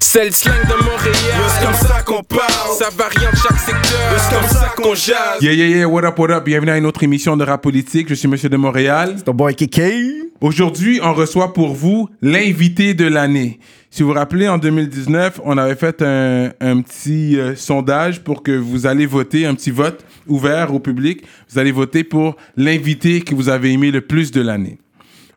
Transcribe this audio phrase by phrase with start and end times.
[0.00, 1.14] C'est le slang de Montréal.
[1.58, 2.76] C'est comme ça qu'on parle?
[2.78, 4.18] Ça varie en chaque secteur.
[4.18, 5.40] C'est comme ça qu'on jase?
[5.42, 6.44] Yeah, yeah, yeah, what up, what up?
[6.44, 8.08] Bienvenue à une autre émission de Rap Politique.
[8.08, 9.16] Je suis Monsieur de Montréal.
[9.24, 10.30] Ton boy Kiki.
[10.40, 13.58] Aujourd'hui, on reçoit pour vous l'invité de l'année.
[13.90, 18.42] Si vous vous rappelez, en 2019, on avait fait un, un petit euh, sondage pour
[18.42, 21.22] que vous allez voter, un petit vote ouvert au public.
[21.50, 24.78] Vous allez voter pour l'invité que vous avez aimé le plus de l'année.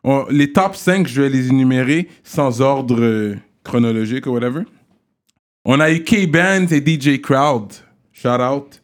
[0.04, 3.36] On- les top 5, je vais les énumérer sans ordre euh,
[3.70, 4.64] chronologique ou whatever.
[5.64, 7.72] On a eu K-Band et DJ Crowd.
[8.12, 8.82] Shout out.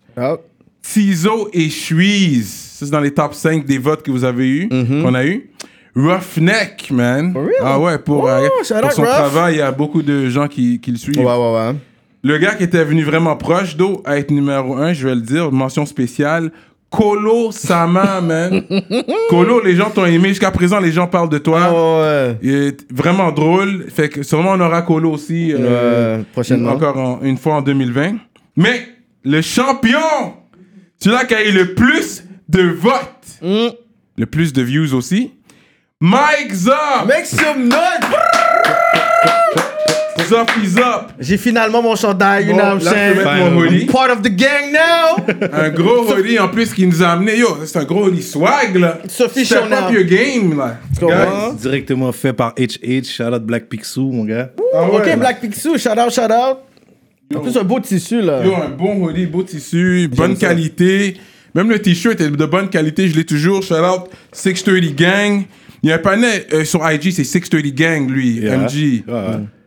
[0.82, 1.68] Tizo et.
[2.44, 5.50] Ça, c'est dans les top 5 des votes que vous avez eu, qu'on a eu.
[5.94, 7.32] Roughneck, man.
[7.32, 7.54] For real?
[7.62, 10.46] Ah ouais, pour, Oh, euh, pour out son travail, il y a beaucoup de gens
[10.46, 11.16] qui, qui le suivent.
[11.18, 11.74] Ouais, ouais, ouais.
[12.22, 15.22] Le gars qui était venu vraiment proche d'eau à être numéro 1, je vais le
[15.22, 16.52] dire, mention spéciale.
[16.90, 18.62] Kolo Sama, man.
[19.28, 20.28] Kolo, les gens t'ont aimé.
[20.28, 21.60] Jusqu'à présent, les gens parlent de toi.
[21.64, 22.38] Ah ouais.
[22.42, 23.86] Il est vraiment drôle.
[23.94, 25.52] Fait que sûrement on aura Kolo aussi.
[25.52, 26.70] euh, Euh, prochainement.
[26.72, 28.16] Encore en- une fois en 2020.
[28.56, 28.88] Mais
[29.24, 29.98] le champion,
[30.98, 33.68] celui-là qui a eu le plus de votes, Mm.
[34.18, 35.32] le plus de views aussi,
[36.00, 36.74] Mike Zop.
[37.06, 38.00] Make some noise!
[40.24, 41.12] Zop is up?
[41.18, 43.16] J'ai finalement mon chandail, you know what I'm saying?
[43.16, 43.86] mettre mon hoodie.
[43.86, 45.16] Part of the gang now!
[45.52, 47.38] Un gros hoodie en plus qui nous a amené.
[47.38, 48.98] Yo, c'est un gros hoodie swag là.
[49.08, 50.78] Sophie Step up your game là.
[51.00, 51.56] Guys.
[51.60, 54.50] Directement fait par HH, shout out Black Picsou, mon gars.
[54.74, 55.16] Ah ouais, ok, là.
[55.16, 56.58] Black Picsou, shout out, shout out.
[57.34, 58.44] En plus, un beau tissu, là.
[58.44, 60.48] Yo, un bon hoodie, beau tissu, bonne ça.
[60.48, 61.16] qualité.
[61.54, 63.62] Même le t-shirt est de bonne qualité, je l'ai toujours.
[63.62, 65.44] Shout out 630 Gang.
[65.86, 68.58] Il y a un panel euh, sur IG, c'est 630 Gang, lui, Yeah.
[68.58, 69.04] MG.
[69.06, 69.14] Ouais.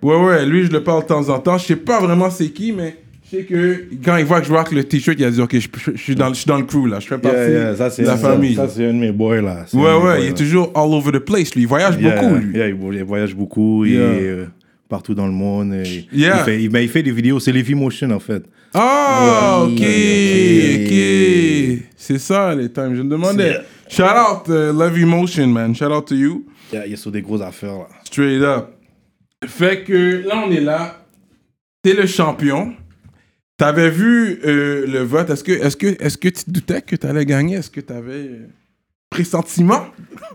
[0.02, 1.58] Ouais, ouais, lui, je le parle de temps en temps.
[1.58, 4.52] Je sais pas vraiment c'est qui, mais je sais que quand il voit que je
[4.52, 6.58] rock le t-shirt, il a dit, OK, je, je- je suis, dans, je suis dans
[6.58, 7.00] le crew, là.
[7.00, 8.56] Je fais partie Yeah, yeah, ça, c'est de la ça, famille.
[8.56, 9.64] Ça, c'est un de mes boys, là.
[9.66, 10.34] C'est un ouais, ouais, il est là.
[10.36, 11.62] toujours all over the place, lui.
[11.62, 12.58] Il voyage Yeah, beaucoup, lui.
[12.58, 13.96] yeah, il vo- il voyage beaucoup, Yeah.
[13.96, 14.46] il est euh,
[14.90, 15.74] partout dans le monde.
[15.74, 16.40] et Yeah.
[16.40, 18.44] Il, fait, il, ben, il fait des vidéos, c'est Levi Motion, en fait.
[18.74, 21.78] Ah, ok, Ouais.
[21.80, 21.86] ok.
[21.96, 22.96] C'est ça, les times.
[22.96, 23.60] Je me demandais.
[23.88, 25.74] Shout out, uh, Love Emotion, man.
[25.76, 26.46] Shout out to you.
[26.74, 27.88] Yeah, il est sur des grosses affaires, là.
[28.04, 28.70] Straight up.
[29.46, 31.06] Fait que là, on est là.
[31.82, 32.74] T'es le champion.
[33.58, 35.30] T'avais vu euh, le vote.
[35.30, 37.56] Est-ce que, est que, est que tu doutais que t'allais gagner?
[37.58, 38.48] Est-ce que t'avais euh,
[39.10, 39.86] pressentiment?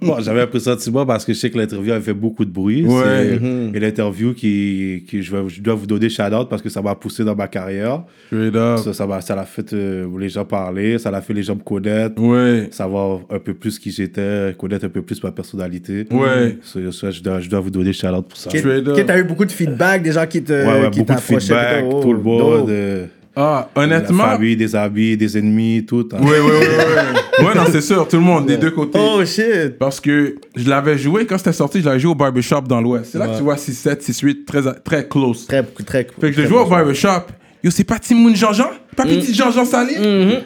[0.02, 2.84] Bon, j'avais un pressentiment parce que je sais que l'interview avait fait beaucoup de bruit.
[2.84, 3.38] Ouais.
[3.38, 3.70] Mhm.
[3.74, 6.94] Et l'interview qui, qui je, vais- je dois vous donner shout-out parce que ça m'a
[6.94, 8.02] poussé dans ma carrière.
[8.30, 11.54] Ça, ça m'a ça l'a fait euh, les gens parler, ça l'a fait les gens
[11.54, 12.68] me connaître, Ouais.
[12.72, 16.06] savoir un peu plus qui j'étais, connaître un peu plus ma personnalité.
[16.10, 16.58] Ouais.
[16.62, 18.50] Ça, ça, je, dois, je dois vous donner shout-out pour ça.
[18.50, 21.20] Ok, T'as eu beaucoup de feedback, des gens qui te Ouais, ouais, qui beaucoup de
[21.20, 24.24] feedback, oh, tout le monde, euh, Ah, la honnêtement?
[24.24, 26.08] famille, des amis, des ennemis, tout.
[26.12, 26.18] hein.
[26.20, 27.44] Ouais, ouais, ouais, ouais.
[27.46, 28.06] ouais, non, c'est sûr.
[28.06, 28.98] Tout le monde, des deux côtés.
[29.00, 29.76] Oh shit!
[29.78, 33.10] Parce que je l'avais joué, quand c'était sorti, je l'avais joué au barbershop dans l'Ouest.
[33.12, 35.46] C'est là que tu vois 6-7, 6-8, très, très close.
[35.46, 37.26] Très, très Fait que je l'ai joué au barbershop.
[37.64, 38.68] Yo, c'est pas Timoun Jean-Jean?
[38.94, 39.94] Pas petit Jean-Jean Salé?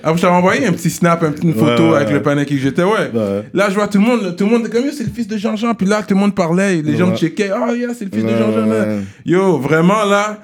[0.05, 2.15] Après, je t'avais envoyé un petit snap, une petite photo ouais, avec ouais.
[2.15, 3.11] le panneau qui j'étais, ouais.
[3.13, 3.43] Ouais.
[3.53, 5.37] Là, je vois tout le monde, tout le monde, comme yo, c'est le fils de
[5.37, 5.75] Jean-Jean.
[5.75, 7.51] Puis là, tout le monde parlait, les gens me checkaient.
[7.53, 9.03] Oh, yeah, c'est le fils de Jean-Jean.
[9.27, 10.39] Yo, vraiment, là,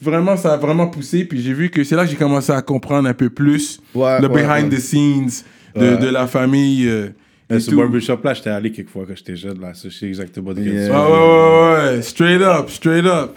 [0.00, 1.24] vraiment, ça a vraiment poussé.
[1.24, 4.20] Puis j'ai vu que c'est là que j'ai commencé à comprendre un peu plus Ouais,
[4.20, 4.78] le ouais, behind ouais.
[4.78, 5.30] the scenes
[5.76, 6.88] de, la famille.
[6.88, 7.08] euh,
[7.50, 9.72] et ce barbershop-là, j'étais allé quelques fois quand j'étais jeune, là.
[9.74, 10.82] Je sais exactement de quel Yeah.
[10.84, 11.12] Ouais, parles.
[11.12, 13.32] ouais, ouais, straight up, straight up.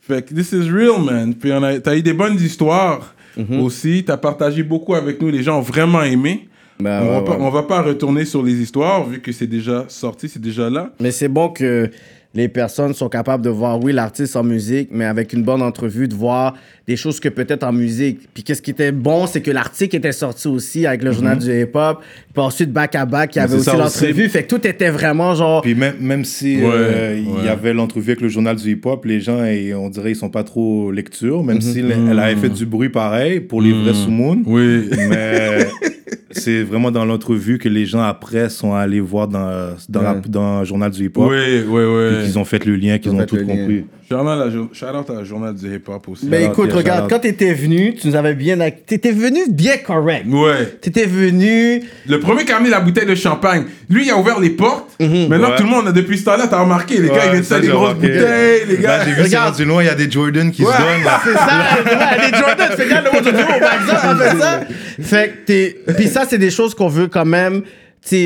[0.00, 1.34] Fait que this is real, man.
[1.34, 3.60] Puis on a, t'as eu des bonnes histoires Mhm.
[3.60, 4.02] aussi.
[4.06, 5.28] T'as partagé beaucoup avec nous.
[5.30, 6.48] Les gens ont vraiment aimé.
[6.80, 9.84] Ben, on, va pas, on va pas retourner sur les histoires vu que c'est déjà
[9.88, 10.92] sorti, c'est déjà là.
[11.00, 11.90] Mais c'est bon que
[12.34, 16.06] les personnes sont capables de voir, oui, l'artiste en musique, mais avec une bonne entrevue,
[16.08, 16.54] de voir
[16.86, 18.20] des choses que peut-être en musique.
[18.34, 21.50] Puis qu'est-ce qui était bon, c'est que l'article était sorti aussi avec le journal du
[21.50, 22.00] hip-hop.
[22.34, 24.28] Puis ensuite, back à back, il y avait aussi l'entrevue.
[24.28, 25.62] Fait que tout était vraiment genre.
[25.62, 29.04] Puis même, même si Ouais, euh, il y avait l'entrevue avec le journal du hip-hop,
[29.06, 31.46] les gens, et on dirait, ils sont pas trop lecture, Mhm.
[31.46, 34.42] même si elle elle avait fait du bruit pareil pour les vrais sous-moons.
[34.46, 34.88] Oui.
[35.08, 35.66] Mais
[36.38, 40.20] c'est vraiment dans l'entrevue que les gens après sont allés voir dans, dans, la- Ouais.
[40.28, 41.28] dans le journal du hip-hop.
[41.30, 42.24] oui, oui, oui.
[42.24, 43.84] qu'ils ont fait le lien, qu'ils Ils ont fait tout compris.
[44.08, 46.26] Shout out à la jour- shout out à la journal du hip-hop aussi.
[46.26, 48.56] Ben Alors, écoute, regarde, quand t'étais venu, tu nous avais bien.
[48.86, 50.24] T'étais venu bien correct.
[50.26, 50.64] Ouais.
[50.80, 51.82] T'étais venu.
[52.08, 54.96] Le premier qui a amené la bouteille de champagne, lui, il a ouvert les portes.
[54.98, 55.56] Maintenant, Ouais.
[55.56, 57.68] tout le monde, depuis ce temps-là, t'as remarqué, les gars, ils viennent ça, ça, des
[57.68, 58.08] grosses remarqué.
[58.08, 59.04] bouteilles, les gars.
[59.04, 59.54] J'ai vu Regarde.
[59.54, 60.72] c'est rendu loin, il y a des Jordan qui Ouais.
[60.72, 61.12] se donnent.
[61.24, 61.46] C'est ça,
[61.84, 64.60] ouais, les Jordan, fais gaffe, le magasin, on fait ça.
[65.00, 65.76] Fait que t'es.
[65.96, 67.62] Puis ça, c'est des choses qu'on veut quand même.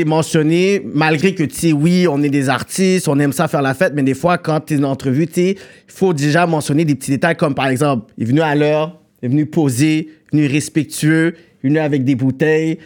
[0.05, 4.03] mentionner, malgré que, oui, on est des artistes, on aime ça faire la fête, mais
[4.03, 5.55] des fois, quand tu es en entrevue, il
[5.87, 9.25] faut déjà mentionner des petits détails comme, par exemple, il est venu à l'heure, il
[9.25, 11.33] est venu poser, il est venu respectueux,
[11.63, 12.77] il est venu avec des bouteilles.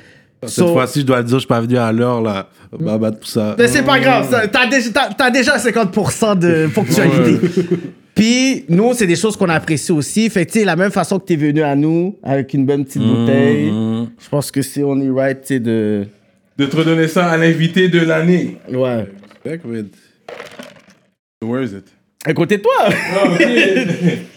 [0.43, 2.49] Cette So- fois-ci, je dois le dire, je suis pas venu à l'heure, là.
[2.79, 3.55] Bah, bah, pour ça.
[3.57, 7.39] Mais c'est pas grave, t'as déjà, t'as déjà 50% de ponctualité.
[8.17, 10.27] Puis, nous, c'est des choses qu'on apprécie aussi.
[10.29, 12.83] Fait que, tu sais, la même façon que t'es venu à nous, avec une bonne
[12.83, 16.07] petite bouteille, je pense que c'est on est right, tu sais, de.
[16.57, 18.57] De te redonner ça à l'invité de l'année.
[18.69, 19.05] Ouais.
[19.45, 19.87] Respect, man.
[21.43, 21.85] Where is it?
[22.25, 22.89] À côté de toi!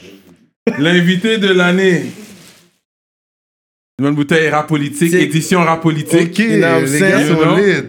[0.78, 2.02] L'invité de l'année.
[3.98, 6.30] Une bonne bouteille rap politique, C'est- édition rap politique.
[6.32, 7.42] Ok, les gars You know?
[7.42, 7.82] sont lit.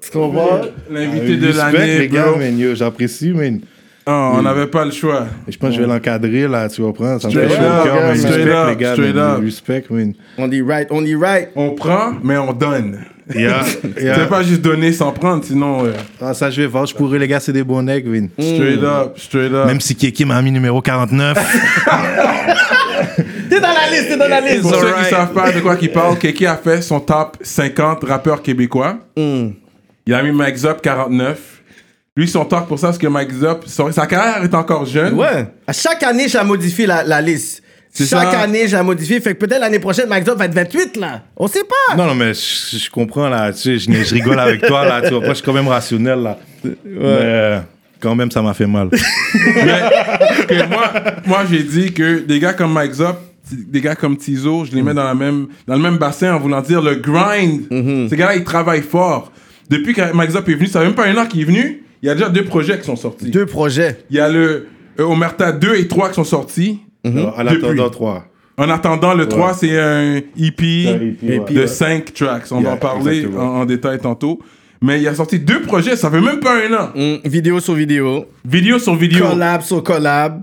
[0.00, 0.60] Tu comprends?
[0.90, 2.38] L'invité de Respect, l'année, les gars, bro.
[2.38, 3.60] man, yo, j'apprécie, man.
[4.04, 5.26] Ah, on n'avait pas le choix.
[5.46, 7.20] Et Je pense que je vais l'encadrer, là, tu comprends?
[7.20, 9.30] Ça me Straight fait chaud up, cœur, straight Respect, up, les gars, straight man.
[9.36, 9.40] up.
[9.44, 10.12] Respect, man.
[10.38, 11.50] On dit right, on dit right.
[11.54, 12.98] On prend, mais on donne.
[13.32, 13.62] Yeah,
[13.96, 14.18] Tu yeah.
[14.18, 15.84] peux pas juste donner sans prendre, sinon...
[15.86, 16.86] euh, Ah, ça, je vais voir.
[16.86, 18.28] Je pourrais, les gars, c'est des bons necks, man.
[18.38, 19.66] straight up, straight up.
[19.66, 21.38] Même si Kiki m'a mis numéro 49.
[23.48, 24.62] T'es dans la liste, t'es dans la liste.
[24.62, 25.04] Pour ceux alright.
[25.04, 28.98] qui savent pas de quoi qu'il parle, Keki a fait son top 50 rappeurs québécois.
[29.16, 31.51] Il a mis Mike Zop 49.
[32.14, 35.14] Lui, son top pour ça, parce que Mike Zop, son- sa carrière est encore jeune.
[35.14, 35.46] Ouais.
[35.66, 37.62] À chaque année, j'ai modifié la, la liste.
[37.90, 38.40] C'est Chaque ça.
[38.40, 39.18] année, j'ai modifié.
[39.20, 41.22] Fait que peut-être l'année prochaine, Mike Job va être 28, là.
[41.36, 41.96] On sait pas.
[41.96, 43.50] non, non, mais je, je comprends, là.
[43.52, 45.00] Tu sais, je, je rigole avec toi, là.
[45.02, 46.38] Tu vois, je suis quand même rationnel, là.
[46.64, 47.60] Mais euh,
[48.00, 48.88] quand même, ça m'a fait mal.
[49.56, 50.92] Mais que moi,
[51.26, 53.16] moi j'ai dit que des gars comme Mike Zop,
[53.50, 56.38] des gars comme Tizo, je les mets dans, la même, dans le même bassin en
[56.38, 57.62] voulant dire le grind.
[58.10, 59.32] Ces gars-là, ils travaillent fort.
[59.70, 61.82] Depuis que Mike Zop est venu, ça fait même pas un an qu'il est venu,
[62.02, 63.30] il y a déjà deux projets qui sont sortis.
[63.30, 63.98] Deux projets.
[64.10, 64.66] Il y a le
[64.98, 66.80] euh, Omerta 2 et 3 qui sont sortis.
[67.04, 67.60] Alors, à Depuis.
[67.62, 68.24] l'attendant 3.
[68.58, 71.66] En attendant, le 3, c'est un EP EP, de ouais.
[71.66, 72.44] 5 tracks.
[72.50, 74.40] On va en parler en, en détail tantôt.
[74.82, 76.88] Mais il a sorti deux projets, ça fait même pas un an.
[76.94, 78.26] Mm, vidéo sur vidéo.
[78.44, 79.28] Vidéo sur vidéo.
[79.28, 80.42] Collab sur collab.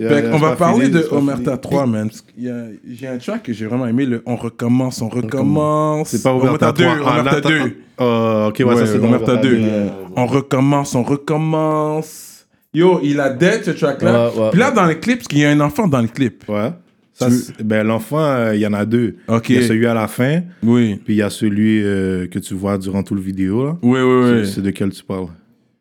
[0.00, 2.08] Fait qu'on va parler de Omerta 3, man.
[2.38, 6.10] J'ai un track que j'ai vraiment aimé, le On recommence, on recommence.
[6.10, 6.96] C'est pas Omerta 2, 3.
[7.04, 7.76] Ah, Omerta là, 2.
[8.00, 9.58] Euh, ok, ouais, Ouais, ça c'est Omerta 2.
[9.60, 12.46] euh, On recommence, on recommence.
[12.72, 14.28] Yo, il a dead ce track-là.
[14.30, 16.06] Ouais, ouais, Puis là, dans le clip, parce qu'il y a un enfant dans le
[16.08, 16.44] clip.
[16.48, 16.70] Ouais.
[17.14, 17.26] Ça,
[17.64, 19.16] ben, l'enfant, euh, il y en a deux.
[19.26, 19.48] Ok.
[19.48, 21.00] Il y a celui à la fin, Oui.
[21.04, 23.64] puis il y a celui euh, que tu vois durant tout le vidéo.
[23.66, 23.76] Là.
[23.82, 24.46] Oui, oui, oui.
[24.46, 25.26] C'est de quel tu parles?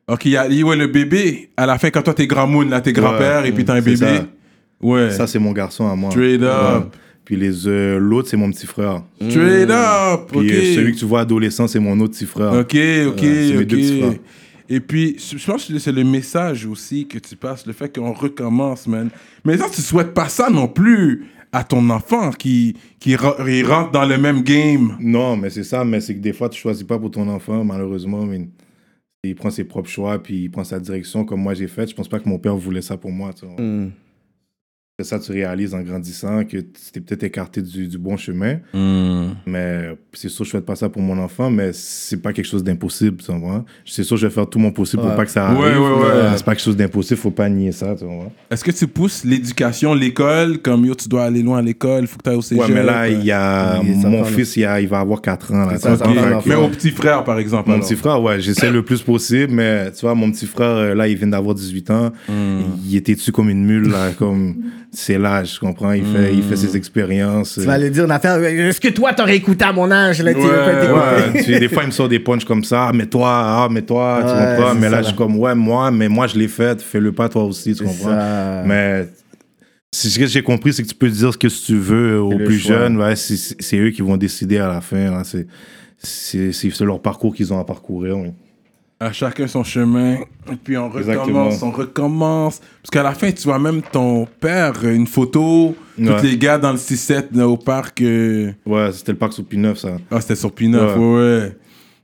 [0.09, 2.69] Ok, il y a ouais, le bébé, à la fin, quand toi t'es grand moon,
[2.69, 3.98] là, t'es grand-père, et puis t'as un bébé.
[3.98, 4.25] ça.
[4.80, 5.12] Ouais.
[5.12, 6.12] Ça, c'est mon garçon à moi.
[6.12, 6.83] Straight up.
[6.83, 6.89] Ouais.
[7.25, 9.04] Puis les, euh, l'autre, c'est mon petit frère.
[9.19, 10.31] Straight up.
[10.31, 12.54] Puis euh, celui que tu vois adolescent, c'est mon autre petit frère.
[12.54, 12.77] Ok,
[13.07, 13.24] ok,
[13.59, 13.65] ok.
[13.65, 14.19] deux.
[14.69, 18.13] Et puis, je pense que c'est le message aussi que tu passes, le fait qu'on
[18.13, 19.09] recommence, man.
[19.44, 24.06] Mais ça, tu souhaites pas ça non plus à ton enfant qui, qui rentre dans
[24.06, 24.95] le même game.
[25.00, 27.63] Non, mais c'est ça, mais c'est que des fois, tu choisis pas pour ton enfant,
[27.63, 28.25] malheureusement.
[28.25, 28.48] Mais
[29.29, 31.88] il prend ses propres choix, puis il prend sa direction comme moi j'ai fait.
[31.88, 33.31] Je pense pas que mon père voulait ça pour moi.
[33.33, 33.59] tu vois.
[33.62, 33.91] Mm.
[35.03, 38.55] Ça, tu réalises en grandissant que tu t'es peut-être écarté du, du bon chemin.
[39.45, 42.63] Mais c'est sûr, je fais pas ça pour mon enfant, mais c'est pas quelque chose
[42.63, 43.63] d'impossible, tu vois.
[43.85, 45.09] C'est sûr, je vais faire tout mon possible Ouais.
[45.09, 45.59] pour pas que ça arrive.
[45.59, 48.31] Ouais, ouais, C'est pas quelque chose d'impossible, faut pas nier ça, tu vois.
[48.49, 52.07] Est-ce que tu pousses l'éducation, l'école, comme yo, tu dois aller loin à l'école, il
[52.07, 52.63] faut que tu ailles au cégep?
[52.65, 55.53] Ouais, mais là, il y a est mon fils, il, a- il va avoir 4
[55.53, 55.65] ans.
[55.67, 57.69] Là, C'est ça, ça que- Mais au petit frère, par exemple.
[57.69, 57.85] Mon alors.
[57.88, 61.07] petit frère, ouais, j'essaie le plus possible, mais tu vois, mon petit frère, euh, là,
[61.07, 62.11] il vient d'avoir 18 ans.
[62.27, 62.61] Hmm.
[62.83, 64.55] Il était dessus comme une mule, là, comme
[64.92, 65.92] c'est l'âge, tu comprends?
[65.92, 66.57] Il, fait, il fait Hmm.
[66.57, 67.54] ses expériences.
[67.56, 68.42] Tu vas aller dire une affaire.
[68.44, 70.31] Est-ce que toi, t'aurais écouté à mon âge, là?
[70.31, 72.88] Ouais, tu sais, des fois, il me sort des punchs comme ça.
[72.88, 74.75] Ah, mais toi, ah, mais toi, tu Ouais, comprends?
[74.75, 76.81] Mais là, je suis comme, ouais, moi, mais moi, je l'ai fait.
[76.81, 78.10] Fais-le pas toi aussi, tu comprends?
[78.10, 78.63] ça.
[78.66, 79.07] Mais
[79.92, 82.38] c'est ce que j'ai compris, c'est que tu peux dire ce que tu veux aux
[82.38, 82.78] plus choix.
[82.78, 82.97] jeunes.
[82.97, 85.11] Ouais, c'est- eux qui vont décider à la fin.
[85.11, 85.23] là.
[85.23, 88.18] C'est- leur parcours qu'ils ont à parcourir.
[88.18, 88.30] oui.
[88.99, 90.16] À chacun son chemin.
[90.51, 91.49] Et puis on recommence, Exactement.
[91.61, 92.59] on recommence.
[92.81, 96.21] Parce qu'à la fin, tu vois même ton père, une photo, tous Ouais.
[96.23, 98.01] les gars dans le 6-7 là, au parc.
[98.01, 99.97] euh, Ouais, c'était le parc sous P9, ça.
[100.09, 101.54] Ah, c'était sur P9, ouais,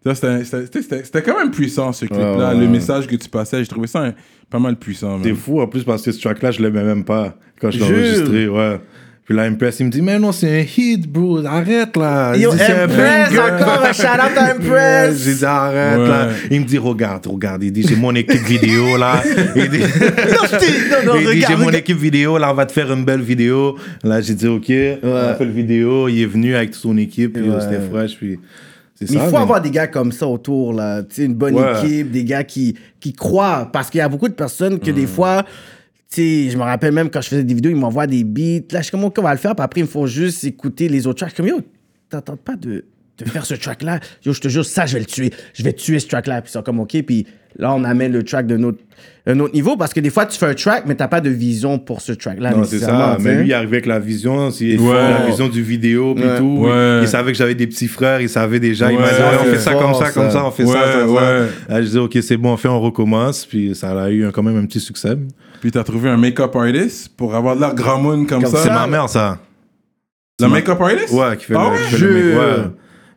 [0.06, 0.14] Ouais.
[0.14, 2.54] c'était- quand même puissant, ce clip-là.
[2.54, 4.14] ouais, Le message que tu passais, j'ai trouvé ça hein,
[4.52, 5.18] pas mal puissant.
[5.24, 5.38] C'est man.
[5.38, 8.48] fou en plus parce que ce track-là, je l'aimais même pas quand je l'ai enregistré.
[8.48, 8.80] Ouais.
[9.26, 11.46] Puis là, Impress, il me dit, mais non, c'est un hit, bro.
[11.46, 12.36] Arrête là.
[12.36, 15.24] Yo, Impress, encore un shout-out à Impress.
[15.24, 16.08] J'ai dit, arrête Ouais.
[16.10, 16.30] là.
[16.52, 17.64] Il me dit, regarde, regarde.
[17.64, 19.24] Il dit, j'ai mon équipe vidéo là.
[19.56, 22.66] Il dit, Non, je non, non, il dit, j'ai mon équipe vidéo, là, on va
[22.66, 23.78] te faire une belle vidéo.
[24.04, 24.70] Là, j'ai dit, OK.
[25.04, 26.10] On a fait le vidéo.
[26.10, 27.34] Il est venu avec toute son équipe.
[27.34, 27.62] Puis Ouais.
[27.62, 28.18] c'était fresh.
[28.18, 28.40] Puis
[28.96, 29.24] c'est Mais ça.
[29.24, 31.02] il faut mais- avoir des gars comme ça autour, là.
[31.02, 31.80] Tu sais, une bonne Ouais.
[31.82, 33.70] équipe, des gars qui, qui croient.
[33.72, 34.96] Parce qu'il y a beaucoup de personnes que Mm.
[34.96, 35.50] des fois, tu
[36.14, 38.66] sais, je me rappelle même quand je faisais des vidéos, ils m'envoient des beats.
[38.72, 39.56] Là, je suis comme, OK, on va le faire.
[39.56, 41.30] Puis après, il me faut juste écouter les autres tracks.
[41.38, 41.66] Je suis comme, yo,
[42.10, 42.86] t'entends pas de,
[43.18, 44.00] de faire ce track-là?
[44.26, 45.32] Yo, je te jure, ça, je vais le tuer.
[45.54, 46.42] Je vais tuer ce track-là.
[46.42, 46.96] Puis ils sont comme, OK.
[47.06, 47.26] Puis
[47.58, 48.80] là, on amène le track d'un autre,
[49.26, 49.78] un autre niveau.
[49.78, 52.12] Parce que des fois, tu fais un track, mais t'as pas de vision pour ce
[52.14, 52.52] track-là.
[52.52, 53.18] Non, c'est nécessairement, ça.
[53.20, 54.78] Mais lui, il arrivait avec la vision, Ouais.
[54.80, 56.38] la vision du vidéo, puis Ouais.
[56.38, 56.58] tout.
[56.66, 57.00] Ouais.
[57.02, 58.92] Il savait que j'avais des petits frères, il savait déjà.
[58.92, 60.46] Il m'a dit, Ouais, on fait ça fort, comme ça, comme ça.
[60.46, 61.40] on fait Ouais, ça, ça, ça.
[61.70, 63.46] Là, je disais, OK, c'est bon, on fait, on recommence.
[63.46, 65.16] Puis ça a eu quand même un petit succès.
[65.64, 68.64] Puis t'as trouvé un make-up artist pour avoir de l'air grand moon comme, Comme ça?
[68.64, 69.38] C'est ma mère, ça.
[70.42, 71.14] Le make-up artist?
[71.14, 71.78] Ouais, qui fait, Ah le, ouais?
[71.78, 72.38] qui fait le Je- mec.
[72.38, 72.64] Ouais.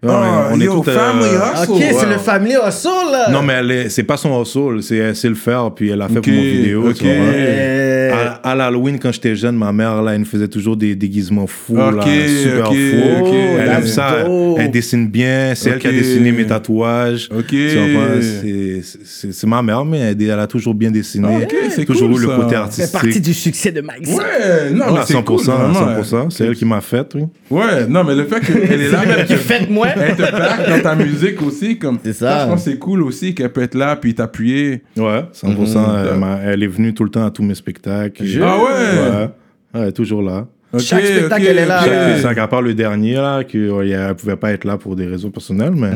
[0.02, 1.72] Ouais, Ah, on est yo, tous, euh, family hustle.
[1.72, 3.30] Ok, c'est le family hustle, là.
[3.30, 5.98] Non, mais elle est- c'est pas son hustle, c'est elle sait le faire, puis elle
[5.98, 6.82] l'a fait pour mon vidéo.
[6.92, 7.02] tu ok.
[7.02, 7.10] vois.
[7.34, 10.94] Euh, À, à l'Halloween, quand j'étais jeune, ma mère, là, elle nous faisait toujours des
[10.94, 12.74] déguisements fous, là, super fous.
[12.74, 14.22] Elle aime ça.
[14.24, 14.58] dope.
[14.58, 15.52] Elle dessine bien.
[15.54, 17.28] C'est elle qui a dessiné mes tatouages.
[17.36, 17.46] Ok.
[17.48, 21.28] Tu vois, c'est- c'est c'est ma mère, mais elle, elle a toujours bien dessiné.
[21.42, 22.36] Ok, c'est toujours cool, eu le ça.
[22.36, 22.92] côté artistique.
[22.92, 24.06] partie du succès de Mike.
[24.06, 24.14] ça.
[24.14, 25.74] Ouais, non, mais Ouais, à c'est 100%, cool, vraiment.
[26.02, 26.30] 100%.
[26.30, 27.24] C'est elle qui m'a fait, oui.
[27.50, 29.85] Ouais, non, mais le fait qu'elle est là, Qui fait moi.
[29.96, 31.98] Elle te back dans ta musique aussi, comme.
[32.02, 32.44] C'est ça.
[32.44, 34.82] Je pense que c'est cool aussi qu'elle peut être là puis t'appuyer.
[34.96, 35.78] Ouais, 100%.
[35.80, 36.06] Mhm.
[36.12, 38.24] elle, m'a- elle est venue tout le temps à tous mes spectacles.
[38.42, 38.62] Ah ouais?
[38.64, 39.22] Ouais.
[39.22, 39.28] Ouais,
[39.74, 40.46] elle est toujours là.
[40.72, 41.90] Ok, Chaque spectacle, ok, elle est là, ok.
[41.90, 42.18] là.
[42.18, 45.74] C'est à part le dernier, là, qu'elle pouvait pas être là pour des raisons personnelles,
[45.74, 45.90] mais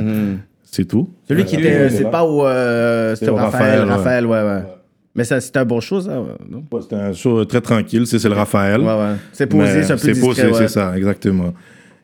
[0.62, 1.10] c'est tout.
[1.28, 2.08] Celui qui Ouais, était, elle est c'est là.
[2.10, 2.44] pas où.
[2.46, 3.80] euh, C'était Raphaël.
[3.80, 4.38] Raphaël, Raphaël, ouais.
[4.42, 4.62] ouais, ouais.
[5.16, 6.62] Mais ça, c'était un bon show, ça, ouais, non?
[6.70, 8.80] Ouais, C'était un show très tranquille, c'est c'est le Raphaël.
[8.80, 9.14] Ouais, ouais.
[9.32, 10.52] C'est posé, c'est un peu C'est posé, ouais.
[10.54, 11.52] c'est ça, exactement.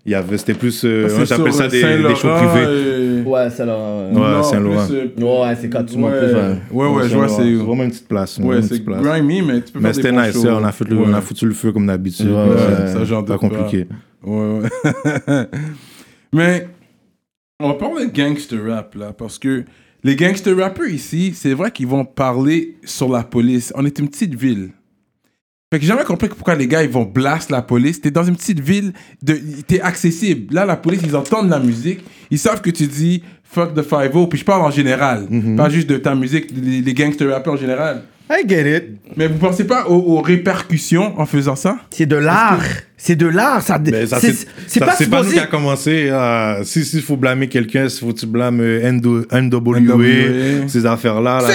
[0.06, 2.62] Il y avait, c'était plus, euh, moi, j'appelle ça des, Saint-Laurent des shows privés.
[2.62, 3.76] et- Ouais, c'est là.
[4.12, 4.86] Ouais, Ouais, Saint-Laurent.
[4.86, 4.94] plus,
[5.24, 6.34] euh, Ouais, c'est quand tu montes Ouais, plus.
[6.34, 6.58] ouais.
[6.70, 7.42] ouais, ouais, je vois, c'est.
[7.42, 8.38] C'est vraiment une petite place.
[8.38, 9.02] Ouais, c'est petite place.
[9.02, 11.04] grimy, mais tu peux Mais faire c'était nice, on a, fait le- Ouais.
[11.08, 12.28] on a foutu le feu comme d'habitude.
[12.28, 13.86] Ouais, ça, j'en pas compliqué.
[14.24, 14.68] Ouais, ouais.
[16.32, 16.68] Mais
[17.60, 19.64] on va parler de gangster rap là, parce que
[20.04, 23.72] les gangster rappers ici, c'est vrai qu'ils vont parler sur la police.
[23.76, 24.70] On est une petite ville.
[25.76, 28.00] Fait que j'ai jamais compris pourquoi les gars ils vont blast la police.
[28.00, 30.54] T'es dans une petite ville, de, t'es accessible.
[30.54, 34.10] Là, la police, ils entendent la musique, ils savent que tu dis fuck the 5
[34.30, 37.58] puis je parle en général, pas juste de ta musique, les, les gangster rappers en
[37.58, 38.04] général.
[38.30, 38.84] I get it.
[39.18, 41.76] Mais vous pensez pas aux, aux répercussions en faisant ça?
[41.90, 42.64] C'est de l'art.
[43.06, 44.06] C'est de l'art.
[44.06, 44.26] Ça, ça,
[44.66, 46.08] c'est pas c'est pas nous qui a commencé.
[46.10, 50.86] euh, si il faut blâmer quelqu'un, s'il faut que tu blâmes euh, NW, NWA, ces
[50.86, 51.40] affaires-là.
[51.40, 51.48] là,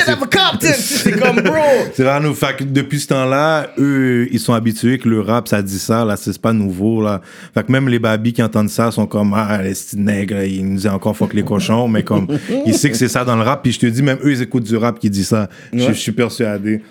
[0.62, 1.54] C'est c'est- comme, bro.
[1.94, 5.48] C'est là, nous, fait que depuis ce temps-là, eux, ils sont habitués que le rap,
[5.48, 7.22] ça dit ça, là, c'est pas nouveau, là.
[7.54, 10.66] Fait que même les babys qui entendent ça sont comme, ah, les petits nègres, ils
[10.66, 12.28] nous disent encore fuck les cochons, mais comme,
[12.66, 14.42] ils savent que c'est ça dans le rap, puis je te dis, même eux, ils
[14.42, 15.50] écoutent du rap qui dit ça.
[15.74, 16.82] Je- Je suis persuadé.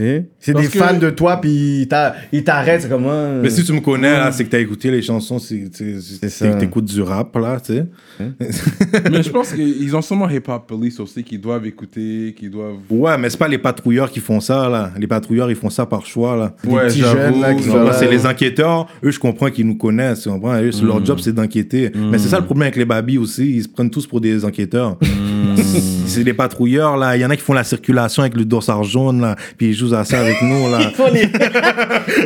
[0.00, 3.06] C'est Parce des que- fans de toi, puis ils t'a- ils t'arrêtent, c'est comme.
[3.06, 6.00] ah, Mais si tu me connais, là, c'est que t'as écouté les chansons, c'est c'est-
[6.00, 7.86] c'est- c'est que t'écoutes du rap, là, tu sais.
[9.12, 12.76] Mais je pense qu'ils ont sûrement Hip Hop Police aussi qui doivent écouter, qui doivent.
[12.90, 14.90] Ouais, mais c'est pas les patrouilleurs qui font ça, là.
[14.98, 16.54] Les patrouilleurs, ils font ça par choix, là.
[16.66, 17.92] Ouais, petits j'avoue, là.
[17.92, 20.22] C'est les enquêteurs, eux, je comprends qu'ils nous connaissent.
[20.22, 20.58] Tu comprends?
[20.60, 20.86] Eux, c'est Mm.
[20.88, 21.92] Leur job, c'est d'enquêter.
[21.94, 23.56] Mais c'est ça le problème avec les babys aussi.
[23.56, 24.96] Ils se prennent tous pour des enquêteurs.
[25.00, 25.31] Mm.
[26.06, 27.16] c'est des patrouilleurs, là.
[27.16, 29.36] Il y en a qui font la circulation avec le dossard jaune, là.
[29.56, 30.78] Puis ils jouent à ça avec nous, là.
[30.88, 31.28] Ils font les.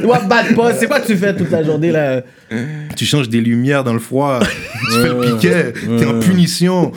[0.06, 2.22] What bad boss, c'est quoi que tu fais toute la journée, là?
[2.96, 4.38] tu changes des lumières dans le froid.
[4.92, 5.72] tu fais le piquet.
[5.98, 6.92] T'es en punition.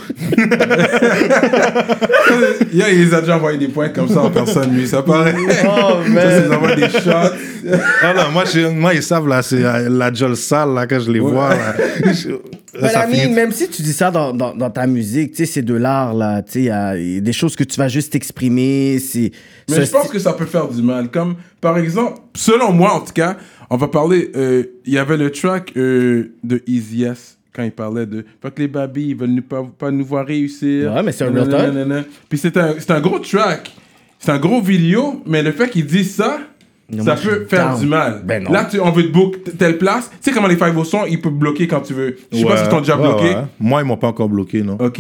[2.72, 5.34] Yeah, il les a déjà envoyé des points comme ça en personne, lui, ça paraît.
[5.65, 6.24] Oh, Ça, man.
[6.29, 7.36] c'est envoie des shots.
[8.03, 11.19] Ah moi, je- moi, ils savent, là, c'est la jolle sale, là, quand je les
[11.19, 11.75] vois, là.
[12.13, 15.61] Je- Mais même si tu dis ça dans, dans, dans ta musique, tu sais, c'est
[15.61, 16.41] de l'art, là.
[16.41, 16.65] Tu sais, il
[17.15, 18.99] y a des choses que tu vas juste exprimer.
[18.99, 19.31] c'est
[19.69, 21.09] Mais je pense que ça peut faire du mal.
[21.09, 23.38] Comme, par exemple, selon moi, en tout cas,
[23.69, 24.31] on va parler.
[24.35, 27.05] euh, Il y avait le track euh, de Easy
[27.53, 28.23] quand il parlait de.
[28.41, 30.93] Fait que les babys, ils veulent nous pas, pas nous voir réussir.
[30.93, 32.03] Ouais, mais c'est un nanana.
[32.29, 33.71] Puis c'est un, c'est un gros track.
[34.19, 36.39] C'est un gros vidéo, mais le fait qu'il dise ça.
[36.91, 37.79] Non, ça moi, peut faire down.
[37.79, 38.22] du mal.
[38.25, 38.51] Ben non.
[38.51, 40.10] Là, tu, on veut te book telle place.
[40.10, 42.15] Tu sais comment les five au son, ils peuvent bloquer quand tu veux.
[42.31, 43.29] Je sais pas si t'ont déjà ouais, bloqué.
[43.36, 43.43] ouais.
[43.60, 44.77] Moi, ils m'ont pas encore bloqué, non.
[44.79, 45.00] Ok.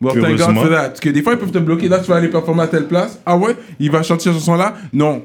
[0.00, 0.88] Well, thank God for that.
[0.88, 1.88] Parce que des fois, ils peuvent te bloquer.
[1.88, 3.20] Là, tu vas aller performer à telle place.
[3.24, 4.74] Ah ouais, il va chanter cette chanson-là.
[4.92, 5.22] Non.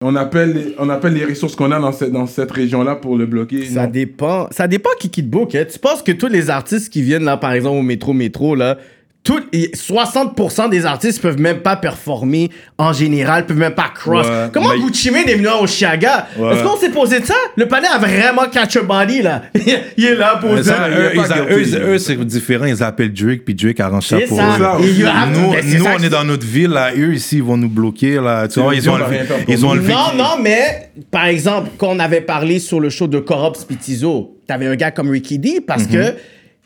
[0.00, 3.16] On appelle, les, on appelle les ressources qu'on a dans cette, dans cette région-là pour
[3.16, 3.64] le bloquer.
[3.64, 3.90] Ça Non.
[3.90, 4.48] dépend.
[4.50, 5.54] Ça dépend qui qui te book.
[5.54, 5.64] Hein.
[5.72, 8.76] Tu penses que tous les artistes qui viennent là, par exemple, au métro métro, là,
[9.24, 14.26] tout, et 60% des artistes peuvent même pas performer en général, peuvent même pas cross.
[14.26, 16.52] Ouais, Comment mais- Gucci Mane est venu au Chiaga Ouais.
[16.54, 17.34] Est-ce qu'on s'est posé de ça?
[17.56, 19.42] Le panel a vraiment catch a body là.
[19.96, 20.64] il est là posé.
[20.64, 22.66] ça, eux, c'est différent.
[22.66, 24.78] Ils appellent Drake, puis Drake arrange ça pour ça.
[24.78, 24.82] eux.
[24.82, 26.90] Nous, c'est nous on est dans notre ville, là.
[26.94, 28.46] Eux, ici, ils vont nous bloquer, là.
[28.46, 29.20] Tu vois, ils ont enlevé.
[29.26, 29.92] pour Ils ont enlevé.
[29.94, 34.36] Non, non, mais par exemple, quand on avait parlé sur le show de Corrupt Spitizo,
[34.46, 36.14] t'avais un gars comme Ricky D parce que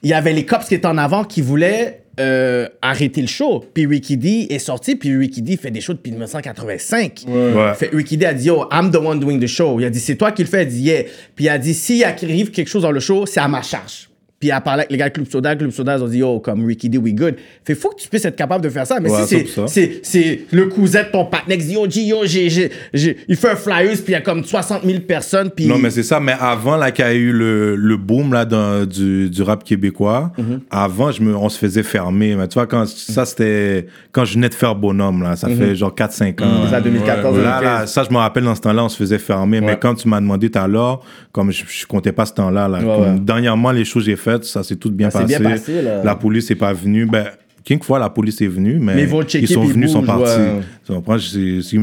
[0.03, 3.65] il y avait les cops qui étaient en avant qui voulaient euh, arrêter le show.
[3.73, 7.25] Puis Ricky D est sorti, puis Ricky D fait des shows depuis 1985.
[7.29, 7.75] Ouais.
[7.75, 9.79] Fait, D a dit, yo, I'm the one doing the show.
[9.79, 10.63] Il a dit, c'est toi qui le fais.
[10.63, 11.03] Il a dit, yeah.
[11.35, 14.08] Puis il a dit, s'il arrive quelque chose dans le show, c'est à ma charge.
[14.41, 16.39] Puis à parler avec les gars de Club Soda, Club Soda, ils ont dit, yo,
[16.39, 17.35] comme Ricky D, we good.
[17.65, 19.01] Fait faut que tu puisses être capable de faire ça.
[19.01, 22.03] Mais Ouais, si c'est, c'est, c'est le cousin de ton partenaire qui dit, yo, G,
[22.05, 25.01] yo, j'ai, j'ai, j'ai- il fait un flyers, puis il y a comme 60 000
[25.01, 25.67] personnes, puis.
[25.67, 26.21] Non, mais c'est ça.
[26.21, 29.65] Mais avant, là, qu'il y a eu le, le boom là, dans- du, du rap
[29.65, 30.61] québécois, Mhm.
[30.71, 32.37] avant, je me, on se faisait fermer.
[32.37, 35.35] Mais tu vois, quand, ça, c'était quand je venais de faire Bonhomme, là.
[35.35, 36.73] Ça fait genre 4-5 ans.
[36.73, 37.45] À 2014, Ouais, ouais.
[37.45, 37.63] Là, 2015.
[37.81, 39.59] là, ça, je me rappelle, dans ce temps-là, on se faisait fermer.
[39.59, 39.67] Ouais.
[39.67, 41.01] Mais quand tu m'as demandé tout à l'heure,
[41.33, 44.63] comme je, je comptais pas ce temps-là, là, comme dernièrement, les choses que j'ai ça
[44.63, 45.39] s'est tout bien Ça passé.
[45.39, 46.03] bien passé, là.
[46.05, 47.07] La police n'est pas venue.
[47.07, 47.27] Ben,
[47.65, 49.93] quelques fois, la police est venue, mais, Mais ils vont checker, ils sont venus, ils
[49.93, 50.39] sont partis.
[50.41, 50.61] ouais.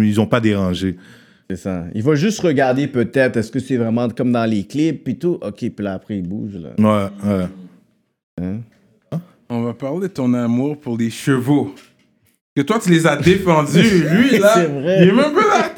[0.08, 0.96] Ils ont pas dérangé.
[1.50, 1.86] C'est ça.
[1.94, 5.38] Il va juste regarder peut-être, est-ce que c'est vraiment comme dans les clips, puis tout?
[5.42, 7.10] OK, puis là, après, il bouge, là.
[7.30, 7.40] Ouais,
[8.42, 8.56] ouais.
[9.50, 11.74] On va parler de ton amour pour les chevaux.
[12.56, 13.82] Que toi, tu les as défendus.
[14.12, 15.00] Lui, là, C'est vrai.
[15.02, 15.72] il est même pas là.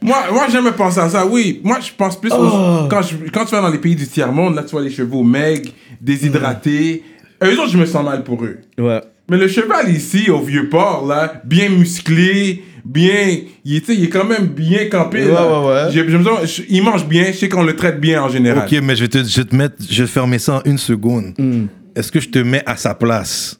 [0.00, 1.26] Moi, moi j'aime penser à ça.
[1.26, 2.86] Oui, moi, je pense plus aux- Oh.
[2.88, 5.24] quand, je- quand tu vas dans les pays du tiers-monde, là, tu vois les chevaux
[5.24, 7.02] maigres, déshydratés.
[7.42, 8.58] Eux autres, je me sens mal pour eux.
[8.78, 9.00] Ouais.
[9.28, 13.38] Mais le cheval ici, au Vieux-Port, là, bien musclé, bien.
[13.64, 15.24] Il, est- tu sais, il est quand même bien campé.
[15.24, 15.60] Ouais, là.
[15.60, 16.46] ouais, ouais.
[16.46, 18.68] Je- il mange bien, je sais qu'on le traite bien en général.
[18.70, 20.62] Ok, mais je vais te, je vais te mettre, je vais te fermer ça en
[20.64, 21.34] une seconde.
[21.38, 21.66] Hmm.
[21.96, 23.58] Est-ce que je te mets à sa place?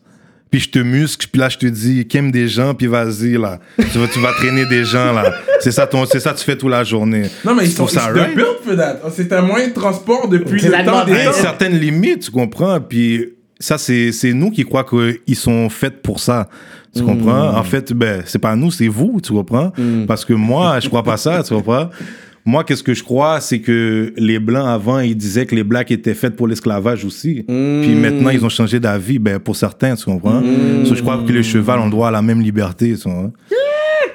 [0.55, 3.59] Puis je te muscle, puis là je te dis, qu'aime des gens, puis vas-y là.
[3.77, 5.35] tu, vas, tu vas traîner des gens là.
[5.59, 7.25] C'est ça, ton, c'est ça que tu fais toute la journée.
[7.45, 8.37] Non, mais ils sont ça right?
[8.37, 9.01] built for that.
[9.17, 11.07] C'est un moyen de transport depuis le la temps demande.
[11.07, 11.37] des À une temps.
[11.39, 12.81] certaine limite, tu comprends?
[12.81, 16.49] Puis ça, c'est, c'est nous qui croient qu'ils sont faits pour ça.
[16.95, 17.07] Tu Hmm.
[17.07, 17.57] comprends?
[17.57, 19.73] En fait, ben, c'est pas nous, c'est vous, tu comprends?
[20.07, 21.91] Parce que moi, je crois pas ça, tu comprends?
[22.47, 25.91] Moi, qu'est-ce que je crois, c'est que les Blancs, avant, ils disaient que les Blacks
[25.91, 27.43] étaient faits pour l'esclavage aussi.
[27.47, 30.43] Puis maintenant, ils ont changé d'avis, ben, pour certains, tu comprends?
[30.85, 33.33] So, je crois que les chevals ont droit à la même liberté, tu vois?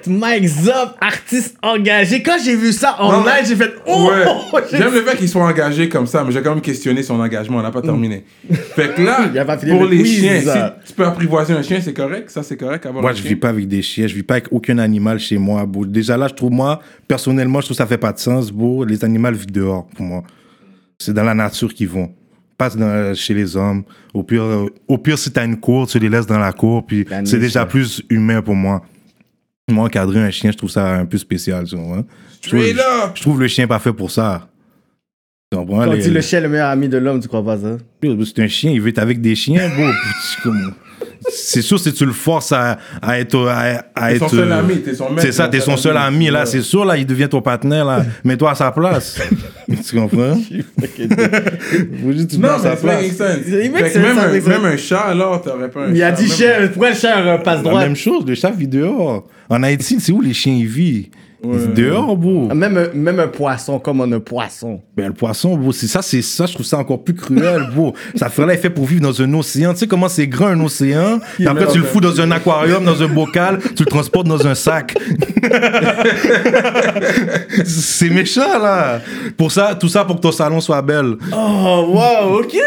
[0.07, 2.21] Mike Zop, artiste engagé.
[2.23, 4.09] Quand j'ai vu ça en Non, live, j'ai fait Oh!
[4.53, 4.61] Ouais.
[4.71, 7.57] J'aime le fait qu'il soit engagé comme ça, mais j'ai quand même questionné son engagement.
[7.57, 8.23] On n'a pas terminé.
[8.75, 10.77] Fait que là, Il a pas fini pour le les quiz, chiens, ça.
[10.83, 12.29] si tu peux apprivoiser un chien, c'est correct.
[12.29, 12.85] Ça, c'est correct.
[12.85, 13.29] Avoir Moi, je chien.
[13.29, 15.85] vis pas avec des chiens, je vis pas avec aucun animal chez moi, bro.
[15.85, 18.85] Déjà là, je trouve, moi, personnellement, je trouve que ça fait pas de sens, bro.
[18.85, 20.23] Les animaux vivent dehors, pour moi.
[20.97, 22.11] C'est dans la nature qu'ils vont.
[22.57, 23.83] Pas dans- chez les hommes.
[24.13, 26.85] Au pire, euh, au pire, si t'as une cour, tu les laisses dans la cour,
[26.85, 28.81] puis c'est déjà plus humain pour moi.
[29.69, 32.03] Moi, encadrer un chien, je trouve ça un peu spécial, tu vois.
[32.43, 32.49] Je
[33.21, 34.49] trouve, je le chien pas fait pour ça.
[35.51, 35.85] Tu comprends?
[35.85, 37.77] Quand Les- dit le chien, le meilleur ami de l'homme, tu crois pas ça?
[38.01, 39.85] c'est un chien, il veut être avec des chiens, bro.
[41.31, 43.47] C'est sûr, si tu le forces à, à être.
[43.95, 45.21] À, être son seul ami, t'es son maître.
[45.21, 46.45] C'est ça, t'es son seul ami, là.
[46.45, 48.03] C'est sûr, là, il devient ton partenaire, là.
[48.23, 49.19] Mets-toi à sa place.
[49.89, 50.35] tu comprends?
[52.03, 53.37] Faut juste Non, mais ça make sense.
[53.47, 54.65] Il Fait que sense, même, un, make même sense.
[54.65, 57.17] un chat, alors, t'aurais pas un Il a chat, dit même- chien, pourquoi le chien
[57.27, 57.81] euh, passe La droit?
[57.81, 59.27] même chose, le chat vit dehors.
[59.49, 61.07] En Haïti, c'est où les chiens ils vivent?
[61.41, 62.53] Vivent dehors, bro.
[62.53, 64.81] Même, un- même un poisson, comme on a un poisson.
[64.97, 67.93] Ben, le poisson, bro, c'est ça, c'est ça, je trouve ça encore plus cruel, bro.
[68.15, 69.71] Ça ferait fait pour vivre dans un océan.
[69.73, 71.19] Tu sais comment c'est grand un océan?
[71.35, 74.45] Puis après, tu le fous dans un aquarium, dans un bocal, tu le transportes dans
[74.45, 74.95] un sac.
[77.65, 78.99] c'est méchant, là.
[79.37, 81.15] Pour ça, tout ça pour que ton salon soit belle.
[81.33, 82.57] Oh, wow, ok!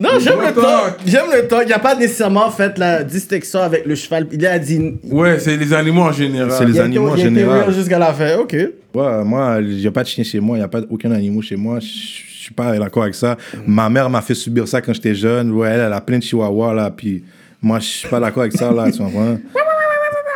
[0.00, 0.62] Non, j'aime le temps.
[0.62, 0.94] talk.
[1.06, 1.60] J'aime le temps.
[1.60, 4.26] Il n'y a pas nécessairement fait la distinction avec le cheval.
[4.32, 4.94] Il a dit.
[5.04, 6.50] Ouais, c'est les animaux en général.
[6.56, 7.70] C'est les il animaux en général.
[7.72, 8.38] jusqu'à la fin.
[8.38, 8.52] Ok.
[8.94, 11.10] Ouais, moi, il n'y a pas de chien chez moi, il n'y a pas aucun
[11.12, 11.78] animal chez moi.
[11.80, 13.36] Je suis pas d'accord avec ça.
[13.66, 15.52] Ma mère m'a fait subir ça quand j'étais jeune.
[15.52, 16.90] Ouais, elle, elle a plein de chihuahuas, là.
[16.90, 17.22] Puis
[17.62, 18.90] moi, je suis pas d'accord avec ça, là.
[18.90, 19.38] Tu comprends?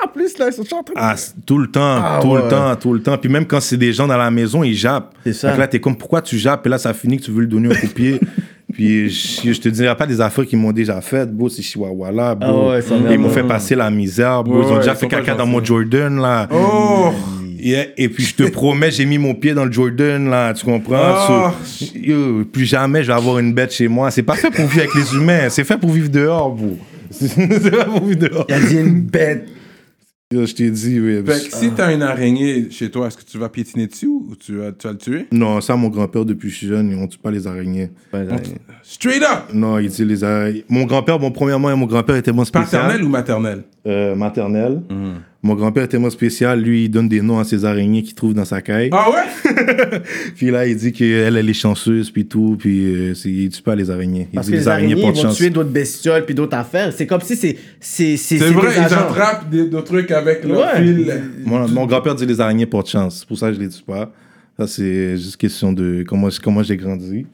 [0.05, 2.29] En plus, là, ils sont en train de- Ah, c- tout le temps, Ah, tout
[2.29, 2.43] ouais.
[2.43, 3.17] le temps, tout le temps.
[3.19, 5.15] Puis même quand c'est des gens dans la maison, ils jappent.
[5.25, 5.53] C'est ça.
[5.53, 6.65] Que là, t'es comme, pourquoi tu jappes?
[6.67, 8.21] Et là, ça finit que tu veux lui donner un coup de pied.
[8.75, 12.11] Puis je, je te dirai pas des affaires qu'ils m'ont déjà faites, bro, ces chihuahuas
[12.11, 12.71] là, bro.
[12.73, 14.59] Ah ouais, Ils m'ont fait passer la misère, bro.
[14.59, 16.49] Ouais, ils ont déjà ils fait caca dans mon Jordan, là.
[16.53, 17.13] Oh!
[17.57, 20.67] Yeah, Et puis je te promets, j'ai mis mon pied dans le Jordan, là, tu
[20.67, 20.97] comprends?
[20.99, 21.55] Ah.
[21.65, 24.11] So, yo, plus jamais je vais avoir une bête chez moi.
[24.11, 26.77] C'est pas fait pour vivre avec les humains, c'est fait pour vivre dehors, bro.
[27.11, 28.45] C'est fait pour vivre dehors.
[28.49, 29.47] Il a dit une bête.
[30.33, 31.23] Yo, je t'ai dit, oui.
[31.25, 34.35] Fait que si t'as une araignée chez toi, est-ce que tu vas piétiner dessus ou
[34.41, 35.27] tu vas, tu vas le tuer?
[35.31, 37.91] Non, ça, mon grand-père, depuis que je suis jeune, on tue pas les araignées?
[38.83, 39.53] Straight up!
[39.53, 40.65] Non, il dit les araignées.
[40.69, 42.83] Mon grand-père, bon, premièrement, mon grand-père était mon spécial.
[42.83, 43.65] Paternel ou maternel?
[43.87, 44.83] Euh, maternel.
[45.45, 46.61] Mon grand-père était mon spécial.
[46.61, 48.89] Lui, il donne des noms à ces araignées qu'il trouve dans sa caille.
[48.93, 49.53] Ah ouais?
[50.37, 52.57] Puis là, il dit qu'elle, elle est chanceuse, puis tout.
[52.59, 54.27] Puis euh, c'est- il tue pas les araignées.
[54.33, 55.37] Il Parce dit que les araignées, ils portent vont chance.
[55.37, 56.93] tuer d'autres bestioles puis d'autres affaires.
[56.97, 57.57] C'est comme si c'est.
[57.79, 58.97] C'est c'est- C'est c'est vrai, des ils agents.
[58.97, 60.83] attrapent des, d'autres trucs avec leur Ouais.
[60.83, 61.23] fil.
[61.45, 63.19] Mon, mon grand-père dit les araignées portent chance.
[63.21, 64.11] C'est pour ça que je les tue pas.
[64.59, 67.27] Ça, c'est juste question de comment, comment j'ai grandi.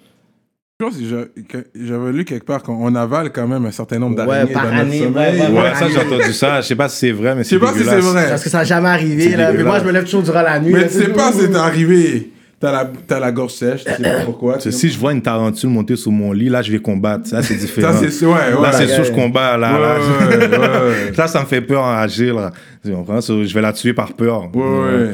[1.75, 4.71] J'avais lu quelque part qu'on avale quand même un certain nombre Ouais, d'araignées par dans
[4.71, 5.41] notre année, sommeil.
[5.41, 6.61] ouais, ouais, Ouais, ça, j'ai entendu ça.
[6.61, 8.05] Je sais pas si c'est vrai, mais Je c'est sais pas si c'est dégueulasse.
[8.05, 8.27] vrai.
[8.31, 9.53] Parce que ça n'a jamais arrivé, là.
[9.53, 9.83] Mais moi, dégueulasse.
[9.83, 10.73] je me lève toujours durant la nuit.
[10.73, 12.31] Mais tu sais pas si c'est arrivé.
[12.61, 14.59] t'as la, t'as la gorge sèche, tu sais pas pourquoi.
[14.59, 14.73] tu sais.
[14.73, 17.27] Si je vois une tarentule monter sur mon lit, là, je vais combattre.
[17.27, 17.93] Ça, c'est différent.
[17.93, 18.63] Ça, c'est sûr, ouais, ouais.
[18.63, 19.15] Là, c'est Ouais, sûr, je ouais.
[19.17, 19.57] combats.
[19.57, 19.97] Là, Ouais, là.
[19.99, 21.13] ouais, ouais, ouais.
[21.15, 22.35] Ça, ça me fait peur en agir.
[22.35, 22.51] Là.
[22.85, 24.51] Je vais la tuer par peur.
[24.55, 25.11] Ouais, ouais.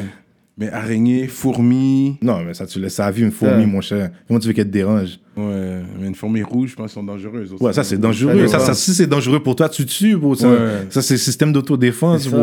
[0.59, 2.17] Mais araignée, fourmi.
[2.23, 3.67] Non, mais ça, tu laisses sa vie, une fourmi, Ça.
[3.69, 4.11] mon cher.
[4.27, 5.19] Comment tu veux qu'elle te dérange?
[5.37, 7.63] Ouais, mais une fourmi rouge, je pense, sont dangereuses aussi.
[7.63, 8.47] Ouais, ça, c'est dangereux.
[8.47, 10.35] Ça, ça, si c'est dangereux pour toi, tu tues, bro.
[10.35, 10.87] Ça, Ouais.
[10.89, 12.41] ça c'est système d'autodéfense, bro.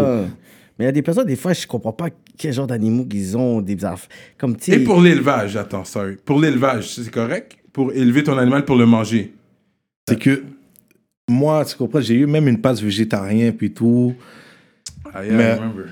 [0.77, 3.35] Mais il y a des personnes, des fois, je comprends pas quel genre d'animaux qu'ils
[3.35, 3.77] ont, des.
[4.37, 4.81] Comme, tu sais.
[4.81, 6.17] Et pour l'élevage, attends, sorry.
[6.23, 7.57] Pour l'élevage, c'est correct?
[7.71, 9.33] Pour élever ton animal pour le manger?
[10.07, 10.43] C'est que
[11.27, 14.13] moi, tu comprends, j'ai eu même une passe végétarien puis tout.
[15.13, 15.85] Ah, yeah, Mais- I remember.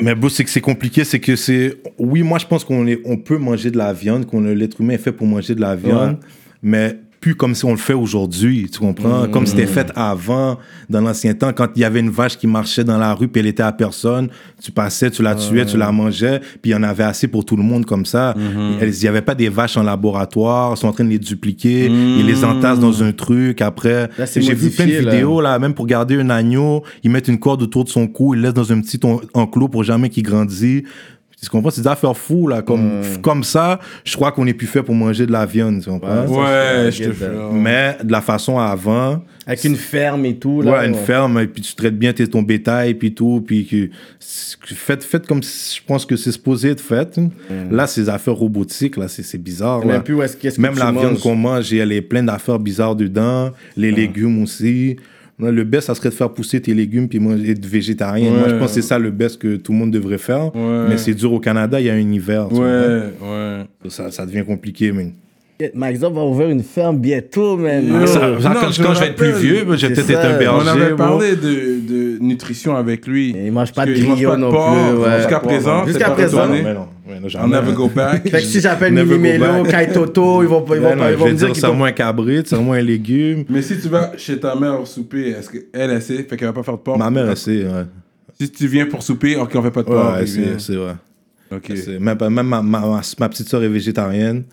[0.00, 1.76] Mais bon, c'est que c'est compliqué, c'est que c'est.
[1.98, 3.00] Oui, moi, je pense qu'on est...
[3.04, 5.76] on peut manger de la viande, qu'on l'être humain est fait pour manger de la
[5.76, 6.18] viande,
[6.62, 9.26] mais plus comme si on le fait aujourd'hui, tu comprends?
[9.28, 12.84] Comme c'était fait avant, dans l'ancien temps, quand il y avait une vache qui marchait
[12.84, 14.28] dans la rue, puis elle était à personne,
[14.62, 17.44] tu passais, tu la tuais, tu la mangeais, puis il y en avait assez pour
[17.44, 18.34] tout le monde comme ça.
[18.80, 21.18] Elles- Il n'y avait pas des vaches en laboratoire, ils sont en train de les
[21.18, 24.08] dupliquer, ils les entassent dans un truc, après...
[24.40, 25.10] J'ai vu plein de modifié, là.
[25.12, 28.34] vidéos, là, même pour garder un agneau, ils mettent une corde autour de son cou,
[28.34, 30.82] ils le laissent dans un petit en- enclos pour jamais qu'il grandisse.
[31.40, 31.70] Tu comprends?
[31.70, 32.62] C'est des affaires fous, là.
[32.62, 35.88] Comme, comme ça, je crois qu'on est plus fait pour manger de la viande, tu
[35.88, 36.26] comprends?
[36.26, 37.50] Ouais, ça, je te get that.
[37.52, 40.84] Mais de la façon avant, Avec une ferme et tout, ouais, là.
[40.84, 43.88] une ferme, et puis tu traites bien ton bétail, puis tout, puis que,
[44.74, 47.20] faites, faites comme je pense que c'est supposé être fait.
[47.70, 49.80] Là, ces affaires robotiques, là, c'est c'est bizarre.
[49.80, 50.00] Même là.
[50.00, 52.96] plus où est-ce qu'est-ce que Même la viande qu'on mange, elle est pleine d'affaires bizarres
[52.96, 53.52] dedans.
[53.76, 54.96] Les légumes aussi.
[55.38, 58.30] Non, Le best, ça serait de faire pousser tes légumes puis manger être végétarien.
[58.30, 60.54] Moi, je pense que c'est ça le best que tout le monde devrait faire.
[60.54, 60.86] Ouais.
[60.88, 62.52] Mais c'est dur au Canada, il y a un hiver.
[62.52, 62.58] Ouais,
[63.22, 63.64] ouais.
[63.88, 65.12] Ça, ça devient compliqué, mais.
[65.74, 67.84] Maxop va ouvrir une ferme bientôt, man.
[68.02, 69.88] Ah, ça- non, quand je quand me je vais être plus vieux, je vais C'est
[70.06, 70.34] peut-être être ça.
[70.36, 70.60] un berger.
[70.64, 71.80] On avait parlé de,
[72.16, 73.34] de nutrition avec lui.
[73.44, 75.16] Il mange pas de de non plus, ouais.
[75.18, 76.46] Jusqu'à présent, Jusqu'à présent.
[77.08, 78.22] Non, I'll never go back.
[78.28, 79.70] Fait que si j'appelle Mimelo, back.
[79.86, 81.52] Kai Toto, ils vont, pas- ils Mais vont, non, pas- ils je vont me dire
[81.52, 83.44] dire, moins un cabrit, c'est moins un légume.
[83.48, 86.52] Mais si tu vas chez ta mère souper, est-ce qu'elle, elle sait, fait qu'elle va
[86.52, 86.98] pas faire de porc?
[86.98, 87.84] Ma mère, elle sait, ouais.
[88.40, 90.14] Si tu viens pour souper, ok, on fait pas de porc.
[90.18, 90.26] Ouais,
[90.58, 90.94] c'est vrai.
[91.50, 91.72] Ok.
[91.98, 94.44] Même, même ma, ma, ma, ma petite soeur est végétarienne.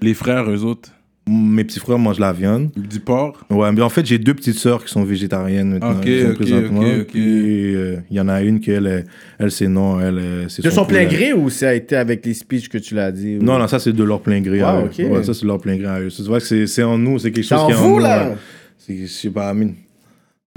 [0.00, 0.90] Les frères, eux autres,
[1.26, 2.70] Mes petits frères mangent la viande.
[2.76, 3.46] du porc?
[3.48, 5.98] Ouais, mais en fait, j'ai deux petites sœurs qui sont végétariennes maintenant.
[5.98, 6.80] Ok, sont ok, présentement.
[6.80, 7.06] ok, ok.
[7.06, 9.06] Puis, euh, il y en a une qui, elle, elle,
[9.38, 9.98] elle, c'est non.
[10.02, 12.76] Elle, euh, c'est De son plein gré ou ça a été avec les speeches que
[12.76, 13.38] tu l'as dit?
[13.38, 14.84] ou- Non, non, ça, c'est de leur plein gré à eux.
[14.84, 14.98] ok.
[15.10, 16.08] Ouais, ça, c'est de leur plein gré à eux.
[16.08, 17.96] Tu vois que c'est c'est en nous, c'est quelque chose en qui est en vous,
[17.96, 17.98] nous.
[18.00, 18.28] là?
[18.30, 18.36] ouais.
[18.76, 19.76] C'est, je sais pas, Amine.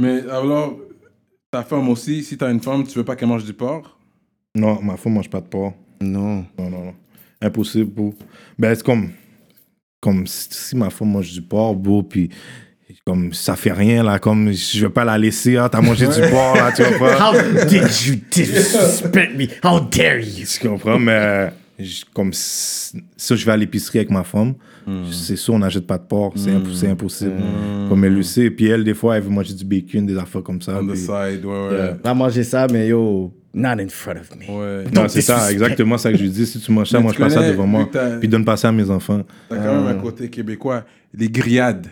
[0.02, 0.78] Mais alors,
[1.50, 3.98] ta femme aussi, si t'as une femme, tu veux pas qu'elle mange du porc?
[4.54, 5.74] Non, ma femme mange pas de porc.
[6.02, 6.44] Non.
[6.60, 6.94] Non, non, non.
[7.42, 8.14] Impossible, bro.
[8.60, 9.12] Ben, c'est comme.
[10.00, 12.30] Comme si, ma femme mange du porc, bro, puis.
[13.06, 14.20] Comme ça fait rien, là.
[14.20, 17.32] Comme je vais pas la laisser, hein, t'as mangé du porc, là, tu vois pas.
[17.32, 19.48] How did you disrespect me?
[19.64, 20.46] How dare you?
[20.46, 21.50] Tu comprends, mais euh,
[22.14, 24.56] comme si, si je vais à l'épicerie avec ma femme,
[25.12, 27.34] c'est sûr, on n'achète pas de porc, c'est c'est impossible.
[27.90, 28.50] Comme elle le sait.
[28.50, 30.80] Puis elle, des fois, elle veut manger du bacon, des affaires comme ça.
[30.82, 31.76] On the side, ouais, ouais.
[31.76, 31.98] Yeah.
[32.04, 34.46] Va manger ça, mais yo, not in front of me.
[34.50, 34.84] Ouais.
[34.94, 36.46] Non, c'est ça, exactement ça que je lui dis.
[36.46, 37.90] Si tu manges ça, Mais mange tu pas ça devant moi.
[37.92, 39.22] t'as- Puis donne pas ça à mes enfants.
[39.50, 40.84] T'as quand même un côté québécois.
[41.14, 41.88] Les grillades.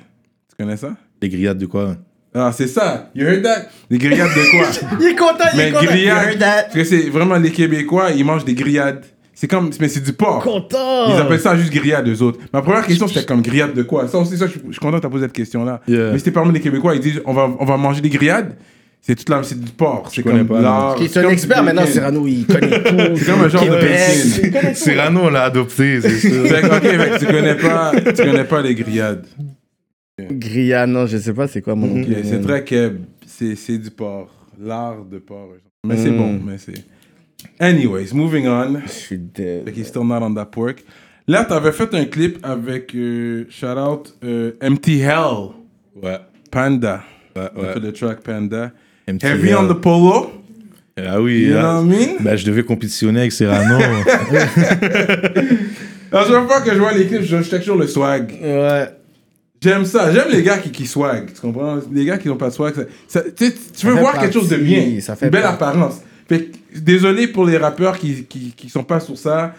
[0.49, 0.95] Tu connais ça?
[1.21, 1.95] Les grillades de quoi?
[2.33, 3.09] Ah, c'est ça.
[3.15, 3.67] You heard that?
[3.89, 4.97] Les grillades de quoi?
[4.99, 5.83] Il est content, il mais est content.
[5.83, 6.27] You grillades.
[6.29, 6.63] heard that?
[6.63, 9.05] Parce que c'est vraiment les Québécois, ils mangent des grillades.
[9.33, 10.43] C'est comme, mais c'est du porc.
[10.43, 11.09] Content.
[11.13, 12.39] Ils appellent ça juste grillade, eux autres.
[12.53, 14.07] Ma première question, c'était comme grillade de quoi?
[14.07, 15.81] Ça aussi, ça, je, je suis content que tu as posé cette question-là.
[15.87, 16.11] Yeah.
[16.11, 18.53] Mais c'était parmi les Québécois, ils disent on va, on va manger des grillades?
[19.07, 20.09] C'est toute la, c'est du porc.
[20.11, 21.85] C'est connais comme pas, lard, Qui est c'est un expert maintenant.
[21.85, 23.15] Cyrano, il connaît tout.
[23.17, 24.73] C'est comme un genre de tout.
[24.73, 26.43] Cyrano, on l'a adopté, c'est sûr.
[26.49, 29.27] Que, ok, que tu connais pas, tu connais pas les grillades.
[30.19, 32.05] Grillade, non, je sais pas c'est quoi mon nom.
[32.23, 32.97] C'est très keb.
[33.27, 34.29] C'est, c'est du porc.
[34.59, 35.49] Lard de porc.
[35.85, 36.17] Mais c'est Mm.
[36.17, 36.83] bon, mais c'est.
[37.59, 38.79] Anyways, moving on.
[38.87, 39.71] Je suis dead.
[39.71, 40.83] Qu'il est still not on that pork.
[41.27, 45.49] Là, t'avais fait un clip avec, euh, shout out, euh, Empty Hell,
[46.01, 46.17] Ouais.
[46.49, 47.03] Panda.
[47.35, 47.79] Ouais, On fait ouais.
[47.81, 48.71] le track Panda.
[49.07, 50.31] Heavy on the polo?
[50.97, 51.43] Ah oui.
[51.47, 51.61] You là.
[51.61, 52.15] know what I mean?
[52.21, 53.77] Ben, je devais compétitionner avec Cyrano.
[56.11, 58.31] La chaque fois que je vois les clips, je check toujours le swag.
[58.41, 58.87] Ouais.
[59.61, 60.13] J'aime ça.
[60.13, 61.33] J'aime les gars qui, qui swag.
[61.33, 61.79] Tu comprends?
[61.91, 62.73] Les gars qui n'ont pas de swag.
[62.75, 64.99] ça- ça- tu veux voir quelque chose de bien.
[65.01, 65.63] ça fait une belle partie.
[65.63, 66.01] apparence.
[66.29, 69.53] Fait que, désolé pour les rappeurs qui, qui, qui sont pas sur ça.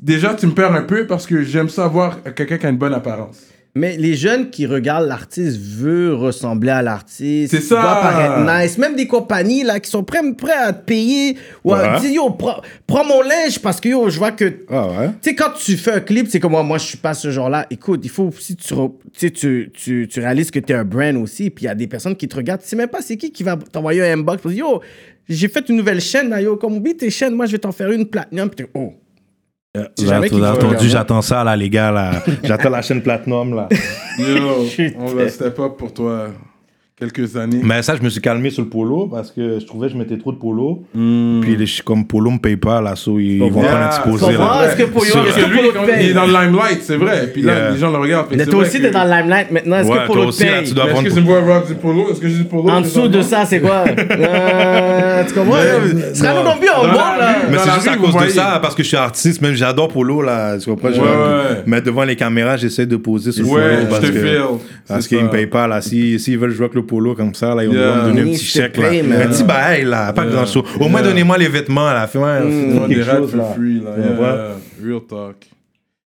[0.00, 2.78] Déjà, tu me perds un peu parce que j'aime ça voir quelqu'un qui a une
[2.78, 3.40] bonne apparence.
[3.76, 7.50] Mais les jeunes qui regardent l'artiste veulent ressembler à l'artiste.
[7.52, 7.74] C'est ça.
[7.74, 8.78] doit paraître nice.
[8.78, 11.36] Même des compagnies là, qui sont prêts, prêts à te payer.
[11.64, 12.00] Ou à Ouais.
[12.00, 14.64] dire, yo, prends, prends mon linge parce que yo, je vois que.
[14.70, 15.08] ah ouais?
[15.20, 17.32] Tu sais, quand tu fais un clip, c'est comme moi, moi, je suis pas ce
[17.32, 17.66] genre-là.
[17.68, 21.16] Écoute, il faut aussi que tu, tu, tu, tu, réalises que tu es un brand
[21.16, 21.50] aussi.
[21.50, 22.62] Puis il y a des personnes qui te regardent.
[22.62, 24.80] Tu sais même pas c'est qui qui va t'envoyer un inbox pour dire, yo,
[25.28, 27.72] j'ai fait une nouvelle chaîne, là, yo, comme oui, tes chaînes, moi, je vais t'en
[27.72, 28.48] faire une platinum.
[28.50, 28.92] Puis t'es, oh,
[29.74, 32.22] Là, qu'il faut entendu, j'attends ça, là, les gars, là.
[32.44, 33.68] J'attends la chaîne Platinum, là.
[34.18, 34.98] Yo, Putain.
[35.00, 36.28] on va step up pour toi
[36.98, 37.60] quelques années.
[37.62, 39.98] Mais ça, je me suis calmé sur le polo parce que je trouvais que je
[39.98, 40.84] mettais trop de polo.
[40.94, 41.40] Hmm.
[41.40, 44.32] Puis les, comme polo me paye pas, là, so, ils, ils vont Yeah, pas exposer,
[44.38, 44.66] là.
[44.66, 46.14] est-ce que Polo, est-ce que lui, Polo te il est paye?
[46.14, 47.26] dans le limelight, c'est vrai.
[47.32, 47.70] Puis là, Yeah.
[47.72, 48.26] les gens le regardent.
[48.36, 49.76] Mais toi aussi, que- t'es dans le limelight maintenant.
[49.78, 50.68] Est-ce Ouais, que Polo aussi, là, paye?
[50.68, 52.10] tu dois Mais Est-ce que c'est moi rock du polo?
[52.12, 53.84] Est-ce que j'ai du polo En Je dessous de ça, c'est quoi?
[54.24, 55.56] Euh, tu comprends?
[55.56, 57.36] Mais- Ce non plus en la là.
[57.50, 60.22] Mais c'est juste à cause de ça, parce que je suis artiste, même j'adore polo,
[60.22, 60.56] là.
[60.58, 60.90] Tu comprends?
[60.92, 61.62] Je- Ouais, ouais.
[61.66, 64.12] Mais devant les caméras, j'essaie de poser sur le Ouais, polo je parce te que-
[64.20, 64.40] feel.
[64.86, 65.80] Parce C'est qu'ils me payent pas, là.
[65.80, 67.96] Si- S'ils veulent jouer avec le polo comme ça, là, ils vont Yeah.
[67.96, 68.88] me donner un petit chèque, là.
[68.88, 70.12] Un petit bail, là.
[70.12, 70.32] Pas Yeah.
[70.32, 70.64] grand chose.
[70.80, 72.06] Au moins, donnez-moi les vêtements, là.
[72.06, 73.52] Fais-moi fais-moi Des quelque rats là.
[73.54, 73.90] free, là.
[73.94, 74.36] Tu Yeah, comprends?
[74.84, 75.36] Real talk.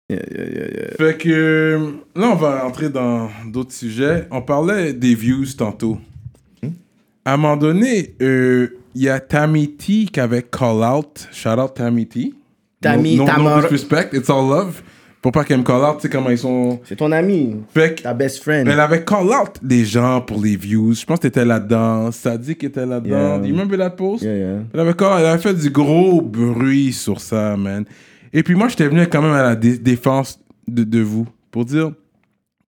[0.09, 0.97] Yeah, yeah, yeah, yeah.
[0.99, 1.79] Fait que euh,
[2.15, 4.27] là, on va entrer dans d'autres sujets.
[4.31, 5.99] On parlait des views tantôt.
[7.25, 11.27] À un moment donné, euh, il y a Tammy T qui avait call out.
[11.33, 12.35] Shout out Tammy T.
[12.81, 14.81] Tammy, no, no, no disrespect, it's all love.
[15.27, 16.79] Pour pas qu'elle me call out, tu sais comment ils sont.
[16.85, 18.69] C'est ton ami, Fait ta best friend.
[18.69, 20.95] elle avait call out les gens pour les views.
[20.95, 22.13] Je pense que t'étais là-dedans.
[22.13, 23.39] Sadik était là-dedans.
[23.43, 23.45] Yeah.
[23.45, 24.23] You remember that post?
[24.23, 24.59] Yeah, yeah.
[24.73, 27.85] Elle avait, call- elle avait fait du gros bruit sur ça, man.
[28.33, 31.65] Et puis moi, j'étais venu quand même à la dé- défense de, de vous pour
[31.65, 31.91] dire,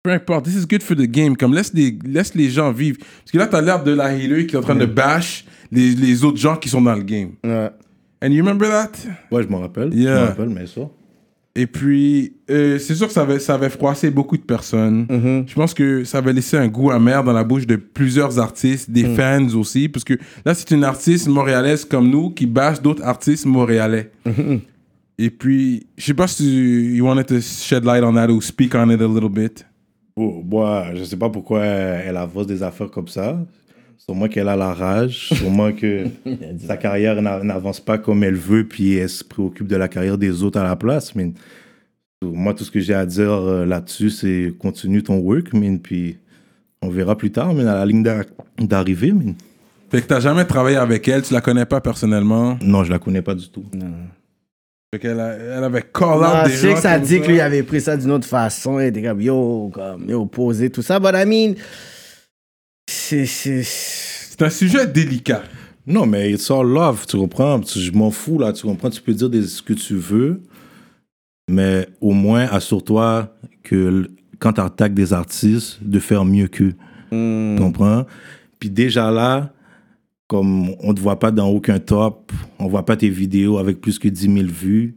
[0.02, 1.36] peu importe, this is good for the game.
[1.36, 2.98] Comme laisse les, laisse les gens vivre.
[3.20, 5.92] Parce que là, t'as l'air de la healer qui est en train de bash les,
[5.94, 7.34] les autres gens qui sont dans le game.
[7.44, 7.70] Ouais.
[8.20, 8.90] And you remember that?
[9.30, 9.94] Ouais, je m'en rappelle.
[9.94, 10.16] Yeah.
[10.16, 10.80] Je m'en rappelle, mais ça.
[11.58, 15.06] Et puis, euh, c'est sûr que ça avait, ça avait froissé beaucoup de personnes.
[15.10, 15.48] Mm-hmm.
[15.48, 18.88] Je pense que ça avait laissé un goût amer dans la bouche de plusieurs artistes,
[18.88, 23.02] des fans aussi, parce que là, c'est une artiste montréalaise comme nous qui bâche d'autres
[23.02, 24.12] artistes montréalais.
[25.18, 28.40] Et puis, je sais pas si tu you wanted to shed light on that or
[28.40, 29.66] speak on it a little bit.
[30.14, 33.36] Oh, moi, je sais pas pourquoi elle avance des affaires comme ça.
[33.98, 35.28] Sûrement qu'elle a la rage.
[35.34, 36.04] Sûrement que
[36.66, 40.16] sa carrière n'a- n'avance pas comme elle veut, puis elle se préoccupe de la carrière
[40.16, 41.14] des autres à la place.
[41.14, 41.30] Mais
[42.22, 46.16] moi, tout ce que j'ai à dire euh, là-dessus, c'est continue ton work, mais puis
[46.80, 48.24] on verra plus tard, mais à la ligne d'ar-
[48.58, 49.12] d'arrivée.
[49.12, 49.34] mais
[49.90, 52.56] Fait que t'as jamais travaillé avec elle, tu la connais pas personnellement?
[52.62, 53.64] Non, je la connais pas du tout.
[54.94, 57.20] Fait qu'elle a- elle avait call out Non, des je sais gens que ça dit
[57.20, 58.80] que lui avait pris ça d'une autre façon.
[58.80, 60.98] Il était comme yo, comme yo, posé, tout ça.
[60.98, 61.54] But I mean,
[62.90, 63.26] c'est.
[63.26, 65.42] c'est- C'est un sujet délicat.
[65.86, 67.58] Non, mais it's all love, tu comprends?
[67.60, 68.90] Tu- Je m'en fous, là, tu comprends?
[68.90, 70.42] Tu peux dire des- ce que tu veux,
[71.50, 76.74] mais au moins, assure-toi que quand tu attaques des artistes, de faire mieux qu'eux.
[77.10, 77.56] Hmm.
[77.56, 78.06] Tu comprends?
[78.60, 79.52] Puis déjà là,
[80.28, 83.98] comme on te voit pas dans aucun top, on voit pas tes vidéos avec plus
[83.98, 84.96] que 10 000 vues,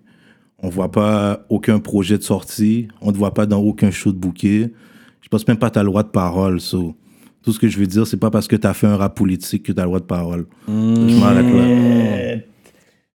[0.60, 4.18] on voit pas aucun projet de sortie, on te voit pas dans aucun show de
[4.18, 4.72] bouquet.
[5.22, 6.60] Je pense même pas le droit de parole.
[6.60, 6.96] so.
[7.44, 9.16] Tout ce que je veux dire, c'est pas parce que tu as fait un rap
[9.16, 10.46] politique que tu as le droit de parole.
[10.68, 12.42] Je m'arrête là.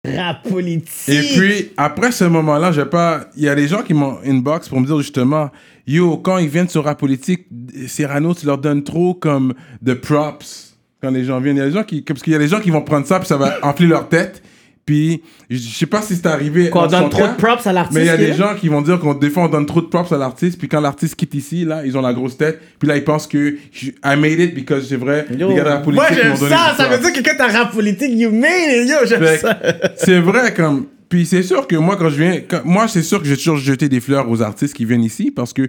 [0.04, 1.08] Rap politique.
[1.08, 3.26] Et puis, après ce moment-là, j'ai pas.
[3.36, 5.50] Il y a des gens qui m'ont inbox pour me dire justement,
[5.86, 7.46] yo, quand ils viennent sur rap politique,
[7.86, 11.56] Cyrano, tu leur donnes trop comme de props quand les gens viennent.
[11.56, 12.02] Il y a des gens qui.
[12.02, 14.08] Parce qu'il y a des gens qui vont prendre ça, puis ça va enfler leur
[14.08, 14.42] tête.
[14.84, 16.68] Puis, je sais pas si c'est arrivé.
[16.68, 17.94] Qu'on donne trop de props à l'artiste.
[17.96, 19.80] Mais il y a des gens qui vont dire qu'on des fois on donne trop
[19.80, 22.58] de props à l'artiste, puis quand l'artiste quitte ici, là, ils ont la grosse tête,
[22.80, 25.26] puis là ils pensent que je- I made it because c'est vrai.
[25.38, 26.74] Yo, les gars de la politique Moi, j'aime ça.
[26.76, 28.88] Ça veut dire que quand t'as rap politique, you made it.
[28.90, 29.56] Yo, j'aime ça.
[29.96, 33.20] c'est vrai comme puis c'est sûr que moi quand je viens quand- moi c'est sûr
[33.20, 35.68] que j'ai toujours jeté des fleurs aux artistes qui viennent ici parce que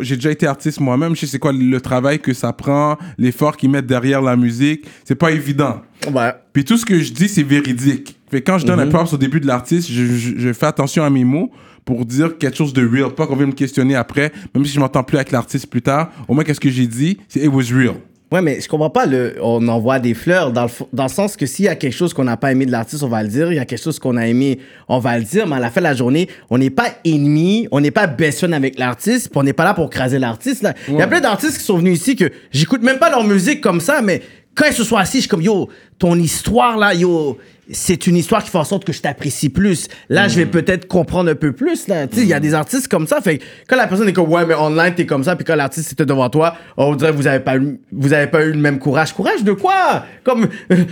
[0.00, 3.56] j'ai déjà été artiste moi-même je sais c'est quoi le travail que ça prend l'effort
[3.56, 5.82] qu'ils mettent derrière la musique c'est pas évident.
[6.14, 6.32] Ouais.
[6.52, 8.16] puis tout ce que je dis c'est véridique.
[8.30, 11.02] Fait quand je donne un props au début de l'artiste je, je- je fais attention
[11.02, 11.50] à mes mots
[11.84, 14.78] pour dire quelque chose de real pas qu'on vienne me questionner après même si je
[14.78, 17.72] m'entends plus avec l'artiste plus tard au moins qu'est-ce que j'ai dit c'est it was
[17.74, 17.96] real
[18.32, 19.36] Ouais, mais je comprends pas le.
[19.40, 22.12] On envoie des fleurs dans le, dans le sens que s'il y a quelque chose
[22.12, 23.52] qu'on n'a pas aimé de l'artiste, on va le dire.
[23.52, 24.58] Il y a quelque chose qu'on a aimé,
[24.88, 25.46] on va le dire.
[25.46, 28.38] Mais à la fin de la journée, on n'est pas ennemis, on n'est pas best
[28.38, 30.62] friend avec l'artiste, puis on n'est pas là pour craser l'artiste.
[30.62, 30.74] là.
[30.88, 33.60] Il y a plein d'artistes qui sont venus ici que j'écoute même pas leur musique
[33.60, 34.22] comme ça, mais
[34.56, 37.38] quand ils se sont assis, je suis comme yo, ton histoire là, yo,
[37.70, 39.88] c'est une histoire qui fait en sorte que je t'apprécie plus.
[40.08, 41.88] Là, je vais peut-être comprendre un peu plus.
[41.88, 43.20] Là, tu sais, il y a des artistes comme ça.
[43.20, 45.56] Fait que quand la personne est comme ouais, mais online t'es comme ça, puis quand
[45.56, 48.58] l'artiste était devant toi, on dirait vous avez pas eu, vous avez pas eu le
[48.58, 49.12] même courage.
[49.12, 50.04] Courage de quoi?
[50.22, 50.84] Comme euh,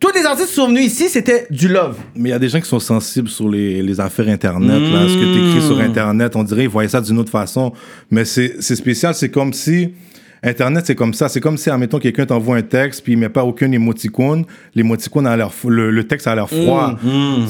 [0.00, 1.96] tous les artistes sont venus ici, c'était du love.
[2.14, 4.80] Mais il y a des gens qui sont sensibles sur les, les affaires Internet.
[4.80, 5.08] Là.
[5.08, 7.72] Ce que tu écris sur Internet, on dirait qu'ils voyaient ça d'une autre façon.
[8.10, 9.14] Mais c'est c'est spécial.
[9.14, 9.94] C'est comme si.
[10.42, 11.28] Internet, c'est comme ça.
[11.28, 14.44] C'est comme si, admettons, quelqu'un t'envoie un texte puis il met pas aucun émoticône.
[14.74, 16.96] L'émoticône a l'air, f- le, le texte a l'air froid.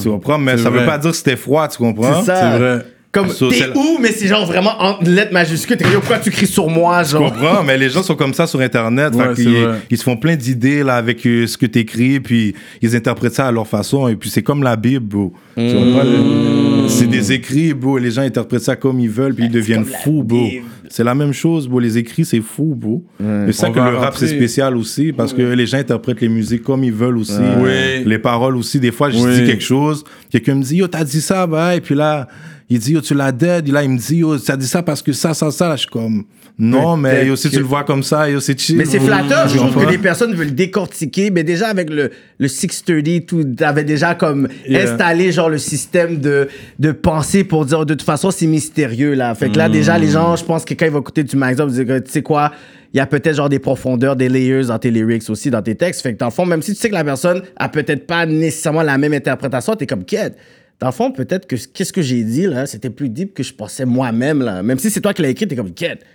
[0.01, 0.37] Tu comprends?
[0.37, 0.79] Mais ça vrai.
[0.81, 2.19] veut pas dire que c'était froid, tu comprends?
[2.21, 2.51] C'est ça.
[2.53, 5.77] c'est vrai Comme, So, t'es c'est- où, mais c'est genre vraiment en lettres majuscules.
[5.77, 7.33] T'es pourquoi tu cries sur moi, Je genre?
[7.33, 9.15] comprends, mais les gens sont comme ça sur Internet.
[9.15, 9.43] Ouais, fait
[9.89, 13.33] ils se font plein d'idées là avec euh, ce que tu écris, puis ils interprètent
[13.33, 14.07] ça à leur façon.
[14.07, 15.33] Et puis c'est comme la Bible, bro.
[15.57, 16.87] Tu Mmh.
[16.87, 17.97] C'est des écrits, bro.
[17.97, 20.47] Les gens interprètent ça comme ils veulent, puis ils deviennent fous, bro.
[20.89, 21.79] C'est la même chose, bro.
[21.79, 23.03] Les écrits, c'est fou, bro.
[23.19, 26.63] C'est ça que le rap, c'est spécial aussi, parce que les gens interprètent les musiques
[26.63, 27.33] comme ils veulent aussi.
[27.59, 28.03] Oui.
[28.05, 28.79] Les paroles aussi.
[28.79, 29.33] Des fois, je Oui.
[29.33, 32.27] dis quelque chose, quelqu'un me dit, yo, t'as dit ça, bah, et puis là,
[32.69, 33.67] il dit, yo, tu l'as dead.
[33.67, 35.67] Et là, il me dit, yo, t'as dit ça parce que ça, ça, ça.
[35.69, 36.23] Là, je suis comme,
[36.61, 38.75] non, mais yo, si que- tu le vois comme ça, yo, c'est chill.
[38.75, 42.47] Mais c'est flatteur, je trouve que les personnes veulent décortiquer, mais déjà avec le, le
[42.47, 44.91] 630, tout, t'avais déjà comme Yeah.
[44.91, 49.33] installé genre le système de, de pensée pour dire de toute façon c'est mystérieux là.
[49.35, 51.59] Fait que là déjà les gens, je pense que quand ils vont écouter du Max
[51.59, 52.51] Up, ils vont dire tu sais quoi,
[52.93, 55.75] il y a peut-être genre des profondeurs, des layers dans tes lyrics aussi, dans tes
[55.75, 56.01] textes.
[56.01, 58.25] Fait que dans le fond, même si tu sais que la personne a peut-être pas
[58.25, 60.35] nécessairement la même interprétation, t'es comme quête.
[60.79, 63.53] Dans le fond, peut-être que qu'est-ce que j'ai dit là, c'était plus deep que je
[63.53, 64.63] pensais moi-même là.
[64.63, 66.05] Même si c'est toi qui l'as écrit, t'es comme quête.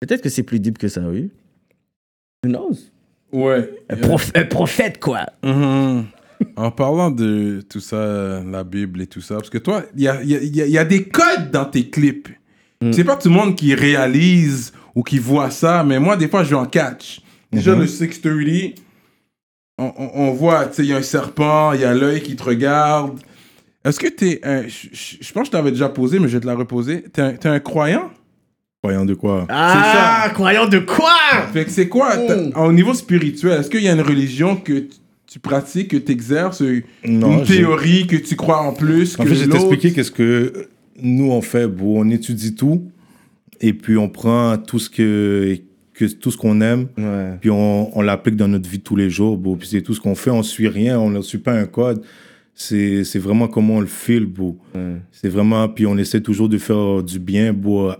[0.00, 1.30] Peut-être que c'est plus deep que ça, oui.
[2.44, 2.76] Who knows?
[3.32, 3.70] Ouais.
[3.88, 5.26] Un, prof- un prophète, quoi.
[5.42, 6.04] Mhm.
[6.56, 10.08] En parlant de tout ça, la Bible et tout ça, parce que toi, il y
[10.08, 12.28] a, y a- y a- il y a des codes dans tes clips.
[12.92, 16.42] C'est pas tout le monde qui réalise ou qui voit ça, mais moi, des fois,
[16.44, 17.20] je vais en catch.
[17.52, 18.74] Déjà, le 630,
[19.76, 22.22] on, on, on voit, tu sais, il y a un serpent, il y a l'œil
[22.22, 23.18] qui te regarde.
[23.84, 24.62] Est-ce que t'es un...
[24.68, 27.02] Je pense que je t'avais déjà posé, mais je vais te la reposer.
[27.12, 28.10] T'es un, t'es un croyant?
[28.82, 29.46] Croyant de quoi?
[29.50, 31.12] Ah, croyant de quoi?
[31.52, 34.86] Fait que c'est quoi, t'as- au niveau spirituel, est-ce qu'il y a une religion que
[35.26, 36.62] tu- pratiques, que tu exerces,
[37.06, 40.10] Non, une théorie que tu crois en plus En que fait, je vais t'expliquer qu'est-ce
[40.10, 40.68] que
[41.02, 41.66] nous on fait.
[41.68, 42.82] Bon, on étudie tout
[43.60, 45.56] et puis on prend tout ce que,
[45.94, 47.36] que tout ce qu'on aime, Ouais.
[47.40, 49.36] puis on, on l'applique dans notre vie de tous les jours.
[49.36, 50.30] Bon, puis c'est tout ce qu'on fait.
[50.30, 52.02] On suit rien, on ne suit pas un code.
[52.54, 54.58] C'est c'est vraiment comment on le file, beau.
[55.12, 57.90] C'est vraiment puis on essaie toujours de faire du bien, beau,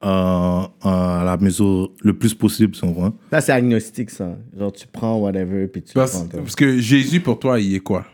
[0.00, 3.10] à, à la mesure le plus possible, si on veut.
[3.30, 4.36] Ça, c'est agnostique, ça.
[4.56, 6.26] Genre, tu prends whatever, puis tu Parce, prends.
[6.42, 8.06] parce que Jésus, pour toi, il est quoi?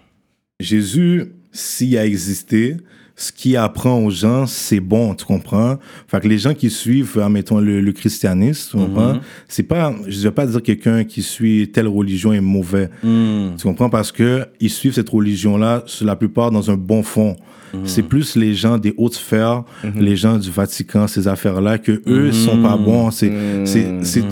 [0.61, 2.77] Jésus, s'il a existé,
[3.17, 5.79] ce qu'il apprend aux gens, c'est bon, tu comprends?
[6.09, 9.21] Fait que les gens qui suivent, admettons, le, le christianisme, tu comprends?
[9.47, 12.91] C'est pas, je vais pas dire quelqu'un qui suit telle religion est mauvais.
[13.03, 13.89] Tu comprends?
[13.89, 17.37] Parce que ils suivent cette religion-là, la plupart, dans un bon fond.
[17.85, 19.65] C'est plus les gens des hautes sphères,
[19.97, 23.11] les gens du Vatican, ces affaires-là, que eux sont pas bons.
[23.11, 23.33] C'est,
[23.65, 24.23] c'est, c'est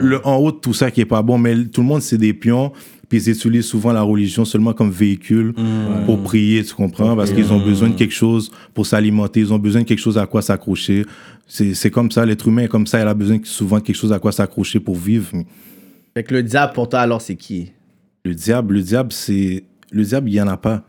[0.00, 2.18] le en haut de tout ça qui est pas bon, mais tout le monde, c'est
[2.18, 2.72] des pions.
[3.08, 5.54] Puis ils utilisent souvent la religion seulement comme véhicule
[6.06, 7.14] pour prier, tu comprends?
[7.16, 10.18] Parce qu'ils ont besoin de quelque chose pour s'alimenter, ils ont besoin de quelque chose
[10.18, 11.04] à quoi s'accrocher.
[11.46, 13.94] C'est, c'est comme ça, l'être humain est comme ça, il a besoin souvent de quelque
[13.96, 15.30] chose à quoi s'accrocher pour vivre.
[16.14, 17.72] Fait que le diable, pour toi, alors, c'est qui?
[18.24, 19.62] Le diable, le diable, c'est.
[19.92, 20.82] Le diable, il n'y en a pas.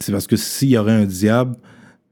[0.00, 1.54] C'est parce que s'il y aurait un diable,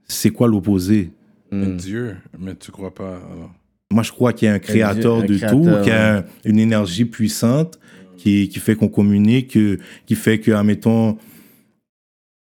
[0.06, 1.10] c'est quoi l'opposé?
[1.50, 3.16] Dieu, mais tu crois pas.
[3.16, 3.52] alors?
[3.92, 6.18] Moi, je crois qu'il y a un créateur un de créateur, tout, qu'il y a
[6.18, 7.80] un- une énergie puissante
[8.20, 11.16] qui, qui fait qu'on communique, que- qui fait que, admettons,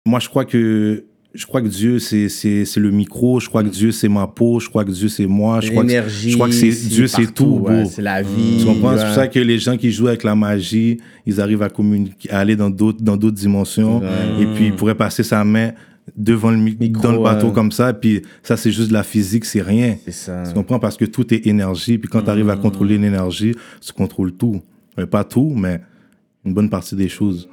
[0.07, 3.65] moi, je crois que je crois que Dieu, c'est c'est- c'est le micro, je crois
[3.65, 6.31] que Dieu, c'est ma peau, je crois que Dieu, c'est moi, je crois que, L'énergie.
[6.31, 7.85] je crois que c'est Dieu, c'est tout, ouais.
[7.87, 8.59] C'est la vie.
[8.61, 8.97] Tu comprends?
[8.97, 12.31] C'est pour ça que les gens qui jouent avec la magie, ils arrivent à communiquer,
[12.31, 14.01] à aller dans d'autres, dans d'autres dimensions.
[14.41, 15.73] Et puis, ils pourraient passer sa main
[16.17, 17.93] devant le mi- Micro, dans le bateau comme ça.
[17.95, 19.97] Puis, ça, c'est juste de la physique, c'est rien.
[20.05, 20.45] C'est ça.
[20.47, 20.79] Tu comprends?
[20.79, 21.99] Parce que tout est énergie.
[21.99, 24.61] Puis, quand tu arrives à contrôler l'énergie, tu contrôles tout.
[24.97, 25.81] Mais pas tout, mais
[26.45, 27.49] une bonne partie des choses.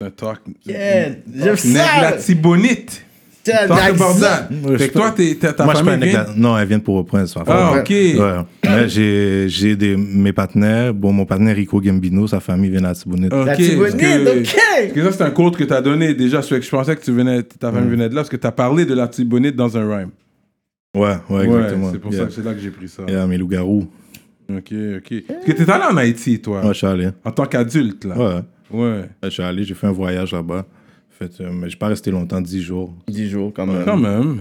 [0.00, 0.40] C'est un talk.
[0.66, 2.00] Yeah, j'aime ça.
[2.02, 3.04] la Tibonite.
[3.44, 4.48] Talk about that.
[4.76, 6.34] Fait que toi, t'es- t'as- ta Moi, je suis pas famille un vient...
[6.36, 7.34] Non, elle vient de Port-au-Prince.
[7.46, 7.88] Ah, ok.
[7.88, 8.16] Ouais.
[8.64, 10.92] Mais j'ai, j'ai des, mes partenaires.
[10.92, 13.32] Bon, mon partenaire Rico Gambino, sa famille vient à Tibonite.
[13.32, 14.56] Ok, La Tibonite, ok.
[14.80, 16.42] Parce que ça, c'est un code que tu as donné déjà.
[16.42, 18.84] Je pensais que tu venais, ta famille venait de là parce que tu as parlé
[18.84, 20.10] de la Tibonite dans un rhyme.
[20.94, 21.90] Ouais, ouais, exactement.
[21.92, 22.22] c'est pour Yeah.
[22.22, 23.02] ça que c'est là que j'ai pris ça.
[23.08, 23.86] Yeah, mes loups-garous.
[24.50, 25.22] Ok, ok.
[25.28, 27.08] Parce que t'es allé en Haïti, toi, Ouais, je suis allé.
[27.24, 28.16] en tant qu'adulte, là.
[28.16, 28.42] Ouais.
[28.70, 28.80] Ouais.
[29.00, 30.64] Ouais, Je suis allé, j'ai fait un voyage là-bas.
[31.10, 32.94] Fait, euh, mais je suis pas resté longtemps, 10 jours.
[33.08, 33.84] 10 jours, quand même.
[33.84, 34.40] Quand même.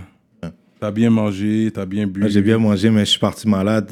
[0.80, 2.24] T'as bien mangé, t'as bien bu.
[2.24, 3.92] Ouais, j'ai bien mangé, mais je suis parti malade.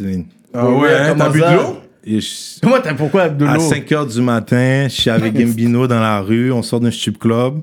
[0.54, 1.78] Ah ouais, hein, Comment t'as bu de l'eau?
[2.06, 3.60] je- Comment t'as pourquoi de à l'eau?
[3.62, 7.18] 5 heures du matin, je suis avec Gambino dans la rue, on sort d'un strip
[7.18, 7.62] club.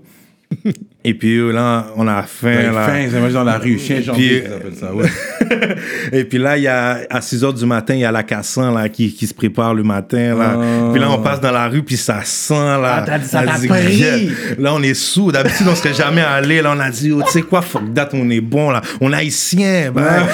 [1.04, 2.72] Et puis euh, là, on a faim.
[2.72, 2.86] Là.
[3.10, 3.78] ça mange dans la rue.
[3.78, 4.42] Chien Puis-
[4.78, 5.06] ça, ouais.
[6.12, 8.22] Et puis là, il y a, à 6 heures du matin, il y a la
[8.22, 10.36] Cassan là, qui, qui se prépare le matin.
[10.36, 10.56] Là.
[10.56, 10.90] Ah.
[10.92, 12.54] Puis là, on passe dans la rue, puis ça sent.
[12.54, 13.96] Là, Ah, t'as dit, ça dit, pris.
[13.96, 14.16] Yeah.
[14.58, 15.32] Là, on est sous.
[15.32, 16.62] D'habitude, on serait jamais allé.
[16.62, 18.70] Là, on a dit, oh, tu sais quoi, fuck that, on est bon.
[18.70, 18.80] là.
[19.00, 19.90] On est haïtien.
[19.92, 20.02] Ben.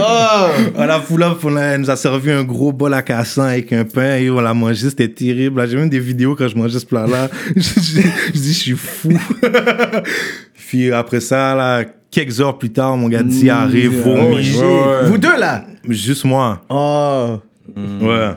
[0.00, 0.48] Oh!
[1.08, 4.16] Pull up, on a- nous a servi un gros bol à cassan avec un pain
[4.16, 5.60] et on l'a mangé, c'était terrible.
[5.60, 7.28] Là, J'ai même des vidéos quand je mangeais ce plat-là.
[7.56, 8.00] je, je-
[8.34, 8.97] je dis, je suis fou.
[10.68, 13.28] Puis après ça, là, quelques heures plus tard, mon gars, Oh,
[14.04, 14.44] vomi.
[14.44, 14.56] shit.
[14.60, 15.04] ouais.
[15.06, 15.64] Vous deux, là?
[15.88, 16.62] Juste moi.
[16.68, 17.38] Oh.
[17.76, 18.30] Ouais.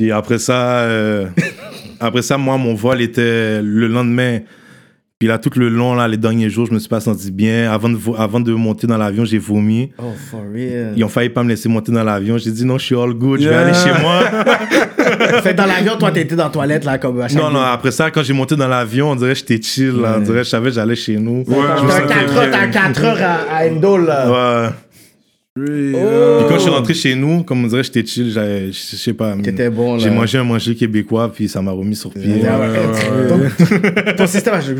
[0.00, 1.26] Et après ça, euh,
[1.98, 4.40] après ça, moi, mon vol était le lendemain.
[5.18, 7.70] Puis là, tout le long, là, les derniers jours, je me suis pas senti bien.
[7.70, 9.92] Avant de, vo- avant de monter dans l'avion, j'ai vomi.
[9.98, 10.94] Oh, for real.
[10.96, 12.38] Ils ont failli pas me laisser monter dans l'avion.
[12.38, 13.66] J'ai dit non, je suis all good, je vais Yeah.
[13.66, 14.22] aller chez moi.
[15.42, 17.90] Fait dans l'avion, toi, t'étais dans la toilette, là, comme à chaque non, non, après
[17.90, 20.00] ça, quand j'ai monté dans l'avion, on dirait que j'étais chill.
[20.00, 20.14] Là.
[20.18, 21.38] On dirait que je savais que j'allais chez nous.
[21.40, 22.50] Me T'as un sentais 4 heures, bien.
[22.50, 24.64] t'as un 4 heures à, à Endo, là.
[24.66, 24.70] Ouais.
[25.58, 25.62] Oh.
[25.66, 28.96] Puis quand je suis rentré chez nous, comme on dirait que j'étais chill, je je
[28.96, 29.34] sais pas.
[29.42, 29.98] T'étais bon, là.
[29.98, 32.42] J'ai mangé un manger québécois, puis ça m'a remis sur pied.
[32.48, 34.60] Ah ouais, Ton, ton système a...
[34.62, 34.78] Il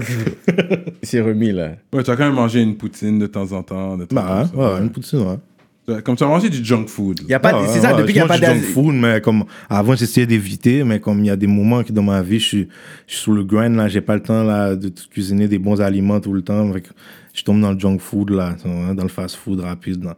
[1.09, 1.73] s'est remis, là.
[1.93, 3.99] Ouais, tu as quand même mangé une poutine de temps en temps.
[4.13, 5.37] Bah, ouais, une poutine, ouais.
[6.05, 7.21] Comme tu as mangé du junk food.
[7.29, 8.95] Y a pas, Ah, c'est ça, ouais, depuis qu'il n'y a pas du junk food,
[8.95, 12.23] mais comme avant j'essayais d'éviter, mais comme il y a des moments que dans ma
[12.23, 12.69] vie, je suis,
[13.09, 15.81] je suis sur le grind là, j'ai pas le temps là de cuisiner des bons
[15.81, 16.91] aliments tout le temps, fait que
[17.35, 18.57] je tombe dans le junk food là,
[18.95, 20.05] dans le fast food rapide.
[20.05, 20.17] là.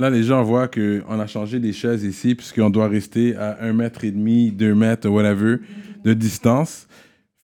[0.00, 3.72] Là, les gens voient qu'on a changé les chaises ici, puisqu'on doit rester à un
[3.72, 5.56] mètre et demi, deux mètres, whatever,
[6.04, 6.88] de distance.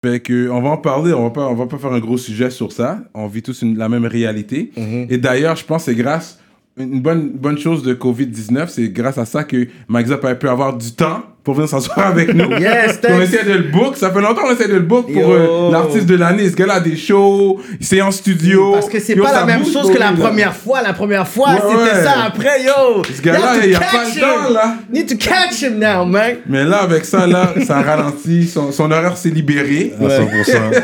[0.06, 2.18] Fait que, on va en parler, on va pas, on va pas faire un gros
[2.18, 3.00] sujet sur ça.
[3.16, 4.72] On vit tous une- la même réalité.
[5.10, 6.40] Et d'ailleurs, je pense que c'est grâce,
[6.78, 10.78] une bonne, bonne chose de COVID-19, c'est grâce à ça que Magza a pu avoir
[10.78, 12.50] du temps pour venir s'asseoir avec nous.
[12.60, 13.22] Yes, on thanks.
[13.24, 13.96] essaie de le book.
[13.96, 16.50] Ça fait longtemps qu'on essaie de le book pour euh, l'artiste de l'année.
[16.50, 18.74] Ce gars-là a des shows, c'est en studio.
[18.74, 20.18] Parce que c'est pas la même chose que la là.
[20.18, 20.82] première fois.
[20.82, 22.04] La première fois, Ouais, c'était ouais.
[22.04, 22.24] ça.
[22.26, 23.02] Après, yo.
[23.16, 24.76] Ce gars-là, il a pas le temps, là.
[24.92, 26.36] Need to catch him now, man.
[26.50, 28.46] Mais là, avec ça, là, ça ralentit.
[28.48, 29.94] Son, son horaire s'est libéré.
[30.02, 30.84] À 100%.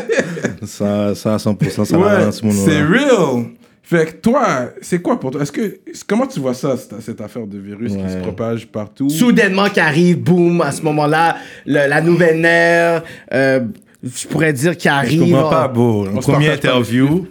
[0.66, 3.48] ça, ça à 100%, ça Ouais, ralentit mon c'est real.
[3.86, 5.42] Fait que toi, c'est quoi pour toi?
[5.42, 5.78] Est-ce que
[6.08, 9.10] comment tu vois ça, cette, cette affaire de virus qui se propage partout?
[9.10, 13.04] Soudainement qui arrive, boum, à ce moment-là, le- la nouvelle ère,
[13.34, 13.60] euh,
[14.04, 15.20] je pourrais dire qui Je arrive.
[15.32, 16.08] comprends pas, beau.
[16.14, 17.28] On Au premier interview,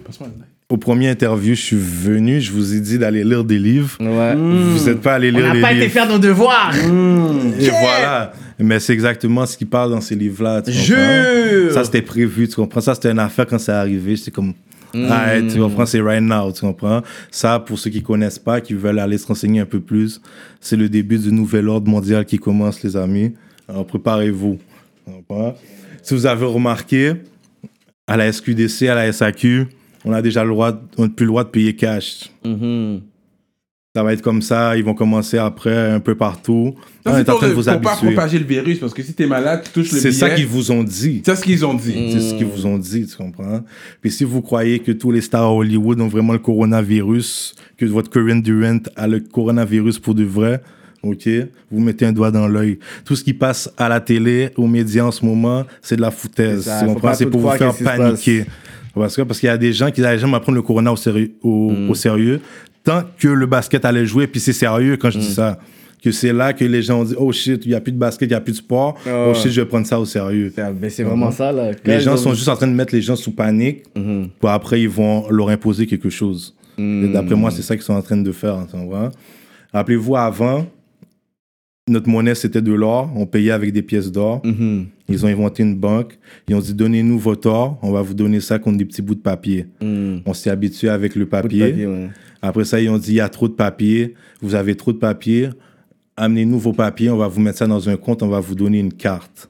[0.69, 3.97] au premier interview, je suis venu, je vous ai dit d'aller lire des livres.
[4.01, 4.35] Ouais.
[4.35, 5.93] Vous n'êtes pas allé On lire n'a les pas été livres.
[5.93, 6.75] faire nos devoirs.
[6.77, 8.33] Et voilà.
[8.59, 10.63] Mais c'est exactement ce qui parle dans ces livres-là.
[10.67, 11.73] Jure.
[11.73, 12.81] Ça, c'était prévu, tu comprends?
[12.83, 14.17] Ça, c'était une affaire quand c'est arrivé.
[14.17, 14.53] C'était comme,
[14.95, 15.09] Hmm.
[15.11, 15.87] ah, tu comprends?
[15.87, 17.03] C'est right now, tu comprends?
[17.31, 20.21] Ça, pour ceux qui connaissent pas, qui veulent aller se renseigner un peu plus,
[20.61, 23.33] c'est le début du nouvel ordre mondial qui commence, les amis.
[23.69, 24.59] Alors, préparez-vous.
[26.03, 27.15] Si vous avez remarqué,
[28.07, 29.69] à la SQDC, à la SAQ,
[30.05, 32.31] on a déjà le droit, on n'a plus le droit de payer cash.
[32.45, 33.01] Mhm.
[33.95, 36.75] Ça va être comme ça, ils vont commencer après un peu partout.
[37.05, 39.27] Ça, on c'est est en pour, pour pas propager le virus, parce que si t'es
[39.27, 40.19] malade, tu touches le C'est billet.
[40.21, 41.21] ça qu'ils vous ont dit.
[41.23, 42.11] C'est ce qu'ils ont dit.
[42.11, 43.61] C'est ce qu'ils vous ont dit, tu comprends?
[44.01, 47.85] Puis si vous croyez que tous les stars à Hollywood ont vraiment le coronavirus, que
[47.85, 50.63] votre Corinne Durant a le coronavirus pour de vrai,
[51.03, 51.29] ok?
[51.71, 52.79] Vous mettez un doigt dans l'œil.
[53.05, 56.11] Tout ce qui passe à la télé, aux médias en ce moment, c'est de la
[56.11, 56.63] foutaise.
[56.63, 57.13] C'est ça, Tu comprends?
[57.13, 58.47] C'est pour vous faire paniquer.
[58.95, 60.97] Parce que parce qu'il y a des gens qui n'allaient jamais prendre le corona au
[60.97, 61.91] sérieux, au, Mm.
[61.91, 62.41] au sérieux,
[62.85, 64.27] tant que le basket allait jouer.
[64.27, 65.23] Puis c'est sérieux quand je Mm.
[65.23, 65.59] dis ça.
[66.03, 67.97] Que c'est là que les gens ont dit, oh shit, il n'y a plus de
[67.97, 68.99] basket, il n'y a plus de sport.
[69.07, 70.53] Ah Oh shit, je vais prendre ça au sérieux.
[70.81, 71.71] Mais c'est vraiment ça, là.
[71.85, 73.85] Les gens sont ont- juste en train de mettre les gens sous panique.
[73.95, 74.31] Mhm.
[74.41, 76.57] Pour après, ils vont leur imposer quelque chose.
[76.77, 78.67] D'après moi, c'est ça qu'ils sont en train de faire.
[78.85, 79.11] vois.
[79.73, 80.67] Rappelez-vous, avant,
[81.89, 83.11] notre monnaie, c'était de l'or.
[83.15, 84.41] On payait avec des pièces d'or.
[84.45, 84.87] Mhm.
[85.09, 86.19] Ils ont inventé une banque.
[86.49, 87.79] Ils ont dit, donnez-nous votre or.
[87.83, 89.67] On va vous donner ça contre des petits bouts de papier.
[89.81, 90.23] Mhm.
[90.27, 91.69] On s'est habitué avec le papier.
[91.71, 92.09] papier, ouais.
[92.43, 94.15] Après ça, ils ont dit, il y a trop de papier.
[94.41, 95.51] Vous avez trop de papier.
[96.17, 97.09] Amenez-nous vos papiers.
[97.11, 98.23] On va vous mettre ça dans un compte.
[98.23, 99.49] On va vous donner une carte.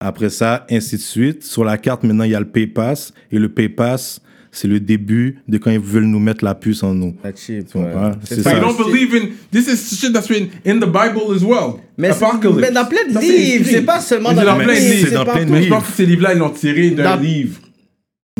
[0.00, 1.44] Après ça, ainsi de suite.
[1.44, 3.12] Sur la carte, maintenant, il y a le PayPass.
[3.30, 6.94] Et le PayPass, c'est le début de quand ils veulent nous mettre la puce en
[6.94, 7.14] nous.
[7.22, 8.08] That's cheap, Tu comprends?
[8.08, 8.14] ouais.
[8.24, 8.54] C'est ça.
[8.54, 11.74] you don't believe in this is shit that's written in the Bible as well.
[11.98, 14.94] Mais, dans plein de livres, c'est pas seulement dans dans plein de livres.
[14.94, 15.08] livres.
[15.08, 15.54] C'est dans pas plein de tout.
[15.54, 15.76] Je livres.
[15.76, 17.60] pense que ces livres-là, ils l'ont tiré d'un livre.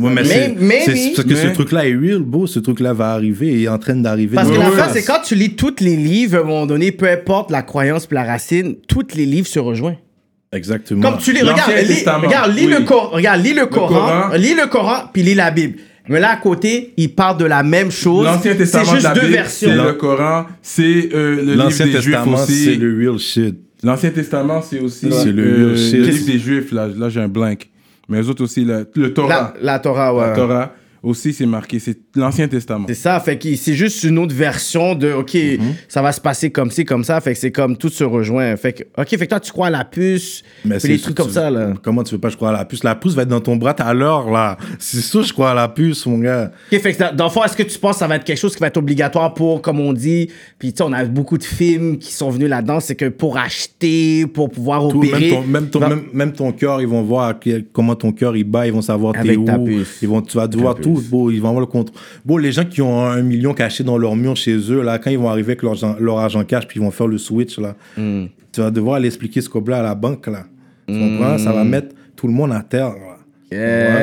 [0.09, 0.23] Ouais, mais
[0.59, 2.47] Mais- c'est c'est- parce que ce truc-là est real, beau.
[2.47, 4.35] Ce truc-là va arriver et est en train d'arriver.
[4.37, 4.93] Parce que l'affaire, ouais.
[5.01, 8.09] c'est quand tu lis tous les livres, à un moment donné, peu importe la croyance
[8.11, 9.99] la racine, tous les livres se rejoignent.
[10.53, 11.03] Exactement.
[11.11, 12.73] Comme tu lis, regarde, lis, Testament, regarde, lis oui.
[12.73, 14.29] le Coran, regarde, lis le Coran, Coran.
[14.37, 15.77] lis le Coran, puis lis la Bible.
[16.09, 18.25] Mais là, à côté, il parle de la même chose.
[18.25, 19.71] L'Ancien C'est Testament de juste la deux Bible, versions.
[19.71, 20.83] c'est le Coran, c'est
[21.15, 22.77] euh, le livre L'Ancien des Juifs Testament, c'est aussi.
[22.77, 23.55] le real shit.
[23.85, 25.95] L'Ancien Testament, c'est aussi C'est le euh, real shit.
[25.99, 26.73] le livre des Juifs.
[26.73, 27.69] Là, là j'ai un blank.
[28.11, 29.29] Mais eux autres aussi, le, le Torah.
[29.29, 30.27] La, la Torah, ouais.
[30.27, 30.71] La Torah.
[31.03, 31.79] Aussi, c'est marqué.
[31.79, 32.85] C'est l'Ancien Testament.
[32.89, 35.75] C'est ça, fait que c'est juste une autre version de OK, Mhm.
[35.89, 38.57] ça va se passer comme ci, comme ça, fait que c'est comme tout se rejoint.
[38.57, 41.17] Fait que OK, fait que toi tu crois à la puce, Mais puis des trucs
[41.17, 41.73] comme ça là.
[41.83, 43.57] Comment tu veux pas je crois à la puce La puce va être dans ton
[43.57, 44.57] bras tout à l'heure, là.
[44.79, 46.51] C'est sûr, je crois à la puce, mon gars.
[46.73, 48.39] OK, fait que dans le fond, est-ce que tu penses que ça va être quelque
[48.39, 50.29] chose qui va être obligatoire pour, comme on dit,
[50.59, 53.39] puis tu sais, on a beaucoup de films qui sont venus là-dedans, c'est que pour
[53.39, 55.31] acheter, pour pouvoir Tout, opérer.
[55.31, 57.35] même, ton, même, ton, va- même, même ton cœur, ils vont voir
[57.73, 59.45] comment ton cœur il bat, ils vont savoir t'es où.
[59.45, 59.99] ta puce.
[60.03, 61.03] Ils vont, tu vas devoir ta tout.
[61.11, 61.93] Bon, ils vont avoir le compte.
[62.25, 65.11] Bon, les gens qui ont un million caché dans leur mur chez eux, là, quand
[65.11, 67.59] ils vont arriver avec leur, argent- leur argent cash, puis ils vont faire le switch,
[67.59, 68.27] là, Hmm.
[68.53, 70.45] tu vas devoir aller expliquer ce cob-là à la banque, là.
[70.89, 71.39] Tu comprends?
[71.39, 73.17] Ça va mettre tout le monde à terre, là.
[73.53, 73.95] Yeah,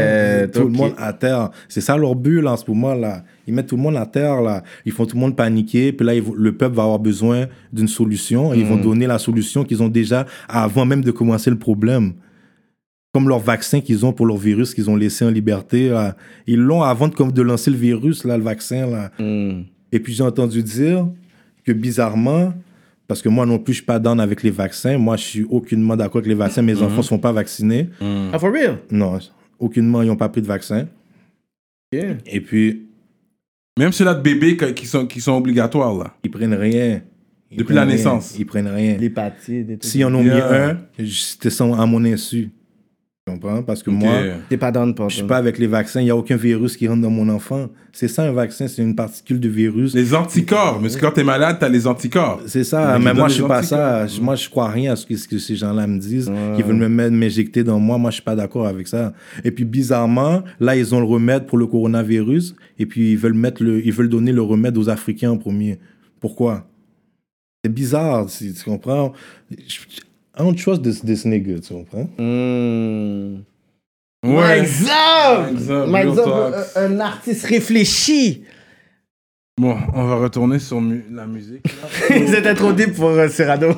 [0.41, 1.51] Ouais, tout le monde à terre.
[1.69, 3.23] C'est ça leur but là, en ce moment là.
[3.47, 4.61] Ils mettent tout le monde à terre là.
[4.85, 5.93] Ils font tout le monde paniquer.
[5.93, 8.53] Puis là, ils le peuple va avoir besoin d'une solution.
[8.53, 12.11] Et Ils vont donner la solution qu'ils ont déjà avant même de commencer le problème.
[13.17, 15.89] Comme leur vaccin qu'ils ont pour leur virus qu'ils ont laissé en liberté.
[15.89, 16.15] là.
[16.45, 18.85] Ils l'ont avant de, comme de lancer le virus, là, le vaccin.
[18.85, 19.09] Là.
[19.17, 19.63] Hmm.
[19.91, 21.07] Et puis j'ai entendu dire
[21.65, 22.53] que bizarrement,
[23.07, 25.43] parce que moi non plus je suis pas down avec les vaccins, moi je suis
[25.49, 27.89] aucunement d'accord avec les vaccins, mes enfants sont pas vaccinés.
[28.31, 28.77] Ah, for real?
[28.91, 29.17] Non,
[29.57, 30.87] aucunement ils n'ont pas pris de vaccin.
[31.91, 32.17] Yeah.
[32.27, 32.83] Et puis
[33.79, 36.13] Même ceux-là de bébés qui sont, qui sont obligatoires, là.
[36.23, 37.01] ils prennent rien.
[37.49, 37.91] Ils Depuis prennent la rien.
[37.95, 38.35] naissance.
[38.37, 38.97] Ils prennent rien.
[38.97, 39.83] L'hépatite.
[39.83, 40.35] S'ils en ont Yeah.
[40.35, 42.51] mis un, c'était sans- à mon insu.
[43.27, 43.61] Comprends?
[43.61, 44.13] Parce que moi.
[44.47, 45.99] T'es pas pour je suis pas avec les vaccins.
[45.99, 47.67] Il n'y a aucun virus qui rentre dans mon enfant.
[47.91, 49.93] C'est ça un vaccin, c'est une particule de virus.
[49.93, 50.79] Les anticorps.
[50.81, 52.41] Mais quand t'es malade, t'as les anticorps.
[52.45, 54.05] C'est ça, Mais moi je suis pas ça.
[54.21, 56.77] Moi je crois rien à ce que, ce que ces gens-là me disent, qui veulent
[56.77, 57.97] me mettre, m'injecter dans moi.
[57.97, 59.13] Moi je suis pas d'accord avec ça.
[59.43, 63.33] Et puis bizarrement, là ils ont le remède pour le coronavirus, et puis ils veulent
[63.33, 65.79] mettre le, ils veulent donner le remède aux Africains en premier.
[66.21, 66.65] Pourquoi?
[67.65, 69.11] C'est bizarre, tu comprends.
[70.39, 72.07] I don't trust this, this nigga, tu comprends?
[72.17, 73.39] Hmm.
[74.25, 74.65] Ouais.
[74.85, 75.47] Talk.
[76.75, 78.43] un, un artiste réfléchi.
[79.59, 81.65] Bon, on va retourner sur mu- la musique.
[81.65, 82.15] là.
[82.27, 83.73] C'était trop deep pour euh, Cyrano.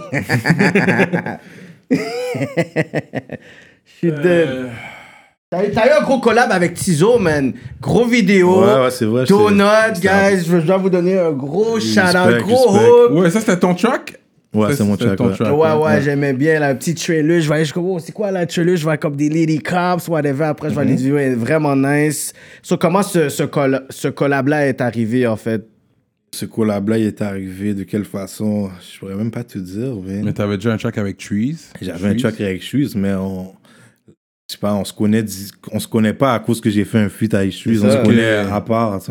[4.02, 4.08] Je.
[4.08, 4.68] Euh,
[5.52, 7.54] T'as eu- t'as eu un gros collab avec Tizo, man.
[7.82, 8.62] Gros vidéo.
[8.64, 9.26] Ouais, ouais, c'est vrai.
[9.26, 10.44] Donut, guys.
[10.46, 13.12] Je dois vous donner un gros shout-out, gros hook.
[13.14, 14.19] Ouais, ça c'était ton track?
[14.54, 15.20] Ouais, c'est mon track.
[15.20, 15.34] ouais.
[15.36, 15.52] track.
[15.54, 16.02] Ouais, ouais, ouais.
[16.02, 17.40] j'aimais bien la petite trailer.
[17.40, 18.76] Je voyais, je comme, oh, c'est quoi la trailer?
[18.78, 20.46] Je vois comme des Lady Cops, whatever.
[20.46, 22.34] Après, je vois les vidéos, elle est vraiment nice.
[22.64, 25.68] So, comment ce, ce, coll- ce collab-là est arrivé, en fait?
[26.32, 28.70] Ce collab-là, il est arrivé de quelle façon?
[28.94, 29.96] Je pourrais même pas te dire.
[30.06, 31.58] mais- Mais t'avais déjà un track avec Trees?
[31.82, 32.18] J'avais un Trees?
[32.22, 33.52] track avec Shoes, mais on.
[34.50, 35.24] Je sais pas, on se connaît,
[35.72, 37.76] on se connaît pas à cause que j'ai fait un feat Shoes.
[37.76, 38.96] C'est On se connaît à part.
[38.96, 39.02] Ok,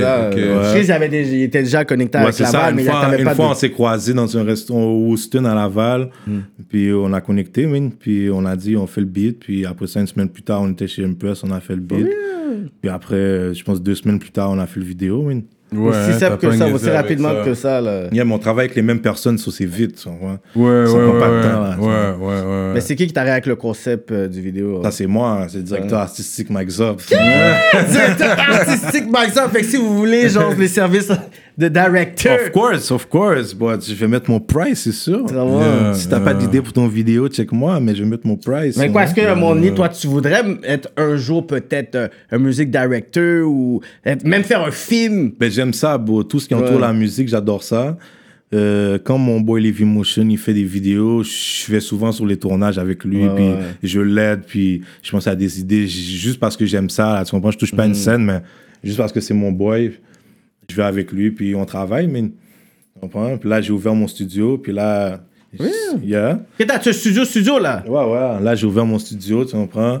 [0.00, 0.38] Ça, ok.
[0.38, 2.52] euh, avait déjà- il était déjà connecté Ouais, avec c'est ça.
[2.52, 3.50] Laval, Une mais il fois, t'avait une pas fois, de...
[3.50, 6.08] on s'est croisés dans un restaurant au Houston à Laval.
[6.70, 7.90] Puis on a connecté, man.
[7.92, 9.40] Puis on a dit, on fait le beat.
[9.40, 11.82] Puis après ça, une semaine plus tard, on était chez Impress, on a fait le
[11.82, 12.08] beat.
[12.80, 15.42] Puis après, je pense deux semaines plus tard, on a fait le vidéo, man.
[15.72, 17.44] Ouais, simple que ça, aussi rapidement ça.
[17.44, 17.80] que ça.
[17.80, 18.08] Là.
[18.12, 20.04] Yeah, mais on travaille avec les mêmes personnes, ça c'est vite.
[20.04, 21.20] Ouais, Ça ouais, prend ouais.
[21.20, 21.42] pas de ouais.
[21.42, 22.70] temps, là, ouais, ouais, ouais.
[22.74, 24.80] Mais c'est qui qui t'arrive avec le concept euh, du vidéo?
[24.82, 27.00] Ça c'est moi, c'est le directeur artistique Mike Zop.
[27.90, 29.50] Directeur artistique, par exemple.
[29.50, 31.10] Fait que si vous voulez, genre, les services
[31.60, 32.40] de directeur.
[32.40, 33.54] Of course, of course.
[33.54, 35.26] But je vais mettre mon price, c'est sûr.
[35.30, 35.94] Yeah.
[35.94, 38.76] Si t'as pas d'idée pour ton vidéo, check-moi, mais je vais mettre mon price.
[38.76, 39.06] Mais quoi, ouais.
[39.06, 43.46] est-ce que, à mon toi, tu voudrais être un jour peut-être euh, un music director
[43.46, 43.80] ou
[44.24, 45.32] même faire un film?
[45.38, 46.22] Ben, j'aime ça, bro.
[46.24, 46.80] Tout ce qui entoure Ouais.
[46.80, 47.96] la musique, j'adore ça.
[48.52, 52.36] Euh, quand mon boy Levi Motion, il fait des vidéos, je vais souvent sur les
[52.36, 53.58] tournages avec lui, Ouais, puis ouais.
[53.82, 57.30] je l'aide, puis je pense à des idées, juste parce que j'aime ça, là, tu
[57.30, 57.50] comprends?
[57.52, 57.90] Je touche pas Mm.
[57.90, 58.40] une scène, mais
[58.82, 59.92] juste parce que c'est mon boy,
[60.68, 63.36] je vais avec lui, puis on travaille, mais tu comprends?
[63.38, 65.20] Puis là, j'ai ouvert mon studio, puis là,
[66.02, 66.40] yeah.
[66.58, 67.84] Que t'as ce studio, studio, là?
[67.86, 68.42] Ouais, ouais.
[68.42, 70.00] Là, j'ai ouvert mon studio, tu comprends?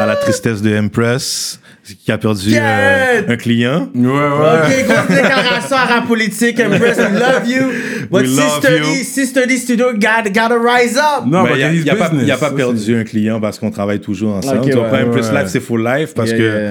[0.00, 1.60] À la tristesse de Empress,
[2.04, 3.90] qui a perdu euh, un client.
[3.94, 4.08] Ouais, ouais.
[4.08, 6.58] Ok, grosse déclaration à rap politique.
[6.58, 7.66] Empress, we love you.
[8.10, 8.84] But We love Sister you.
[8.84, 11.26] D, Sister D Studio gotta, gotta rise up.
[11.26, 11.94] Non, Mais but il n'y a,
[12.24, 14.60] y a pas perdu un client parce qu'on travaille toujours ensemble.
[14.60, 14.92] Ok, tu comprends?
[14.92, 15.40] ouais, Empress ouais.
[15.42, 16.70] Life, c'est full life parce Yeah, que yeah.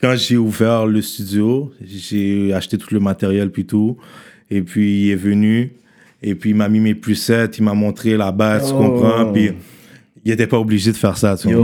[0.00, 3.96] quand j'ai ouvert le studio, j'ai acheté tout le matériel puis tout.
[4.50, 5.72] Et puis, il est venu.
[6.22, 7.46] Et puis, il m'a mis mes presets.
[7.58, 8.78] Il m'a montré la base, tu Oh.
[8.78, 9.32] comprends?
[9.32, 9.52] Puis,
[10.24, 11.48] il était pas obligé de faire ça, tu?
[11.48, 11.54] Ouais,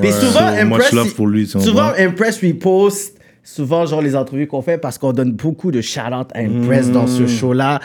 [0.00, 0.12] Puis ouais.
[0.12, 1.90] souvent, So, much Impress, love il- pour lui, tu souvent?
[1.98, 6.40] Impress repost souvent genre les entrevues qu'on fait parce qu'on donne beaucoup de shout-out à
[6.40, 7.08] Impress dans Mm.
[7.08, 7.80] ce show-là.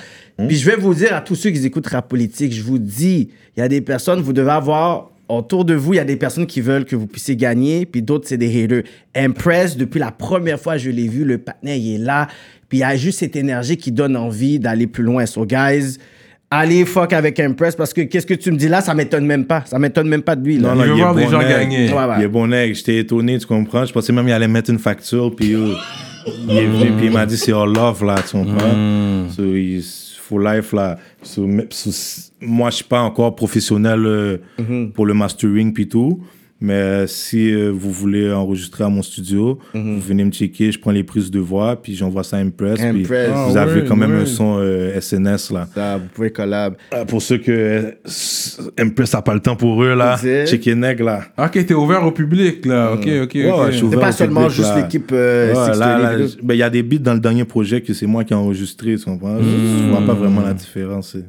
[0.47, 3.29] Puis je vais vous dire à tous ceux qui écoutent Rap Politique, je vous dis,
[3.55, 6.15] il y a des personnes, vous devez avoir autour de vous, il y a des
[6.17, 8.83] personnes qui veulent que vous puissiez gagner, puis d'autres, c'est des haters.
[9.15, 12.27] Impress, depuis la première fois que je l'ai vu, le partenaire, il est là,
[12.67, 15.25] puis il y a juste cette énergie qui donne envie d'aller plus loin.
[15.27, 15.97] So, guys,
[16.51, 19.45] aller fuck avec Impress parce que qu'est-ce que tu me dis là, ça m'étonne même
[19.45, 19.63] pas.
[19.65, 20.57] Ça m'étonne même pas de lui.
[20.59, 20.73] Là.
[20.75, 21.89] Il veut il est voir des gens gagner.
[21.91, 22.15] Ouais, ouais.
[22.19, 22.75] Il est bon nègre.
[22.75, 23.85] J'étais étonné, tu comprends?
[23.85, 25.73] Je pensais même qu'il allait mettre une facture, puis euh,
[26.47, 28.75] il est venu, puis il m'a dit c'est all love, là, tu comprends?
[28.75, 29.29] Mm.
[29.29, 29.81] So, il,
[30.21, 30.97] full life, là.
[31.23, 31.89] So, so,
[32.41, 34.91] moi, je suis pas encore professionnel euh, Mm-hmm.
[34.91, 36.21] pour le mastering, puis tout.
[36.63, 39.95] Mais si euh, vous voulez enregistrer à mon studio, Mm-hmm.
[39.95, 42.79] vous venez me checker, je prends les prises de voix, puis j'envoie ça à Impress.
[42.93, 43.13] puis vous
[43.57, 45.67] Ah, avez quand même un son euh, SNS, là.
[45.73, 46.75] Ça, vous pouvez collab.
[46.93, 47.91] Euh, Pour ceux que euh,
[48.77, 51.21] Impress n'a pas le temps pour eux, là, checker nègre, là.
[51.37, 52.93] Ok, t'es ouvert au public, là.
[52.93, 53.33] Ok, ok, ok.
[53.35, 56.69] Ouais, suis C'est pas seulement public, juste l'équipe euh, Ouais, là, ben, il y a
[56.69, 59.37] des beats dans le dernier projet que c'est moi qui ai enregistré, tu comprends?
[59.39, 61.11] Je, je vois pas vraiment la différence.
[61.13, 61.25] C'est,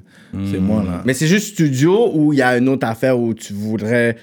[0.50, 1.02] c'est moi, là.
[1.04, 4.16] Mais c'est juste studio ou il y a une autre affaire où tu voudrais.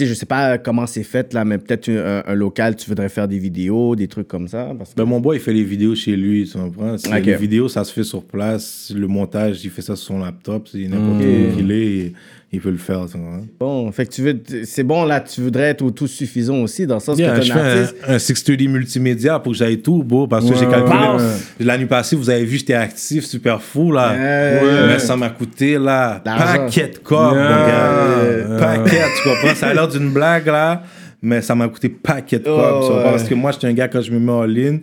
[0.00, 3.08] Sais, je sais pas comment c'est fait là, mais peut-être un, un local, tu voudrais
[3.10, 4.72] faire des vidéos, des trucs comme ça.
[4.78, 4.96] Parce que...
[4.96, 6.96] Ben, mon boy, il fait les vidéos chez lui, tu comprends?
[6.96, 7.26] C'est- Ok.
[7.26, 8.92] Les vidéos, ça se fait sur place.
[8.96, 10.68] Le montage, il fait ça sur son laptop.
[10.72, 11.52] C'est n'importe Mm.
[11.52, 12.12] où qu'il est,
[12.52, 13.44] il peut le faire, tu comprends?
[13.60, 14.42] Bon, fait que tu veux.
[14.64, 17.42] C'est bon là, tu voudrais être au tout suffisant aussi, dans le sens Yeah, que
[17.42, 17.96] je un fais artiste.
[18.08, 20.98] un, un 630 multimédia pour que j'aille tout, beau, parce que Ouais, j'ai calculé.
[20.98, 21.64] ouais, ouais.
[21.64, 24.12] La nuit passée, vous avez vu, j'étais actif, super fou, là.
[24.12, 24.86] Ouais.
[24.88, 27.42] Mais ça m'a coûté, là, paquet de corps, Yeah.
[27.44, 28.48] mon gars.
[28.48, 28.58] Yeah.
[28.58, 29.54] Paquet, tu comprends?
[29.54, 30.82] Ça a l'air d'une blague, là,
[31.22, 32.88] mais ça m'a coûté paquet de corps.
[32.90, 33.02] Oh, ouais.
[33.04, 34.80] Parce que moi, j'étais un gars, quand je me mets en ligne,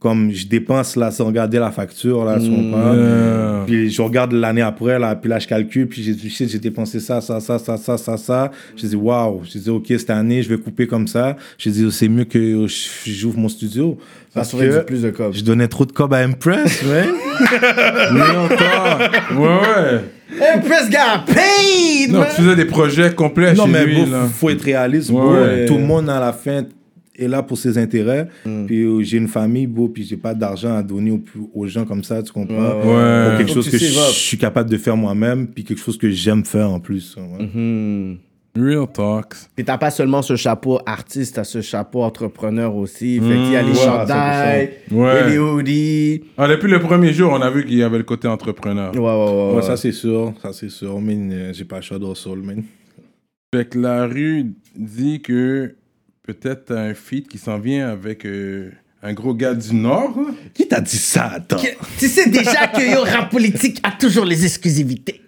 [0.00, 2.48] comme je dépense, là, sans regarder la facture, là, Mm.
[2.48, 2.94] comprends?
[2.94, 3.64] Yeah.
[3.66, 6.98] Puis je regarde l'année après, là, puis là, je calcule, puis j'ai dit, j'ai dépensé
[7.00, 8.50] ça, ça, ça, ça, ça, ça, ça.
[8.76, 9.42] J'ai dit, waouh.
[9.44, 11.36] J'ai dit, OK, cette année, je vais couper comme ça.
[11.58, 13.98] J'ai dit, c'est mieux que je- j'ouvre mon studio.
[14.30, 15.32] Ça Parce serait que du plus de cob.
[15.34, 17.04] je donnais trop de cob à Impress, ouais.
[18.10, 19.38] Real talk.
[19.38, 20.00] Ouais, ouais.
[20.54, 22.12] Impress got paid!
[22.12, 22.28] Non, man.
[22.34, 24.26] tu faisais des projets complets non, chez mais lui, là.
[24.32, 25.32] faut être réaliste, Ouais, bro.
[25.34, 25.66] ouais.
[25.66, 26.62] Tout le monde, à la fin,
[27.20, 28.28] est là pour ses intérêts.
[28.44, 28.66] Mm.
[28.66, 31.22] Puis euh, j'ai une famille, bro, puis j'ai pas d'argent à donner aux,
[31.54, 32.54] aux gens comme ça, tu comprends?
[32.54, 33.28] Ouais.
[33.28, 36.44] Pour quelque chose que je, suis capable de faire moi-même, puis quelque chose que j'aime
[36.44, 37.16] faire en plus.
[37.16, 37.46] ouais.
[37.46, 38.16] Hmm.
[38.56, 39.34] Real talks.
[39.54, 43.20] Puis t'as pas seulement ce chapeau artiste, t'as ce chapeau entrepreneur aussi.
[43.20, 44.94] Fait qu'il y a les ouais, chandails, 100%.
[44.94, 45.20] Ouais.
[45.20, 46.24] et les hoodies.
[46.36, 48.92] Ah, depuis le premier jour, on a vu qu'il y avait le côté entrepreneur.
[48.92, 49.48] Ouais, ouais, ouais.
[49.50, 49.62] Ouais, ouais.
[49.62, 52.64] ça c'est sûr, ça c'est sûr, mais euh, j'ai pas le choix de soul, man.
[53.54, 55.76] Fait que la rue dit que
[56.22, 58.70] peut-être un feat qui s'en vient avec euh,
[59.02, 60.14] un gros gars du Nord.
[60.18, 60.34] là.
[60.54, 61.56] Qui t'a dit ça, attends?
[61.56, 65.22] Que- Tu sais déjà que yo, rap politique a toujours les exclusivités.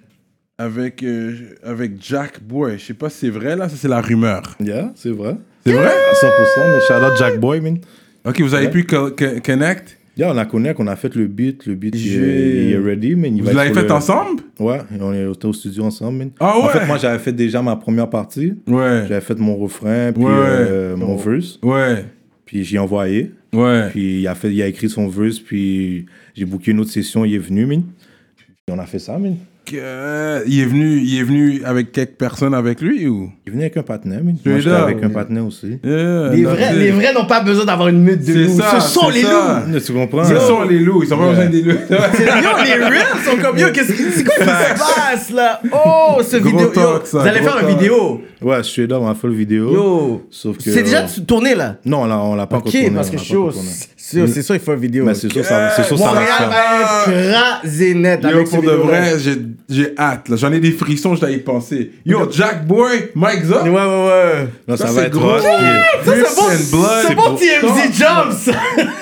[0.58, 2.78] Avec, euh, avec Jack Boy.
[2.78, 3.68] Je sais pas si c'est vrai, là.
[3.68, 4.42] Ça, c'est la rumeur.
[4.60, 5.36] Yeah, c'est vrai.
[5.66, 5.90] C'est vrai?
[6.20, 6.28] 100%,
[6.72, 7.78] mais shout out Jack Boy, man.
[8.24, 8.70] Ok, vous avez Ouais.
[8.70, 9.98] pu co- co- connect?
[10.16, 12.78] Yeah, on a connu, qu'on a fait le beat, le beat il, est- il est
[12.78, 13.34] ready, man.
[13.34, 14.42] Il Vous l'avez fait le- ensemble?
[14.58, 16.30] Ouais, on est au studio ensemble, man.
[16.38, 16.72] Ah En ouais?
[16.72, 18.52] fait, moi j'avais fait déjà ma première partie.
[18.66, 19.04] Ouais.
[19.08, 20.30] J'avais fait mon refrain, puis Ouais.
[20.32, 22.04] euh, mon verse, Ouais.
[22.44, 23.32] puis j'ai envoyé.
[23.54, 23.88] Ouais.
[23.90, 26.04] Puis il a, fait, il a écrit son verse, puis
[26.34, 27.82] j'ai booké une autre session, il est venu, man.
[28.36, 29.36] Puis on a fait ça, man.
[29.74, 33.30] Euh, il, est venu, il est venu avec quelques personnes avec lui ou?
[33.46, 34.36] Il est venu avec un partenaire, man.
[34.44, 35.78] Moi j'étais avec un partenaire aussi.
[35.84, 38.58] Yeah, Les vrais, les vrais n'ont pas besoin d'avoir une meute de C'est loups.
[38.58, 39.64] ça, Ce sont les ça.
[39.66, 39.80] loups.
[39.80, 40.24] Tu comprends?
[40.24, 41.70] Ce sont les loups, ils ont pas besoin des loups.
[41.90, 45.60] Yo, les reels sont comme yo, qu'est-ce qui c'est quoi qui se passe là?
[45.72, 46.60] Oh, ce Gros vidéo.
[46.60, 48.22] yo, talk, ça, vous allez gros faire une vidéo.
[48.42, 49.72] Ouais, up, on a fait le vidéo.
[49.72, 50.26] Yo.
[50.30, 50.70] Sauf que.
[50.70, 51.76] C'est déjà tourné là?
[51.84, 53.52] Non, on l'a, on l'a pas Ok, encore tourné, parce on que tourné.
[53.96, 55.04] C'est sûr, c'est sûr, il faut une vidéo.
[55.04, 58.62] Mais c'est sûr, ça, c'est sûr, ça va Montréal va être rasé net Yo, pour
[58.62, 59.36] de vrai, j'ai,
[59.70, 60.28] j'ai hâte.
[60.28, 60.36] là.
[60.36, 61.92] J'en ai des frissons, je dois y penser.
[62.04, 63.62] Yo, Jack Boy, Mike Zop?
[63.62, 64.48] Ouais, ouais, ouais.
[64.66, 65.38] Non, ça, Ça, va c'est être gros.
[65.38, 65.50] Ça,
[67.06, 68.50] c'est bon, TMZ Jumps.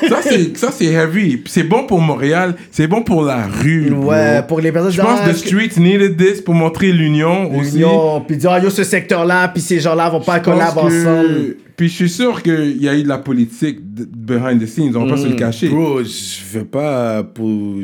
[0.09, 1.43] Ça, c'est, ça, c'est heavy.
[1.47, 3.91] C'est bon pour Montréal, c'est bon pour la rue.
[3.93, 7.77] Ouais, pour les personnes Je pense que the streets needed this pour montrer l'union aussi.
[7.77, 11.57] Union, puis dire, ah, yo, ce secteur-là, puis ces gens-là vont pas collab que- ensemble.
[11.77, 15.05] Puis je suis sûr qu'il y a eu de la politique behind the scenes, on
[15.07, 15.69] va pas se le cacher.
[15.71, 17.77] Bro, je veux pas pour.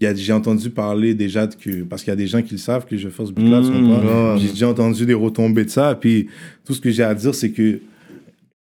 [0.00, 1.84] J'ai entendu parler déjà de que.
[1.84, 3.68] Parce qu'il y a des gens qui le savent que je fais ce beat-là, tu
[3.70, 3.88] Mm.
[3.88, 4.36] comprends?
[4.36, 5.96] J'ai déjà entendu des retombées de ça.
[5.98, 6.28] Puis
[6.66, 7.80] tout ce que j'ai à dire, c'est que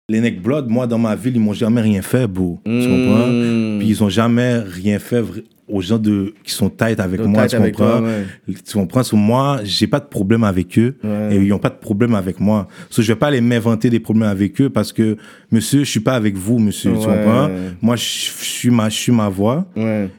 [0.09, 2.61] les Neck Blood, moi, dans ma ville, ils m'ont jamais rien fait, bro.
[2.65, 3.27] Tu comprends?
[3.29, 3.79] Mm.
[3.79, 5.23] Puis ils ont jamais rien fait
[5.67, 8.01] aux gens de, qui sont tight avec Donc, moi, tight tu avec comprends?
[8.01, 8.55] toi, ouais.
[8.67, 9.03] Tu comprends?
[9.03, 11.37] Sur moi, j'ai pas de problème avec eux Ouais.
[11.37, 12.69] et ils ont pas de problème avec moi.
[12.91, 15.17] So, je vais pas aller m'inventer des problèmes avec eux parce que,
[15.51, 16.91] monsieur, je suis pas avec vous, monsieur.
[16.93, 17.49] Tu comprends?
[17.81, 19.67] Moi, je suis ma, je suis ma voix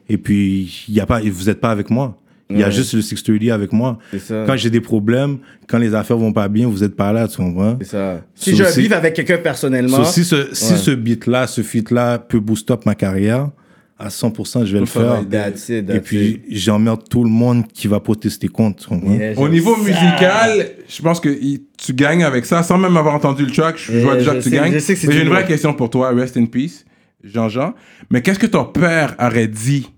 [0.10, 2.18] et puis y a pas, vous êtes pas avec moi.
[2.50, 2.72] Il y a Ouais.
[2.72, 3.98] juste le 630 avec moi.
[4.12, 4.44] c'est ça.
[4.46, 7.38] Quand j'ai des problèmes, quand les affaires vont pas bien, vous êtes pas là, tu
[7.38, 7.76] comprends?
[7.82, 8.22] C'est ça.
[8.36, 10.78] Si So, je c'est- vive avec quelqu'un personnellement, So, si ce, si Ouais.
[10.80, 13.50] ce beat-là, ce feat-là peut boost up ma carrière,
[13.98, 15.22] à 100%, je vais le faire.
[15.22, 15.30] aider.
[15.38, 18.84] that's it, that's Et puis, j'emmerde tout le monde qui va protester contre.
[18.84, 19.14] tu comprends?
[19.16, 19.82] Yeah, Au niveau ça.
[19.82, 21.30] musical, je pense que
[21.78, 23.78] tu gagnes avec ça, sans même avoir entendu le track.
[23.80, 24.74] Je Yeah, vois déjà je que tu gagnes.
[24.74, 26.86] je sais que c'est Mais j'ai une vraie question pour toi, rest in peace,
[27.24, 27.74] Jean-Jean.
[28.12, 29.90] Mais qu'est-ce que ton père aurait dit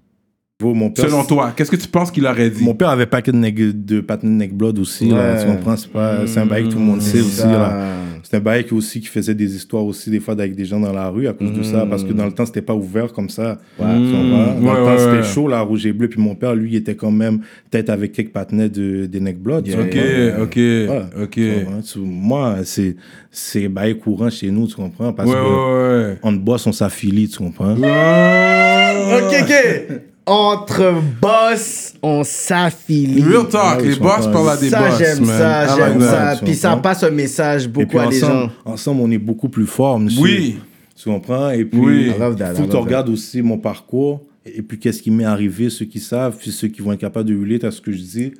[0.59, 2.63] Bro, mon père, Selon toi, qu'est-ce que tu penses qu'il aurait dit?
[2.63, 5.39] Mon père avait pas que de, neg- de patin neck blood aussi, là, Ouais.
[5.39, 5.77] tu comprends?
[5.77, 7.51] C'est pas- c'est un bail que tout le monde sait aussi, ça.
[7.51, 7.77] là.
[8.23, 10.79] C'est un bail qui aussi qui faisait des histoires aussi, des fois, avec des gens
[10.79, 13.13] dans la rue à cause de ça, parce que dans le temps, c'était pas ouvert
[13.13, 13.59] comme ça.
[13.77, 14.55] Tu comprends?
[14.55, 15.23] Dans Ouais, le temps, ouais, c'était ouais.
[15.23, 18.13] chaud, là, rouge et bleu, puis mon père, lui, il était quand même peut-être avec
[18.13, 19.63] quelques patinets de, des neck blood.
[19.69, 19.95] Ok,
[20.41, 21.09] ok, Voilà.
[21.21, 21.39] ok.
[21.85, 22.95] Tu Moi, c'est
[23.29, 25.13] c'est bail courant chez nous, tu comprends?
[25.13, 26.17] Parce Ouais, que ouais, ouais.
[26.23, 27.73] on bosse, on s'affilie, tu comprends?
[27.73, 30.01] Ok, ok.
[30.27, 33.21] Entre boss, on s'affilie.
[33.23, 35.37] Real talk, Ah oui, les boss parlent à des ça, boss, j'aime man.
[35.39, 36.11] ça, I j'aime like ça.
[36.17, 36.35] that.
[36.39, 38.49] tu Puis ça passe un message beaucoup puis à des gens.
[38.65, 40.21] ensemble, on est beaucoup plus fort, monsieur.
[40.21, 40.59] Oui.
[40.95, 41.51] Tu comprends?
[41.51, 42.11] Et puis, Oui.
[42.55, 45.99] Faut que tu regardes aussi mon parcours et puis qu'est-ce qui m'est arrivé, ceux qui
[45.99, 48.33] savent, puis ceux qui vont être capables de relate à ce que je dis.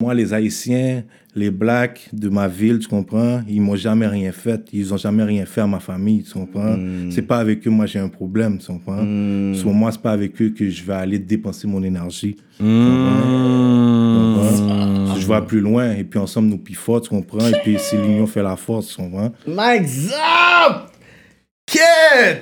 [0.00, 1.02] Moi, les Haïtiens,
[1.34, 4.60] les Blacks de ma ville, tu comprends, ils m'ont jamais rien fait.
[4.72, 6.76] Ils ont jamais rien fait à ma famille, tu comprends.
[6.76, 7.10] Hmm.
[7.10, 9.02] C'est pas avec eux, moi, j'ai un problème, tu comprends.
[9.54, 12.36] Sur moi, c'est pas avec eux que je vais aller dépenser mon énergie.
[12.58, 13.24] tu comprends?
[15.18, 17.48] Je vais plus loin et puis ensemble, nous plus forts, tu comprends.
[17.48, 19.32] Et puis, si l'union fait la force, tu comprends.
[19.48, 20.92] Mike Zop!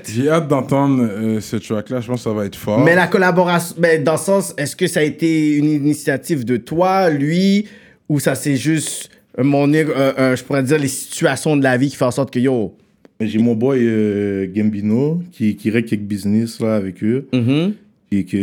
[0.09, 2.01] J'ai hâte d'entendre euh, ce track-là.
[2.01, 2.81] Je pense que ça va être fort.
[2.85, 6.57] Mais la collaboration, ben, dans le sens, est-ce que ça a été une initiative de
[6.57, 7.67] toi, lui,
[8.09, 11.77] ou ça c'est juste, euh, mon, euh, euh, je pourrais dire, les situations de la
[11.77, 12.75] vie qui font en sorte que yo.
[13.19, 17.27] Mais J'ai mon boy euh, Gambino qui, qui règle quelques business là, avec eux.
[18.13, 18.37] Et que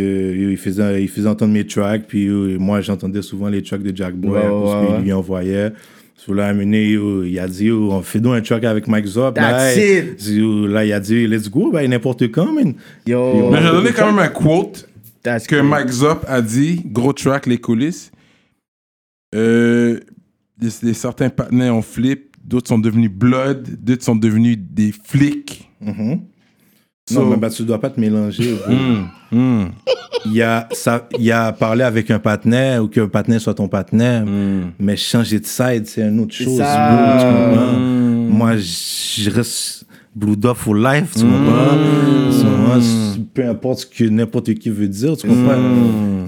[0.51, 2.03] il faisait, il faisait entendre mes tracks.
[2.07, 5.01] Puis moi, j'entendais souvent les tracks de Jack Boy Ouais, ouais, qu'il ouais.
[5.03, 5.71] lui envoyait.
[6.15, 6.91] Sur là, amené,
[7.25, 9.35] il a dit, on fait donc un track avec Mike Zop.
[9.35, 10.25] That's là, it.
[10.25, 12.75] Il a dit, let's go, bah, n'importe quand, man.
[13.05, 13.49] Yo.
[13.51, 14.87] Mais j'ai donné quand même un quote
[15.21, 15.67] That's que cool.
[15.67, 18.11] Mike Zop a dit, gros track, les coulisses.
[19.35, 19.99] Euh,
[20.57, 25.69] des, des- certains partenaires ont flip, d'autres sont devenus blood, d'autres sont devenus des flics.
[25.81, 26.21] Mhm.
[27.09, 28.55] So- non, mais bah, tu dois pas te mélanger.
[28.67, 29.03] Hmm,
[29.37, 29.65] hmm,
[30.25, 34.25] Il, a, ça, il a parlé avec un partenaire ou qu'un partenaire soit ton partenaire.
[34.25, 34.71] hmm.
[34.79, 36.57] Mais changer de side, c'est une autre chose.
[36.59, 37.77] bro.
[38.29, 39.85] Moi, je reste
[40.15, 41.77] Blue Dog for life, tu comprends?
[42.29, 45.55] Tu vois, c'est- peu importe ce que n'importe qui veut dire, tu comprends?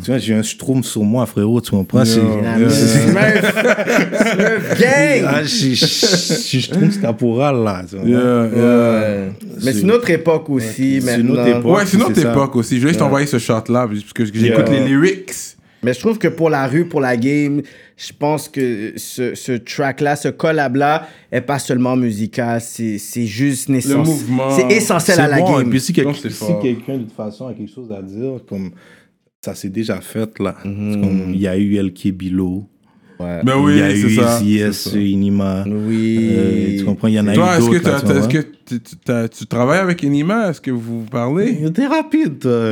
[0.04, 2.04] Tu vois, j'ai un schtroumpf sur moi, frérot, tu comprends?
[2.04, 3.54] C'est- La Smurf.
[3.54, 5.24] Smurf gang!
[5.28, 7.84] Ah, je je schtroumpf caporal, là.
[7.88, 8.06] tu vois.
[8.08, 8.50] Yeah, yeah.
[8.50, 9.32] Ouais.
[9.64, 11.34] Mais c'est une autre époque aussi, C'est une maintenant.
[11.44, 11.78] autre époque.
[11.78, 12.32] Ouais, c'est une autre c'est ça.
[12.32, 12.78] époque aussi.
[12.78, 14.80] Je vais juste t'envoyer ce shot-là, parce que j'écoute Yeah.
[14.80, 15.32] les lyrics.
[15.84, 17.62] Mais je trouve que pour la rue, pour la game,
[17.98, 23.70] je pense que ce, ce track-là, ce collab-là, est pas seulement musical, c'est c'est juste
[23.70, 24.08] naissance.
[24.08, 24.52] mouvement.
[24.52, 25.68] C'est essentiel à la bon, game.
[25.68, 28.72] Et puis si, quelqu'un, de toute façon, a quelque chose à dire, comme
[29.44, 30.56] ça s'est déjà fait, là.
[30.66, 31.02] Mhm.
[31.02, 32.68] Comme, Il y a eu LK Bilo.
[33.20, 33.40] Ouais.
[33.44, 34.40] Ben il y a oui, eu c'est ça.
[34.44, 34.98] Yes, c'est ça.
[34.98, 35.64] Inima.
[35.66, 36.30] Oui.
[36.32, 37.90] Euh, tu comprends, il y en a eu Toi, est-ce que, d'autres.
[37.90, 38.38] là, t'as- tu t'as- est-ce que
[38.68, 41.60] tu, tu- t'as- tu travailles avec Enima Est-ce que vous parlez?
[41.74, 42.72] T'es rapide, toi.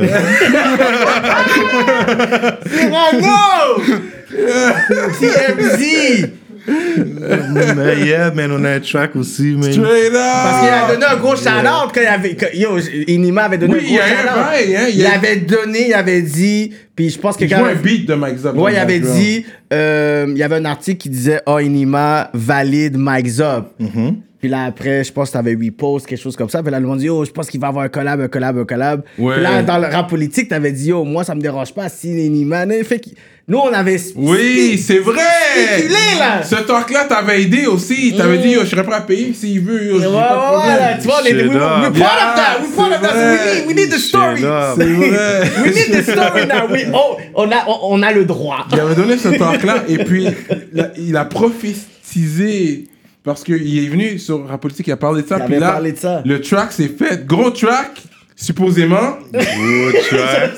[2.90, 3.82] Bravo!
[5.20, 6.28] TMZ!
[7.76, 9.72] mais yeah, man, on a un track aussi, man.
[9.72, 12.34] Straight up Parce qu'il a donné un gros shout-out quand il avait.
[12.36, 14.44] quand- yo, Inima avait donné Oui, un il gros shout-out.
[14.50, 16.72] bail, hein, il Il, avait donné, il avait dit.
[16.96, 17.58] Puis je pense que Il quand.
[17.58, 18.56] joue un beat de Mike Zop.
[18.56, 22.96] Ouais, il avait dit, euh, il y avait un article qui disait, oh, Inima valide
[22.96, 23.74] Mike Zop.
[23.80, 24.14] Mm-hmm.
[24.44, 26.62] Puis là, après, je pense que t'avais repost, quelque chose comme ça.
[26.62, 28.58] Puis là, le monde dit, oh, je pense qu'il va avoir un collab, un collab,
[28.58, 29.02] un collab.
[29.16, 29.36] Ouais.
[29.36, 32.10] Puis là, dans le rap politique, t'avais dit, oh, moi, ça me dérange pas si
[32.26, 32.66] Inima.
[32.84, 33.08] Fait que
[33.48, 33.98] nous, on avait.
[34.16, 35.22] Oui, c'est vrai
[35.54, 36.42] spéculé, là.
[36.42, 38.14] Ce talk-là t'avait aidé aussi.
[38.14, 39.82] T'avais dit, yo, je serais prêt à payer s'il veut.
[39.82, 42.60] yo, j'ai Ouais, ouais, là, tu vois, on est, we, we're proud of that.
[42.60, 43.66] We're proud of Yeah, that.
[43.66, 44.42] We need, we need the story.
[44.42, 45.42] C'est vrai.
[45.64, 46.70] We need the story now.
[46.70, 48.66] We, oh, on a, on, on a le droit.
[48.72, 50.26] Il avait donné ce talk-là et puis
[50.74, 52.88] il a, il a prophétisé
[53.24, 55.36] parce qu'il est venu sur Rap Politique, il a parlé de ça.
[55.38, 56.22] Il puis avait là, parlé de ça.
[56.24, 57.26] le track s'est fait.
[57.26, 58.02] Gros track,
[58.36, 59.16] supposément.
[59.32, 60.50] Good track.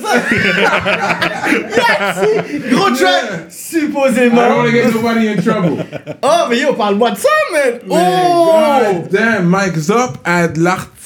[2.70, 4.56] Gros track, I don't supposément.
[4.56, 5.84] wanna get nobody in trouble.
[6.22, 7.80] Oh, mais yo, parle-moi de ça, man.
[7.88, 8.52] Oh!
[8.52, 9.08] Oh!
[9.10, 10.60] Damn, Mike Zop a de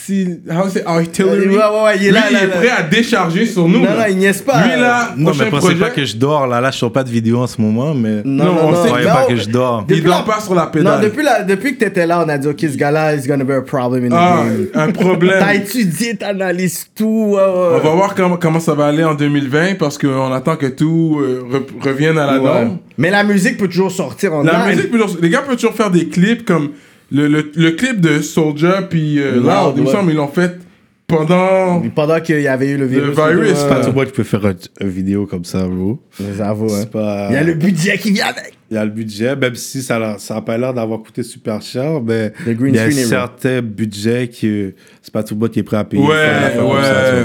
[0.09, 0.41] l'arti...
[0.51, 0.83] How is it?
[0.87, 1.49] Artillery.
[1.49, 2.57] Ouais, ouais, ouais, il est Lui, là, il là, est là.
[2.57, 3.79] prêt à décharger sur nous.
[3.81, 3.97] Non, là.
[3.97, 4.63] non, il niaise pas.
[4.67, 6.61] Lui, là, Non, mais pensez projet, pas que je dors, là.
[6.61, 8.23] Là, je sors pas de vidéo en ce moment, mais.
[8.25, 8.83] Non, Non, non, on non.
[8.85, 9.85] sait Non, pas que je dors.
[9.89, 11.01] il depuis dort la- pas sur la Non, pédale.
[11.03, 13.51] depuis, la, depuis que t'étais là, on a dit, OK, ce gars-là, is gonna be
[13.53, 14.67] a problem in the Ah, game.
[14.75, 15.37] un problème.
[15.39, 17.37] T'as étudié, t'analyses tout.
[17.39, 21.19] On va voir comment, comment ça va aller en 2020 parce qu'on attend que tout
[21.21, 22.45] euh, re- revienne à la Ouais.
[22.45, 22.79] norme.
[22.99, 24.77] Mais la musique peut toujours sortir en La live.
[24.77, 26.71] musique, peut toujours- les gars peuvent toujours faire des clips comme
[27.13, 29.75] le, le, le clip de Soldier puis euh, Loud, Loud.
[29.77, 29.93] Il me ouais.
[29.93, 30.59] semble ils l'ont fait
[31.07, 31.83] pendant.
[31.95, 33.17] Pendant qu'il y avait eu le virus.
[33.17, 33.69] virus, ouais.
[33.69, 36.01] Pas tout moi qui peut faire un- une vidéo comme ça, bro.
[36.37, 36.79] J'avoue, hein.
[36.81, 37.27] C'est pas.
[37.31, 38.55] Il y a le budget qui vient avec.
[38.71, 41.25] Il y a le budget, même si ça n'a ça a pas l'air d'avoir coûté
[41.25, 45.13] super cher, mais Le green il y a un screen est certain budget que c'est
[45.13, 46.01] pas tout le monde qui est prêt à payer.
[46.07, 46.15] Ouais,
[46.55, 46.65] ça,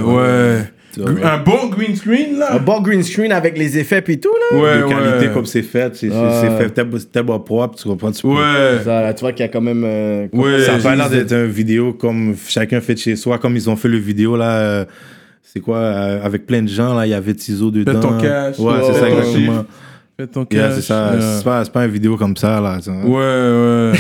[0.04, 0.60] ouais, ouais.
[1.24, 2.54] Un bon green screen, là.
[2.56, 4.58] Un bon green screen avec les effets puis tout, là.
[4.62, 5.34] Ouais, de qualité ouais.
[5.34, 5.96] comme c'est fait.
[5.96, 6.42] C'est Ah.
[6.42, 8.12] c'est fait tellement, tellement propre, tu comprends?
[8.12, 8.80] Tu peux- Ouais.
[8.84, 9.84] Ça, là, tu vois qu'il y a quand même.
[9.86, 10.62] euh, Ouais.
[10.64, 13.70] Ça a pas l'air d'être une vidéo comme chacun fait de chez soi, comme ils
[13.70, 14.58] ont fait le vidéo là.
[14.58, 14.86] euh,
[15.42, 18.00] c'est quoi, euh, avec plein de gens là, il y avait Tizo dedans.
[18.00, 18.60] ton cash.
[18.60, 19.66] Ouais, c'est ça exactement.
[20.20, 20.76] Fais ton Yeah, cash.
[20.76, 21.12] c'est ça.
[21.14, 21.38] Yeah.
[21.38, 22.78] C'est pas, c'est pas une vidéo comme ça là.
[23.06, 23.92] Ouais, ouais.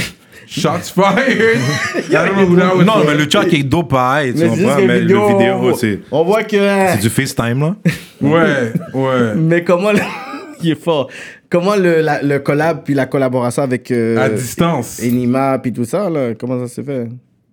[0.48, 1.60] Shots fired.
[1.98, 3.06] I don't know who that was Non, for.
[3.06, 4.82] mais le track est dope pareil, tu Mais c'est juste comprends?
[4.82, 6.58] que Mais le vidéo, on, c'est on voit que.
[6.58, 7.76] c'est du FaceTime là.
[8.22, 9.36] Ouais, ouais.
[9.36, 9.92] Mais comment.
[9.92, 10.00] le-
[10.62, 11.10] Il est fort.
[11.50, 13.92] Comment le, la- le collab puis la collaboration avec.
[13.92, 15.00] euh, À distance.
[15.04, 17.08] Enima puis tout ça, là, comment ça s'est fait?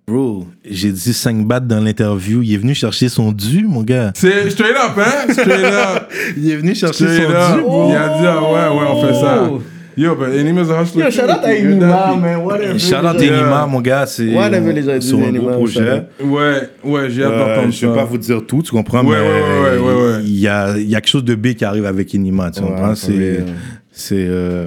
[0.07, 2.43] Bro, j'ai dit 5 bahts dans l'interview.
[2.43, 4.13] Il est venu chercher son dû, mon gars.
[4.17, 5.33] C'est straight up, hein?
[5.33, 6.11] Straight up.
[6.37, 7.57] Il est venu chercher Straight son up.
[7.59, 7.91] dû.
[7.91, 9.51] Il a dit, ah ouais, ouais, on fait ça.
[9.97, 11.05] Yo, but Enemies a hustler.
[11.05, 11.53] Yo, shout out à.
[11.55, 12.37] Enima, man.
[12.45, 12.79] Whatever.
[12.79, 14.07] Shout out gens- Enima, mon gars.
[14.07, 16.03] C'est Whatever les gens disent, c'est un gros Enima, projet.
[16.23, 17.99] Ouais, ouais, j'ai hâte Euh, d'entendre je vais ça.
[17.99, 20.21] pas vous dire tout, tu comprends, Ouais, mais ouais, ouais, ouais, ouais.
[20.25, 22.61] il y a, il y a quelque chose de big qui arrive avec Enima, tu
[22.63, 22.95] comprends?
[22.95, 24.67] C'est, euh,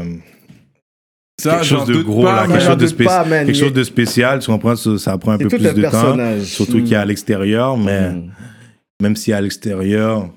[1.41, 2.51] Ça, quelque chose de gros, pas, là, man.
[2.59, 3.45] quelque, chose de, pas, man.
[3.47, 4.76] quelque Il- chose de spécial, tu comprends?
[4.76, 6.41] Ça, ça prend un peu C'est plus de un temps, personnage.
[6.43, 6.84] surtout Mm.
[6.84, 8.32] qu'il est à l'extérieur, mais Mm.
[9.01, 10.30] même s'il est à l'extérieur,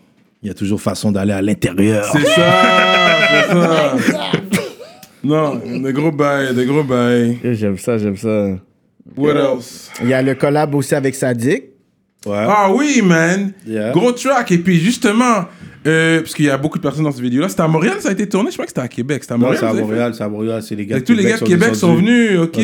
[0.43, 2.05] il y a toujours façon d'aller à l'intérieur.
[2.12, 2.43] C'est ça,
[3.53, 4.18] c'est ça.
[5.24, 7.38] Non, des gros bails, des gros bails.
[7.42, 8.50] J'aime ça, j'aime ça.
[9.16, 9.90] What else?
[10.02, 11.64] Il y a le collab aussi avec Sadik.
[12.26, 12.44] Ouais.
[12.46, 13.52] Ah oui, man.
[13.66, 13.92] Yeah.
[13.92, 14.50] Gros track.
[14.52, 15.44] Et puis, justement,
[15.86, 17.48] euh, parce qu'il y a beaucoup de personnes dans cette vidéo-là.
[17.48, 18.50] C'était à Montréal, ça a été tourné.
[18.50, 19.22] Je crois que c'était à Québec.
[19.22, 19.60] C'était à Non, Montréal.
[19.60, 21.74] c'est à Montréal, c'est à Montréal, c'est les gars Et tous les gars de Québec
[21.74, 22.58] sont venus, ok.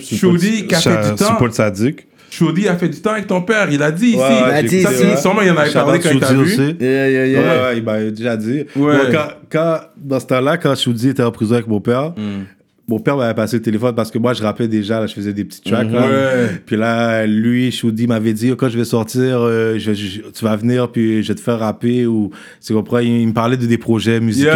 [0.00, 1.36] Choudi, fait du temps.
[1.38, 2.06] Paul Sadik.
[2.30, 3.68] Choudi a fait du temps avec ton père.
[3.70, 4.16] Il a dit ici.
[4.16, 5.02] Ouais, Il a dit ça, ici.
[5.02, 6.40] c'est- sûrement, il en avait parlé quand il t'a vu.
[6.42, 6.76] aussi.
[6.80, 7.40] Yeah, yeah, yeah.
[7.40, 8.64] Ouais, ouais, il m'a déjà dit.
[8.76, 8.96] Ouais.
[8.96, 12.44] Bon, quand, quand, dans ce temps-là, quand Shoudi était en prison avec mon père, Hmm.
[12.88, 15.32] mon père m'avait passé le téléphone parce que moi, je rappelais déjà, là, je faisais
[15.32, 15.90] des petits tracks.
[15.90, 16.00] là.
[16.06, 16.60] Ouais.
[16.66, 20.56] Puis là, lui, Shoudi m'avait dit, quand je vais sortir, euh, je- je- tu vas
[20.56, 22.06] venir, puis je vais te faire rapper.
[22.06, 22.30] Ou,
[22.64, 22.98] tu comprends?
[22.98, 24.50] Il, il me parlait de des projets musicaux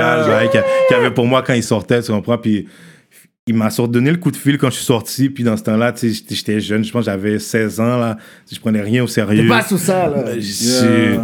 [0.51, 0.61] qu'il
[0.91, 2.39] y avait pour moi quand il sortait, tu comprends?
[2.39, 2.67] Puis
[3.47, 5.29] il m'a sorti donné le coup de fil quand je suis sorti.
[5.29, 7.99] Puis dans ce temps-là, tu sais, j'étais- jeune, je pense que j'avais 16 ans.
[7.99, 8.17] Là,
[8.51, 9.43] je prenais rien au sérieux.
[9.43, 10.25] T'es pas sous ça, là.
[10.29, 11.19] Euh,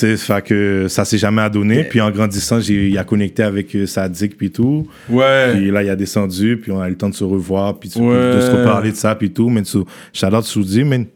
[0.00, 0.16] Yeah.
[0.16, 1.84] fait que ça s'est jamais adonné.
[1.84, 4.88] Puis en grandissant, j'ai, il a connecté avec euh, Sadik puis tout.
[5.08, 5.52] Ouais.
[5.52, 7.90] Puis là, il a descendu, puis on a eu le temps de se revoir, puis
[7.90, 8.36] de, Ouais.
[8.36, 9.48] de se reparler de ça, puis tout.
[9.48, 11.06] Mais so, shout out Soudi, mais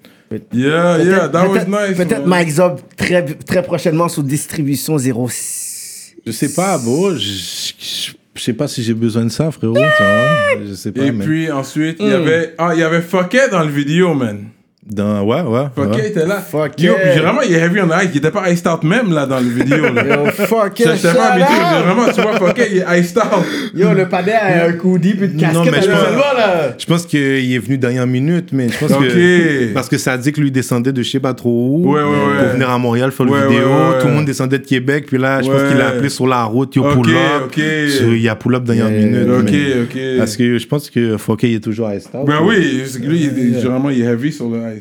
[0.53, 1.97] Yeah, yeah, that was Peut-être- nice.
[1.97, 2.27] Peut-être.
[2.27, 6.15] Mike Zob très, très prochainement sous distribution 06.
[6.27, 7.15] je sais pas, bro.
[7.15, 9.75] Je, je, sais pas si j'ai besoin de ça, frérot.
[9.75, 10.65] tu vois.
[10.67, 12.05] Je sais pas, Et mais puis ensuite, Hmm.
[12.05, 12.55] il y avait.
[12.59, 14.47] Ah, il y avait Fucket dans le vidéo, man.
[14.89, 15.65] Dans, ouais, ouais.
[15.77, 16.09] Ouais.
[16.09, 16.37] était là.
[16.37, 17.11] Fuck Yo, yeah.
[17.13, 18.09] puis vraiment, il est heavy on ice.
[18.13, 19.93] Il était pas iced out même là dans le vidéo.
[19.93, 20.05] Là.
[20.07, 21.85] Yo, fuck Je yeah, sais pas, out.
[21.85, 23.45] vraiment, tu vois, Fucket, il est iced out.
[23.75, 26.75] Yo, le panel a un coudis puis de casquette Non, mais je pense- là.
[26.79, 29.73] Je pense qu'il est venu dernière minute, mais je pense que.
[29.75, 31.93] Parce que ça dit que lui descendait de je sais pas trop où.
[31.93, 32.39] Ouais, ouais, ouais.
[32.45, 33.67] Pour venir à Montréal faire Ouais, le vidéo.
[33.67, 33.99] ouais, ouais.
[34.01, 35.07] Tout le monde descendait de Québec.
[35.09, 36.75] Puis là, je pense qu'il a appelé sur la route.
[36.77, 37.45] Yo, pull up.
[37.47, 37.61] ok.
[37.91, 39.29] So, Il y a pull up dernière Yeah, minute.
[39.29, 39.83] Ok, mais-
[40.15, 40.19] ok.
[40.19, 42.25] Parce que je pense que Fouquet il est toujours à Estable.
[42.27, 43.29] Ben oui, c'est que lui,
[43.65, 44.76] vraiment, il est heavy sur le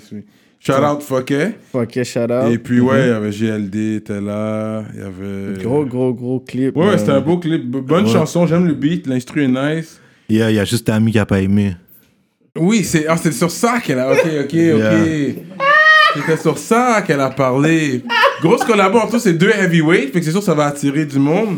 [0.60, 1.60] Shout out Fucket.
[1.72, 2.52] Fuck yeah, shout out.
[2.52, 4.84] Et puis, ouais, il y avait GLD, était là.
[4.94, 5.64] Il y avait.
[5.64, 6.76] Gros, gros, gros clip.
[6.76, 7.64] Ouais, ouais, c'était un beau clip.
[7.70, 8.12] Bonne Ouais.
[8.12, 10.00] chanson, j'aime le beat, l'instru est nice.
[10.28, 11.76] Il y a, il y a juste Ami qui a pas aimé.
[12.58, 14.12] Oui, c'est ah, c'est sur ça qu'elle a.
[14.12, 14.54] Ok, ok, ok.
[14.54, 15.34] Yeah.
[16.16, 18.02] C'était sur ça qu'elle a parlé.
[18.42, 21.20] Grosse collabo entre ces deux heavyweights, fait que c'est sûr que ça va attirer du
[21.20, 21.58] monde.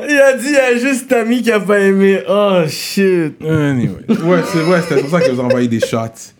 [0.00, 2.20] Il a dit, il y a juste Tammy qui a pas aimé.
[2.28, 3.34] Oh, shit.
[3.42, 3.92] Anyway.
[4.08, 6.32] Ouais, c'est vrai, c'était pour ça que vous envoyez des shots.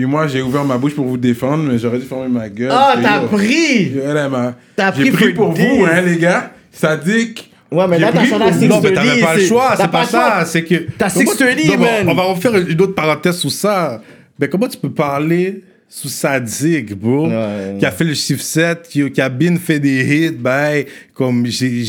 [0.00, 2.70] Puis moi, j'ai ouvert ma bouche pour vous défendre, mais j'aurais dû fermer ma gueule.
[2.72, 3.90] Ah, que, t'as pris!
[3.94, 6.52] yo, elle, elle m'a- T'as J'ai pris pris pour vous, hein, les gars.
[6.72, 7.40] Ça dit que.
[7.76, 10.06] Ouais, mais là, t'as pour- à Six Non, mais t'avais pas le choix, c'est pas
[10.06, 10.44] ça.
[10.46, 10.86] C'est que.
[10.96, 12.08] T'as Comment- 630, Non, mais man.
[12.08, 14.00] On va refaire une autre parenthèse sur ça.
[14.38, 17.76] Mais comment tu peux parler sous Sadik, bro, Ouais.
[17.78, 21.44] qui a fait le chiffre 7, qui, qui a bien fait des hits, ben, comme
[21.46, 21.84] j'ai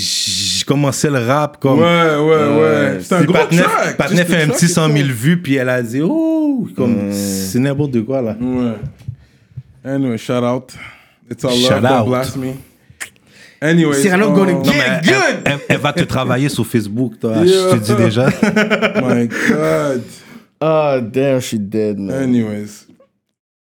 [0.68, 1.80] commencé le rap, comme.
[1.80, 2.98] Ouais, ouais, ouais.
[3.02, 3.54] C'est un gros track.
[4.10, 5.12] Juste fait un petit est 100 000 cool.
[5.12, 6.31] vues, puis elle a dit, oh,
[6.76, 8.36] comme, c'est n'importe quoi, là.
[8.40, 8.76] Ouais.
[9.84, 10.74] Anyway, shout out.
[11.30, 12.54] It's all Shout love, don't blast me.
[13.62, 13.94] Anyway.
[14.02, 15.42] Cyrano gonna get elle- good!
[15.46, 17.72] Elle, elle va te travailler sur Facebook, toi, Yeah.
[17.72, 18.26] je te dis déjà.
[19.02, 20.04] My God.
[20.60, 22.24] Oh, damn, she dead, man.
[22.24, 22.88] Anyways.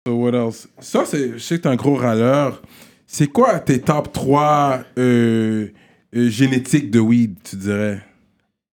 [0.08, 0.68] So what else?
[0.80, 1.34] Ça, c'est.
[1.34, 2.62] Je sais que t'es un gros râleur.
[3.06, 5.68] C'est quoi tes top 3 euh,
[6.16, 8.02] euh, génétiques de weed, tu dirais?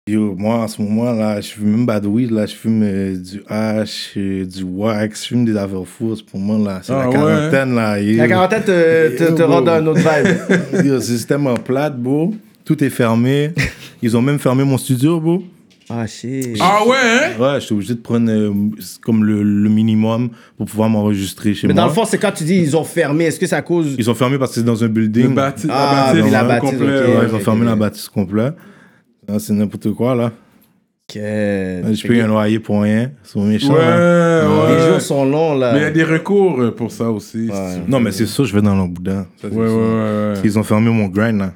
[0.07, 2.83] Yo, moi, en ce moment, là, je fume même pas de weed, là, je fume
[2.83, 6.81] euh, du hash, euh, du wax, je fume des affaires fausses pour moi, là.
[6.83, 7.15] C'est Ah la ouais?
[7.15, 7.99] quarantaine, là.
[7.99, 8.19] yo.
[8.19, 9.65] La quarantaine te, te, te Yo, rend bro.
[9.65, 10.85] dans un autre vibe.
[10.85, 12.35] Yo, c'est tellement plate, bro.
[12.67, 13.53] Tout est fermé.
[14.03, 15.43] Ils ont même fermé mon studio, bro.
[15.89, 16.59] Ah, shit.
[16.61, 17.41] Ah ouais, hein?
[17.41, 18.53] Ouais, j'étais obligé de prendre euh,
[19.01, 20.29] comme le, le minimum
[20.59, 21.83] pour pouvoir m'enregistrer chez Mais moi.
[21.85, 23.95] dans le fond, c'est quand tu dis ils ont fermé, est-ce que c'est à cause.
[23.99, 25.35] Ils ont fermé parce que c'est dans un Le building.
[25.35, 27.09] bâti- Ah, la bâtisse, oui, la au bâtisse, complet, ok.
[27.23, 27.27] ouais.
[27.31, 28.53] Ils ont fermé la bâtisse complète.
[29.29, 30.27] Ah, c'est n'importe quoi, là.
[31.11, 31.17] Ok.
[31.17, 33.11] Je paye un loyer pour rien.
[33.25, 33.75] Ils sont méchants.
[33.75, 34.49] Ouais, hein.
[34.67, 34.77] ouais.
[34.79, 35.73] Les jours sont longs, là.
[35.75, 37.49] Mais il y a des recours euh, pour ça aussi.
[37.51, 37.83] Ouais.
[37.87, 39.27] Non, mais c'est ça, je vais dans leur boudin.
[39.41, 40.35] Ça, c'est Ouais, ouais, ouais, ouais.
[40.45, 41.53] Ils ont fermé mon grind, là.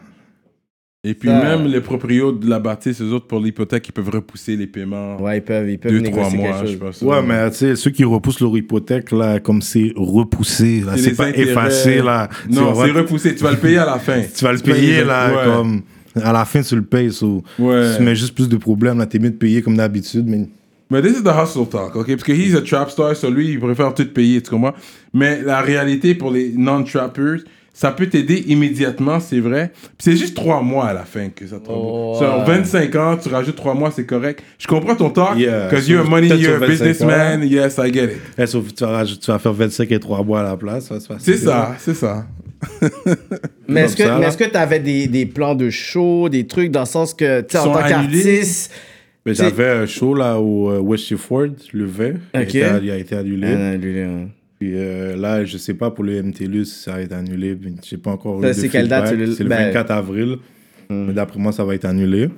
[1.04, 4.10] Et puis Ça- même les proprios de la bâtisse, eux autres, pour l'hypothèque, ils peuvent
[4.10, 5.16] repousser les paiements.
[5.22, 6.78] Ouais, ils peuvent, ils peuvent Deux, trois mois, quelque je chose.
[6.78, 7.02] pense.
[7.02, 11.02] Ouais, mais tu sais, ceux qui repoussent leur hypothèque, là, comme c'est repoussé, là, C'est
[11.10, 11.50] c'est pas intérêts.
[11.52, 12.28] effacé, là.
[12.50, 13.34] Non, c'est repoussé.
[13.34, 14.20] Tu vas le payer à la fin.
[14.36, 15.44] Tu vas le payer, là, ouais.
[15.46, 15.82] comme.
[16.24, 17.12] À la fin, tu le payes.
[17.12, 17.96] so, Ouais.
[17.96, 19.06] Tu mets juste plus de problèmes, là.
[19.06, 20.48] T'es mieux de payer comme d'habitude, mais.
[20.90, 22.06] Mais this is the hustle talk, ok?
[22.08, 24.72] Parce que he's a trap star, so lui, il préfère tout payer, tu comprends?
[25.12, 27.40] Mais la réalité pour les non-trappers,
[27.74, 29.70] ça peut t'aider immédiatement, c'est vrai.
[29.74, 32.18] Puis c'est juste trois mois à la fin que ça te Oh, rembourse.
[32.18, 32.44] Sur ouais.
[32.58, 34.42] 25 ans, tu rajoutes trois mois, c'est correct.
[34.58, 37.42] Je comprends ton talk, Yeah, because sur- you're a money, you're a sur 25 businessman,
[37.44, 38.08] yes, I get
[38.38, 38.46] it.
[38.48, 40.90] Sauf que tu, vas, rajouter- tu vas faire 25 et 3 mois à la place.
[41.18, 42.26] C'est ça, c'est ça.
[43.68, 47.14] Mais est-ce que tu avais des, des plans de show, des trucs dans le sens
[47.14, 48.72] que, tu sais, en tant qu'artiste.
[49.26, 52.04] Mais J'avais un show, là, au euh, West Ford, le 20.
[52.06, 53.46] Il a été- Il a été annulé.
[53.48, 54.28] Ah, hein.
[54.58, 57.56] Puis euh, là, je sais pas pour le MTLUS si ça va être annulé.
[57.84, 58.40] Je sais pas encore.
[58.54, 60.36] C'est quelle date, c'est le- C'est le ben- 24 avril.
[60.90, 62.28] Mais d'après moi, ça va être annulé.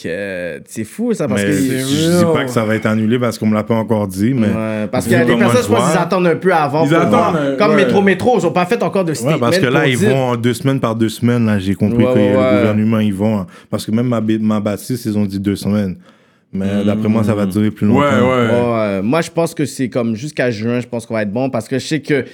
[0.00, 1.52] Que- C'est fou, ça, parce mais que.
[1.56, 4.32] je dis pas que ça va être annulé parce qu'on me l'a pas encore dit.
[4.32, 6.86] Mais Ouais, parce des comment personnes, je pense qu'ils attendent un peu avant.
[6.86, 7.84] Ils attendent, euh, Comme ouais.
[7.84, 9.34] Métro Métro, ils ont pas fait encore de statement.
[9.34, 11.46] Ouais, parce que là, ils dire- vont deux semaines par deux semaines.
[11.46, 13.44] Là, j'ai compris Ouais, que ouais, le gouvernement, ils vont.
[13.70, 15.96] Parce que même ma, ma bâtisse, ils ont dit deux semaines.
[16.52, 18.00] Mais d'après moi, ça va durer plus longtemps.
[18.00, 18.72] Ouais, ouais.
[18.72, 21.50] Ouais, moi, je pense que c'est comme jusqu'à juin, je pense qu'on va être bon
[21.50, 22.24] parce que je sais que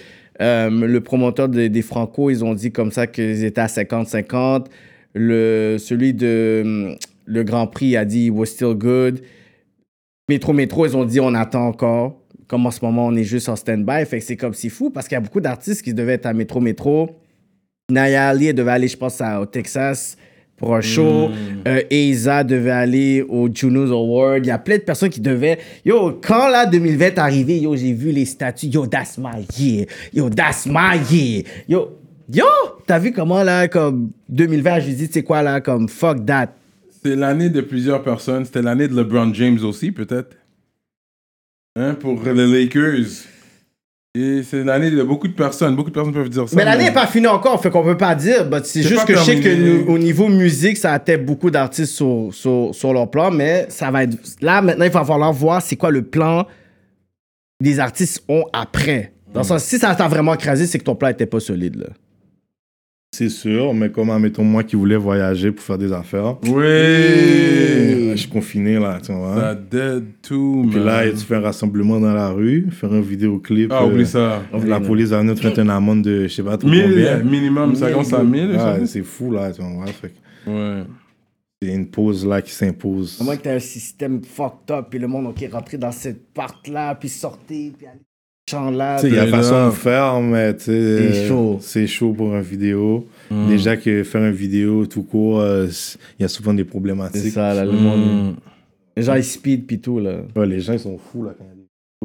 [0.43, 4.67] euh, le promoteur des, des Franco, ils ont dit comme ça qu'ils étaient à 50-50.
[5.15, 6.97] Le, celui de
[7.27, 9.21] le Grand Prix a dit was still good.
[10.29, 12.21] Métro Métro, ils ont dit on attend encore.
[12.47, 14.05] Comme en ce moment, on est juste en stand-by.
[14.05, 16.27] Fait que c'est comme si fou parce qu'il y a beaucoup d'artistes qui devaient être
[16.27, 17.11] à Métro Métro.
[17.91, 20.17] Naya Ali elle devait aller, je pense, à- au Texas
[20.57, 21.29] pour un show.
[21.67, 24.45] Euh, Eiza devait aller au Junos Award.
[24.45, 25.59] Il y a plein de personnes qui devaient.
[25.85, 28.69] Yo, quand la 2020 est arrivée, yo, j'ai vu les statuts.
[28.69, 29.87] Yo, that's my year.
[30.13, 31.43] Yo, that's my year.
[31.69, 31.99] Yo,
[32.33, 32.45] yo,
[32.87, 36.25] t'as vu comment là, comme 2020, je lui dis, tu sais quoi là, comme fuck
[36.25, 36.49] that.
[37.05, 38.45] C'est l'année de plusieurs personnes.
[38.45, 40.37] C'était l'année de LeBron James aussi, peut-être.
[41.77, 43.07] Hein, pour les Lakers.
[44.17, 45.75] Et c'est l'année de beaucoup de personnes.
[45.75, 46.55] Beaucoup de personnes peuvent dire ça.
[46.57, 48.49] Mais l'année n'est pas finie encore, fait qu'on peut pas dire.
[48.63, 49.83] c'est juste que je sais que terminé.
[49.85, 53.91] nous- au niveau musique, ça atteint beaucoup d'artistes sur, sur, sur leur plan, mais ça
[53.91, 54.17] va être.
[54.41, 56.47] Là, maintenant, il va falloir voir c'est quoi le plan
[57.61, 59.13] les artistes ont après.
[59.33, 61.75] Dans le sens, si ça t'a vraiment crasé, c'est que ton plan était pas solide.
[61.77, 61.87] Là.
[63.17, 66.37] C'est sûr, mais comme, admettons, moi qui voulais voyager pour faire des affaires.
[66.43, 66.51] Oui.
[68.11, 69.37] Je suis confiné, là, tu vois.
[69.41, 70.87] Ça dead too, Puis man.
[70.87, 73.71] là, tu fais un rassemblement dans la rue, faire un vidéoclip.
[73.73, 74.43] Ah, euh, oublie ça.
[74.67, 77.19] La police va nous faire une amende de, je sais pas trop 1000 combien.
[77.23, 78.55] minimum, ça commence à 1000.
[78.57, 78.75] ça?
[78.81, 79.87] Ouais, c'est fou, là, tu vois.
[79.87, 80.83] Fait que Ouais.
[81.63, 83.19] c'est une pause, là, qui s'impose.
[83.21, 86.33] À moins que t'aies un système fucked up, puis le monde, ok, rentré dans cette
[86.35, 88.01] part-là, puis sortir, puis aller
[88.49, 88.99] champ là.
[89.03, 91.59] Il y a C'est façon de faire, mais C'est chaud.
[91.61, 93.07] C'est chaud pour une vidéo.
[93.31, 93.49] Mm.
[93.49, 96.69] Déjà que faire une vidéo tout court, euh, c'est- il y a souvent des C'est
[96.69, 97.33] problématiques.
[97.33, 97.77] ça, là, le Mm.
[97.77, 98.35] monde.
[98.97, 100.19] Les gens, ils speed, puis tout, là.
[100.37, 101.63] Ouais, les gens, ils sont fous, là, quand il y a des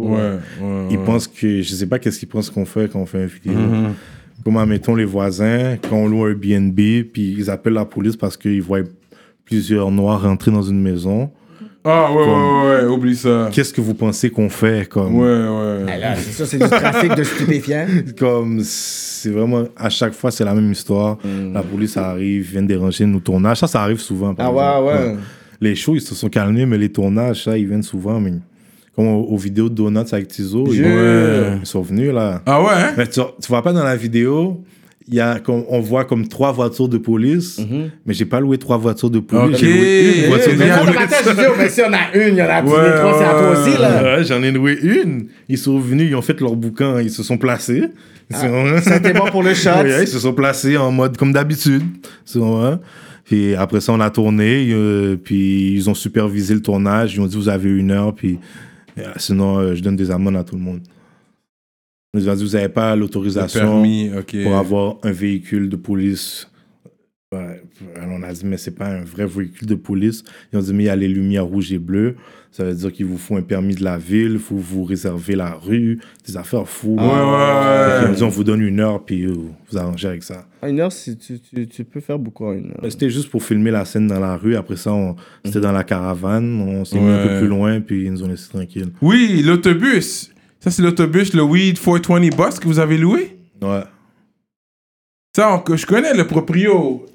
[0.08, 0.16] vidéos.
[0.16, 0.88] Ouais, ouais.
[0.92, 1.04] Ils ouais.
[1.06, 3.54] pensent que, je sais pas qu'est-ce qu'ils pensent qu'on fait quand on fait une vidéo.
[3.60, 3.94] Mhm.
[4.44, 6.74] Comment mettons les voisins, quand on loue un Airbnb,
[7.12, 8.80] puis ils appellent la police parce qu'ils voient
[9.44, 11.30] plusieurs noirs rentrer dans une maison.
[11.86, 13.50] Ah, ouais, ouais, ouais, ouais, oublie ça.
[13.54, 15.86] Qu'est-ce que vous pensez qu'on fait comme, Ouais, ouais.
[15.88, 17.88] Ah, là, c'est ça, c'est du trafic de stupéfiants.
[18.20, 21.18] comme c'est vraiment à chaque fois c'est la même histoire.
[21.54, 23.58] La police arrive, vient déranger nos tournages.
[23.60, 24.34] Ça, ça arrive souvent.
[24.36, 24.48] par.
[24.48, 25.16] Ah ouais, ouais.
[25.62, 28.20] Les shows ils se sont calmés, mais les tournages, ça, ils viennent souvent.
[28.20, 28.34] Mais
[28.96, 31.58] comme aux, aux vidéos de Donuts avec Tizo, ils, Ouais.
[31.62, 32.42] ils sont venus là.
[32.46, 32.94] Ah ouais, hein?
[32.98, 34.79] Mais tu, tu vois pas dans la vidéo, il
[35.16, 37.60] y a comme, on voit comme trois voitures de police,
[38.05, 39.57] mais j'ai pas loué trois voitures de police.
[39.57, 41.18] J'ai loué une voiture Eh, de attends, dans police.
[41.26, 43.26] je dis, oh, mais si on a une, il y en a Ouais, trois, c'est
[43.26, 44.03] à toi aussi, là.
[44.18, 45.28] Ouais, J'en ai loué une.
[45.47, 47.84] Ils sont venus, ils ont fait leur boucan, ils se sont placés.
[48.32, 49.49] C'était bon pour le.
[49.84, 51.84] Ouais, ils se sont placés en mode comme d'habitude.
[52.32, 52.80] Tu vois.
[53.26, 54.70] Puis après ça, on a tourné.
[54.72, 57.16] euh, puis ils ont supervisé le tournage.
[57.16, 58.14] Ils ont dit vous avez une heure.
[58.14, 58.38] Puis
[58.99, 60.82] euh, sinon, euh, je donne des amendes à tout le monde.
[62.18, 63.84] Ils ont dit vous n'avez pas l'autorisation
[64.43, 66.47] pour avoir un véhicule de police
[67.32, 67.62] Ouais,
[67.95, 70.24] alors on a dit, mais c'est pas un vrai véhicule de police.
[70.51, 72.16] Ils ont dit, mais il y a les lumières rouges et bleues.
[72.51, 75.36] Ça veut dire qu'il vous faut un permis de la ville, il faut vous réserver
[75.36, 76.95] la rue, des affaires fous.
[76.97, 78.01] Ouais, ouais, ouais.
[78.01, 79.34] Ils ont dit, on vous donne une heure, puis euh,
[79.70, 80.47] vous arrangez avec ça.
[80.64, 82.80] À une heure, si tu, tu, tu peux faire beaucoup en une heure.
[82.82, 84.55] Mais C'était juste pour filmer la scène dans la rue.
[84.55, 86.60] Après ça, on- c'était dans la caravane.
[86.60, 88.88] On s'est mis un peu plus loin, puis ils nous ont laissé tranquille.
[89.03, 90.32] Oui, l'autobus.
[90.60, 93.38] Ça, c'est l'autobus, le Weed 420 Bus que vous avez loué?
[93.62, 93.84] Ouais.
[95.36, 97.05] Ça, on- je connais le proprio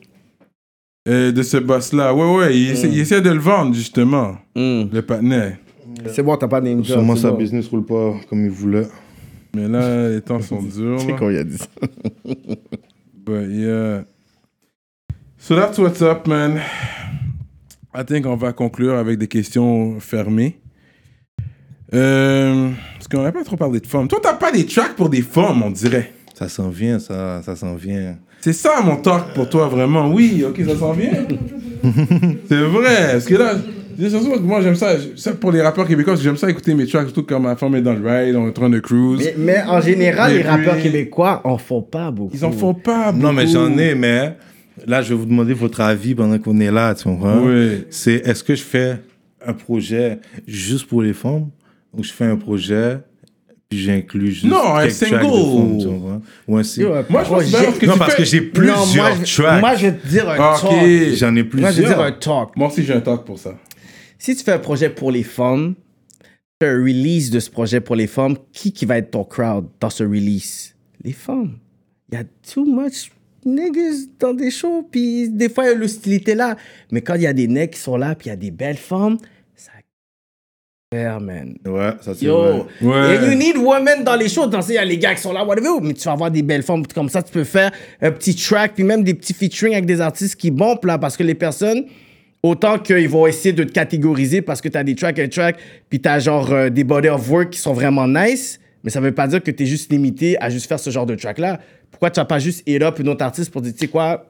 [1.08, 2.14] euh, de ce boss-là.
[2.14, 4.84] Ouais, ouais, il, essaie, il essaie de le vendre, justement, Hmm.
[4.92, 5.58] le patinet.
[6.12, 7.36] C'est bon, t'as pas name drop, Sûrement sa bon.
[7.38, 8.88] business roule pas comme il voulait.
[9.54, 10.98] Mais là, les temps sont durs.
[11.00, 11.66] C'est quand il a dit ça?
[13.26, 14.04] But yeah.
[15.38, 16.60] So that's what's up, man.
[17.94, 20.58] I think on va conclure avec des questions fermées.
[21.92, 22.70] Euh,
[23.04, 24.08] parce qu'on n'a pas trop parlé de femmes.
[24.08, 26.12] Toi, t'as pas des tracks pour des femmes, on dirait.
[26.32, 28.16] Ça s'en vient, ça, ça s'en vient.
[28.40, 30.10] C'est ça mon talk pour toi, vraiment.
[30.10, 31.12] Oui, ok, ça s'en vient.
[32.48, 33.12] c'est vrai.
[33.12, 33.56] Parce que là,
[33.98, 34.94] c'est sûr que moi, j'aime ça.
[35.16, 37.82] Ça, pour les rappeurs québécois, j'aime ça écouter mes tracks, surtout quand ma femme est
[37.82, 39.20] dans le ride, on est en train de cruise.
[39.22, 42.34] Mais, mais en général, les rappeurs québécois en font pas beaucoup.
[42.34, 43.54] Ils en font pas Non, mais beaucoup.
[43.54, 44.34] j'en ai, mais
[44.86, 47.42] là, je vais vous demander votre avis pendant qu'on est là, tu comprends?
[47.42, 47.84] Oui.
[47.90, 48.96] C'est est-ce que je fais
[49.46, 51.48] un projet juste pour les femmes
[51.96, 52.98] ou je fais un projet
[53.68, 55.20] puis j'inclus juste Non, un single.
[55.20, 55.86] tu?
[56.48, 57.06] Ou un single.
[57.08, 58.76] Moi, je pense que que non, tu parce fais- que j'ai Non, plusieurs
[59.16, 59.60] moi, je, tracks.
[59.60, 60.70] moi, je vais te dire un Ah, talk.
[61.14, 61.72] J'en ai Moi, je plusieurs.
[61.72, 62.56] vais te dire un talk.
[62.56, 63.54] Moi aussi, j'ai un talk pour ça.
[64.18, 65.74] Si tu fais un projet pour les femmes,
[66.62, 69.66] fais un release de ce projet pour les femmes, qui, qui va être ton crowd
[69.80, 70.74] dans ce release?
[71.02, 71.58] Les femmes.
[72.12, 73.10] Il y a too much
[73.46, 76.56] niggas dans des shows, puis des fois, il y a l'hostilité là.
[76.90, 78.50] Mais quand il y a des nègres qui sont là, puis il y a des
[78.50, 79.18] belles femmes,
[80.94, 81.54] ça faire, man.
[81.66, 82.64] Ouais, ça c'est Yo, vrai.
[82.82, 83.18] Ouais.
[83.18, 84.46] and you need women dans les shows.
[84.46, 85.80] Dans il y a les gars qui sont là, whatever.
[85.82, 87.22] Mais tu vas avoir des belles femmes comme ça.
[87.22, 87.70] Tu peux faire
[88.00, 91.16] un petit track, puis même des petits featuring avec des artistes qui bombent là, parce
[91.16, 91.84] que les personnes,
[92.42, 95.56] autant qu'ils vont essayer de te catégoriser parce que tu as des tracks, un track,
[95.88, 98.60] puis tu as genre euh, des body of work qui sont vraiment nice.
[98.82, 101.06] Mais ça veut pas dire que tu es juste limité à juste faire ce genre
[101.06, 101.58] de track là.
[101.90, 104.26] Pourquoi tu vas pas juste hit up une autre artiste pour dire, tu sais quoi,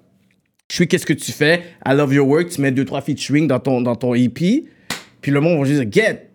[0.71, 3.49] je suis qu'est-ce que tu fais, I love your work, tu mets deux, trois featuring
[3.49, 4.65] dans ton, dans ton EP,
[5.21, 6.29] puis le monde va juste dire, get,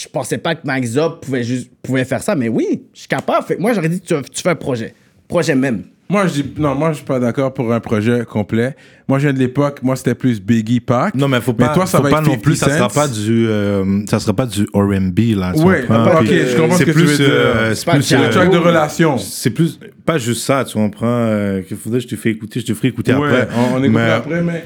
[0.00, 3.08] je pensais pas que Max Up pouvait, juste, pouvait faire ça, mais oui, je suis
[3.08, 3.44] capable.
[3.46, 4.94] Fait que moi, j'aurais dit, tu, tu fais un projet.
[5.28, 5.84] Projet même.
[6.08, 8.74] Moi, je dis, non, moi, je suis pas d'accord pour un projet complet.
[9.08, 11.14] Moi, je viens de l'époque, moi, c'était plus Biggie Pac.
[11.14, 12.90] Non, mais faut Mais pas, toi, ça faut va pas être non plus, ça 50
[12.92, 15.52] sera pas du, euh, ça sera pas du R&B là.
[15.54, 17.26] ah, Puis, ok, je comprends ce que tu plus, veux dire.
[17.30, 19.16] euh, c'est plus, le euh, track de relation.
[19.18, 22.60] c'est plus, pas juste ça, tu comprends, euh, qu'il faudrait que je te fais écouter,
[22.60, 23.48] je te ferai écouter Ouais, après.
[23.56, 24.64] on, on écoute Mais- après, mais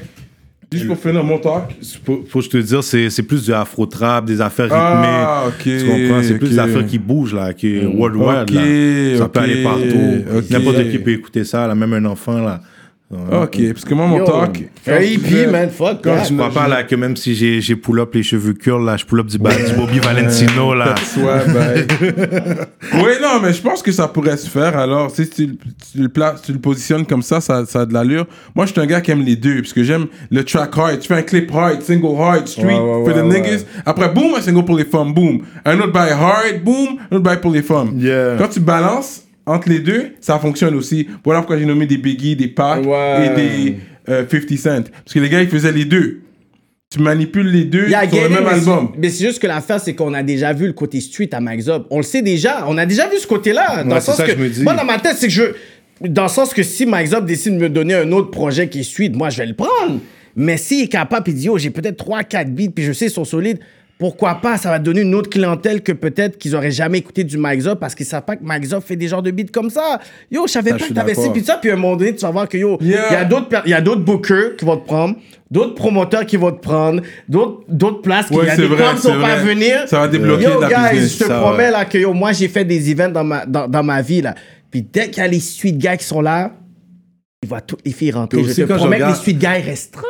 [0.71, 1.75] juste pour finir mon talk?
[2.05, 4.77] Faut, faut que je te dire, c'est, c'est plus du afro-trap, des affaires rythmées.
[4.79, 5.63] Ah, ok.
[5.63, 6.23] Tu comprends?
[6.23, 9.17] C'est plus des affaires qui bougent, là, qui est worldwide, Ok, là.
[9.17, 10.43] Ça ok, peut aller partout.
[10.49, 12.61] N'importe qui peut écouter ça, là, même un enfant, là.
[13.09, 14.63] Ok, parce que moi, mon Yo, talk.
[14.85, 16.25] Un EP, man, fuck Quand that.
[16.25, 19.05] tu crois pas, là, que même si j'ai, j'ai pull-up les cheveux curls, là, je
[19.05, 20.93] pull-up du, ba- du Bobby Valentino, là.
[21.15, 21.87] Why, bye.
[22.95, 24.77] oui, non, mais je pense que ça pourrait se faire.
[24.77, 27.93] Alors, si tu, tu le places, tu le positionnes comme ça, ça, ça a de
[27.93, 28.25] l'allure.
[28.53, 30.99] Moi, je suis un gars qui aime les deux, parce que j'aime le track hard.
[30.99, 33.63] Tu fais un clip hard, single hard, street, Ouais, ouais, for the ouais, niggas.
[33.85, 35.43] Après, boom, un single pour les femmes, boom.
[35.63, 37.91] Un autre bail hard, boom, un autre bail pour les femmes.
[37.97, 38.35] Yeah.
[38.37, 41.07] Quand tu balances entre les deux, ça fonctionne aussi.
[41.23, 43.25] Voilà pourquoi j'ai nommé des Biggie, des Pac Ouais.
[43.25, 43.75] et des
[44.09, 44.83] euh, 50 Cent.
[45.03, 46.21] Parce que les gars, ils faisaient les deux.
[46.89, 48.91] Tu manipules les deux Yeah, sur le même mais album.
[48.97, 51.67] Mais c'est juste que l'affaire, c'est qu'on a déjà vu le côté street à Max
[51.67, 51.85] Up.
[51.89, 52.63] On le sait déjà.
[52.67, 53.83] On a déjà vu ce côté-là.
[53.83, 54.63] Dans Ouais, le sens ça que, je me dis.
[54.63, 55.43] Moi, dans ma tête, c'est que je.
[55.99, 58.79] Dans le sens que si Max Up décide de me donner un autre projet qui
[58.81, 59.99] est street, moi, je vais le prendre.
[60.35, 63.11] Mais s'il est capable, il dit, oh, j'ai peut-être 3-4 beats, puis je sais, ils
[63.11, 63.59] sont solides.
[63.99, 64.57] Pourquoi pas?
[64.57, 67.79] Ça va donner une autre clientèle que peut-être qu'ils auraient jamais écouté du Max Up
[67.79, 69.99] parce qu'ils savent pas que Max Up fait des genres de beats comme ça.
[70.29, 72.13] Yo, je savais je pas que t'avais ci, puis ça, puis à un moment donné,
[72.13, 73.11] tu vas voir que yo, il Yeah.
[73.11, 75.15] y a d'autres per- il y a d'autres bookers qui vont te prendre,
[75.49, 78.61] d'autres promoteurs qui vont te prendre, d'autres d'autres places qui Ouais, il y a c'est
[78.61, 79.87] des vrai, clubs qui c'est sont pas à venir.
[79.87, 81.71] Ça va débloquer Yo, la guys, business, je te ça, promets ouais.
[81.71, 84.35] là que yo, moi j'ai fait des events dans ma dans, dans ma vie là.
[84.69, 86.51] Puis dès qu'il y a les street guys qui sont là,
[87.43, 88.37] ils voient toutes les filles rentrer.
[88.39, 90.07] Puis Je aussi, te quand je promets que les regarde- street guys restent tranquilles,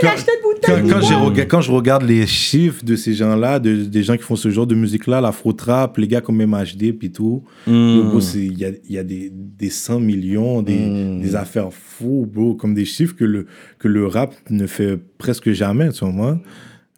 [0.00, 0.42] Quand- Quand,
[0.82, 0.90] bouteille.
[0.90, 4.34] quand, rega- quand je regarde les chiffres de ces gens-là, de- des gens qui font
[4.34, 8.18] ce genre de musique-là, l'afro-trap, les gars comme MHD puis tout, Hmm.
[8.34, 11.20] il y a, il y a des, des 100 millions, des, Hmm.
[11.20, 13.46] des affaires fous, bro, comme des chiffres que le,
[13.78, 16.40] que le rap ne fait presque jamais, tu vois.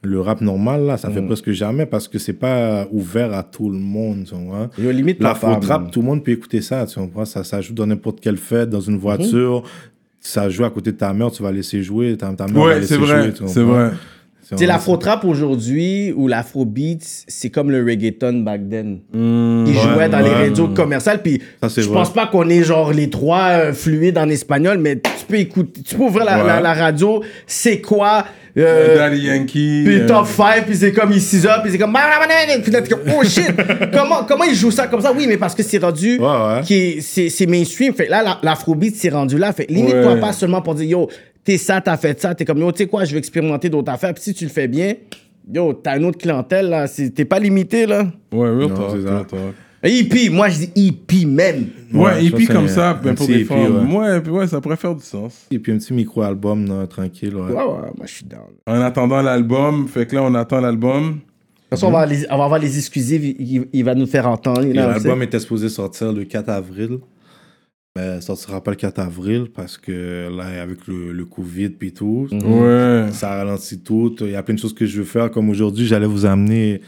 [0.07, 1.27] Le rap normal, là, ça fait Hmm.
[1.27, 4.71] presque jamais parce que c'est pas ouvert à tout le monde, tu vois.
[4.79, 5.51] Yo, limite pas femme.
[5.51, 7.25] L'afro-trap, tout le monde peut écouter ça, tu comprends?
[7.25, 9.65] Ça, ça joue dans n'importe quelle fête, dans une voiture.
[10.21, 12.17] Ça joue à côté de ta mère, tu vas laisser jouer.
[12.17, 13.91] Ta, ta mère va Ouais, laisser c'est vrai, jouer, c'est vrai.
[14.49, 18.99] C'est Tu sais, vraiment l'afro-trap aujourd'hui ou l'afrobeat, c'est comme le reggaeton back then.
[19.13, 19.19] Ils
[19.67, 21.93] Ouais, jouaient dans les radios commerciales, puis je vrai.
[21.95, 25.83] pense pas qu'on est genre les trois euh, fluides en espagnol, mais tu peux écouter,
[25.83, 26.47] tu peux ouvrir la, Ouais.
[26.47, 28.25] la- la radio, c'est quoi
[28.57, 29.83] euh, Daddy Yankee.
[29.85, 31.93] puis euh, top 5, puis c'est comme il 6 up, puis c'est comme
[32.63, 33.51] puis là, t'es comme oh shit,
[33.93, 35.13] comment comment ils jouent ça comme ça?
[35.13, 36.61] Oui, mais parce que c'est rendu Ouais, ouais.
[36.65, 37.93] qui est- c'est c'est mainstream.
[37.95, 40.21] Fait là la- l'afrobeat c'est rendu là, fait limite-toi Ouais.
[40.21, 41.09] pas seulement pour dire yo,
[41.47, 43.91] t'es ça, t'as fait ça, t'es comme yo, tu sais quoi, je vais expérimenter d'autres
[43.93, 44.13] affaires.
[44.13, 44.95] Puis si tu le fais bien,
[45.51, 48.07] yo, t'as une autre clientèle là, t'es pas limité là.
[48.33, 49.25] Ouais, real talk, c'est ça.
[49.85, 51.67] EP, moi je dis EP même.
[51.95, 53.89] Ouais, Ouais, comme un- ça, un ben, pour EP, femmes.
[53.95, 53.97] ouais.
[53.97, 55.47] Ouais, puis ouais, ça pourrait faire du sens.
[55.51, 57.37] Et puis un petit micro-album, là, tranquille.
[57.37, 57.43] Ouais.
[57.53, 58.41] Ouais, ouais, moi je suis down.
[58.67, 61.21] De En attendant l'album, fait que là, on attend l'album.
[61.71, 64.27] toute façon, on, va les- on va avoir les exclusives, il, il- va nous faire
[64.29, 64.63] entendre.
[64.65, 66.99] L'album était supposé sortir le 4 avril.
[67.97, 71.93] Mais ça sortira pas le 4 avril parce que là, avec le, le Covid puis
[71.93, 73.07] tout, Ouais.
[73.13, 74.15] ça ralentit tout.
[74.21, 75.31] Il y a plein de choses que je veux faire.
[75.31, 76.83] Comme aujourd'hui, j'allais vous amener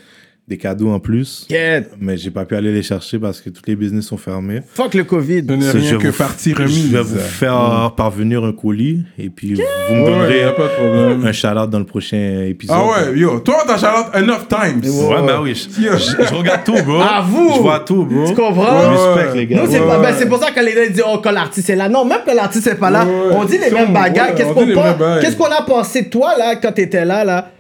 [0.49, 1.47] des cadeaux en plus.
[1.51, 1.89] Get.
[2.01, 4.61] Mais j'ai pas pu aller les chercher parce que tous les business sont fermés.
[4.75, 5.45] Fuck le Covid.
[5.61, 6.89] Ça, rien je que vous- partie remise.
[6.91, 11.33] Je vais vous faire parvenir un colis et puis vous me donnerez pas de un
[11.33, 12.77] shout-out dans le prochain épisode.
[12.81, 14.81] Ah ouais, yo, toi, t'as shout enough times.
[14.91, 15.55] Ouais, bah oui.
[15.55, 17.01] Je, je- je regarde tout, bro.
[17.01, 17.53] À vous.
[17.57, 18.27] Je vois tout, bro.
[18.29, 18.81] Tu comprends?
[18.81, 19.39] Je Ouais, respecte, ouais.
[19.41, 19.63] les gars.
[19.63, 21.69] Nous, c'est Ouais, pas- ben, c'est pour ça que les gens disent oh, quand l'artiste
[21.69, 21.89] est là.
[21.91, 24.35] Non, même quand l'artiste est pas là, on dit les mêmes bagages.
[24.35, 27.51] qu'est-ce qu'on a pensé de toi là quand t'étais là là?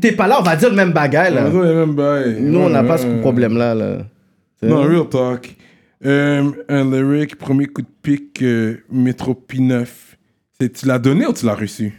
[0.00, 1.48] T'es pas là, on va dire le même bagage là.
[1.52, 2.36] On a les mêmes bails.
[2.40, 3.20] Nous, on n'a Ouais, pas ce ouais.
[3.20, 3.74] problème là.
[3.74, 3.98] là.
[4.62, 5.54] Non, real talk.
[6.04, 9.86] Euh, un lyric, premier coup de pique, euh, Métro P9.
[10.60, 11.92] C'est- Tu l'as donné ou tu l'as reçu?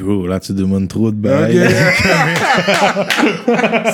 [0.00, 1.56] Bro, là, tu demandes trop de bails.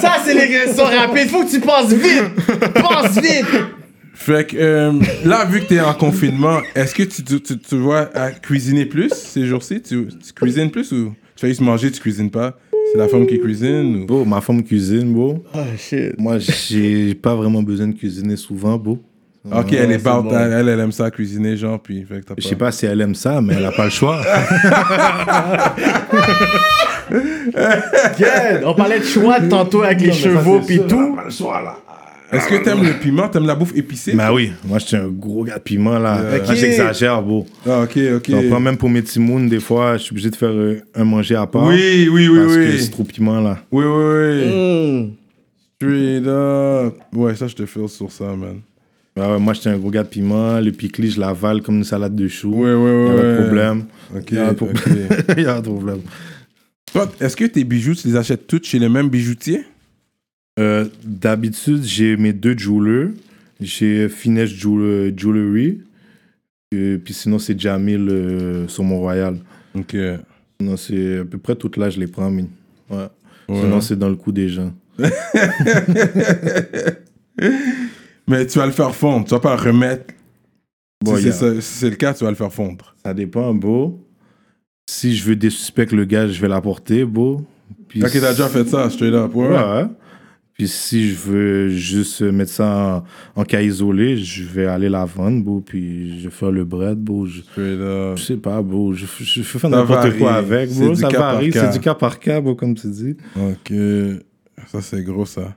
[0.00, 1.28] Ça, c'est l'agression rapide.
[1.28, 2.24] Faut que tu penses vite.
[2.74, 3.46] Pense vite.
[4.14, 4.92] Fait que euh,
[5.24, 8.86] là, vu que t'es en confinement, est-ce que tu, tu, tu, tu vois à cuisiner
[8.86, 9.82] plus ces jours-ci?
[9.82, 11.14] Tu, tu cuisines plus ou?
[11.44, 12.56] Tu fais juste manger, tu cuisines pas?
[12.92, 14.06] C'est la femme qui cuisine ou...
[14.06, 15.44] Bro, ma femme cuisine, bro.
[15.54, 16.18] Oh shit.
[16.18, 18.98] Moi, j'ai pas vraiment besoin de cuisiner souvent, bro.
[19.52, 20.30] Ok, elle est pas, bon.
[20.30, 22.98] elle, elle aime ça cuisiner, genre, puis fait que t'as Je sais pas si elle
[23.02, 24.22] aime ça, mais elle a pas le choix.
[28.18, 28.64] Get.
[28.64, 31.18] On parlait de choix tantôt avec les chevaux puis tout.
[32.34, 33.28] Est-ce que t'aimes le piment?
[33.28, 34.14] T'aimes la bouffe épicée?
[34.14, 36.20] bah oui, moi, je suis un gros gars de piment, là.
[36.40, 36.48] Ok.
[36.48, 37.46] Là, j'exagère, bro.
[37.66, 38.30] Ah, ok, ok.
[38.30, 41.36] Donc, même pour mes timounes, des fois, je suis obligé de faire euh, un manger
[41.36, 41.66] à part.
[41.66, 42.78] Oui, oui, oui, Parce que oui.
[42.80, 43.58] c'est trop piment, là.
[43.72, 44.50] Oui, oui, oui.
[44.52, 45.10] Hmm.
[45.76, 46.94] Straight up.
[47.14, 48.60] Ouais, ça, je te feel sur ça, man.
[49.16, 50.58] Ouais, ouais, moi, j'étais un gros gars de piment.
[50.60, 52.52] Le pickli, je l'avale comme une salade de choux.
[52.54, 53.10] Ouais, ouais, Il y ouais.
[53.10, 53.44] a pas de ouais.
[53.44, 53.84] problème.
[54.16, 54.76] Ok, Il y a un problème.
[55.10, 55.24] ok.
[55.36, 56.00] Il y a un problème.
[56.92, 59.64] Toi, est-ce que tes bijoux, tu les achètes tous chez le même bijoutier?
[60.58, 63.10] Euh, D'habitude, j'ai mes deux jewelers.
[63.60, 65.80] J'ai Finesse Jewel- Jewelry.
[66.72, 69.38] Et puis sinon, c'est Jamil euh, sur Mont-Royal.
[69.74, 69.96] Ok.
[70.60, 72.30] Sinon, c'est à peu près toute là, je les prends.
[72.30, 72.44] Mais...
[72.90, 73.06] Ouais.
[73.48, 73.60] Ouais.
[73.60, 74.72] Sinon, c'est dans le coup des gens.
[78.26, 80.14] Mais tu vas le faire fondre, tu vas pas le remettre.
[81.02, 82.94] Bon, si c'est si le cas, tu vas le faire fondre.
[83.04, 84.00] Ça dépend, beau.
[84.88, 87.44] Si je veux désuspecter le gars, je vais l'apporter, beau.
[87.88, 89.34] Puis Ok, t'as déjà fait ça, straight up.
[89.34, 89.48] Ouais.
[89.48, 89.84] Ouais.
[90.54, 93.04] Puis si je veux juste mettre ça
[93.36, 95.60] en, en cas isolé, je vais aller la vendre, beau.
[95.60, 97.26] Puis je vais faire le bread, beau.
[97.26, 98.92] Je, je sais pas, beau.
[98.92, 100.94] Je, je, je fais Ça n'importe quoi avec, beau.
[100.94, 101.50] Ça varie.
[101.52, 103.16] C'est du cas par cas, beau, comme tu dis.
[103.36, 103.72] Ok.
[104.68, 105.56] Ça, c'est gros, ça.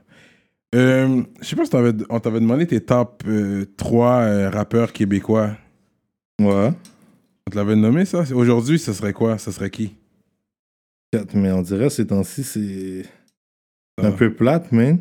[0.74, 3.22] Euh, je sais pas si t'avais- on t'avait demandé tes top
[3.76, 5.52] 3 rappeurs québécois.
[6.40, 6.72] Ouais.
[7.46, 8.24] On te l'avait nommé, ça?
[8.34, 9.38] Aujourd'hui, ce serait quoi?
[9.38, 9.94] Ce serait qui?
[11.12, 13.04] Quatre, Mais on dirait ces temps-ci, c'est.
[13.98, 14.98] Un peu plate, man.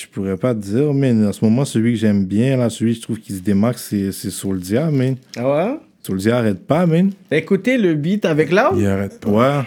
[0.00, 2.92] Je pourrais pas te dire, mais en ce moment, celui que j'aime bien, là, celui
[2.92, 5.16] que je trouve qui se démarque, c'est Souldia, man.
[5.36, 5.78] Ah ouais?
[6.02, 7.12] Souldia arrête pas, man.
[7.30, 8.76] Écoutez le beat avec Loud.
[8.76, 9.30] Il arrête pas.
[9.30, 9.64] Ouais.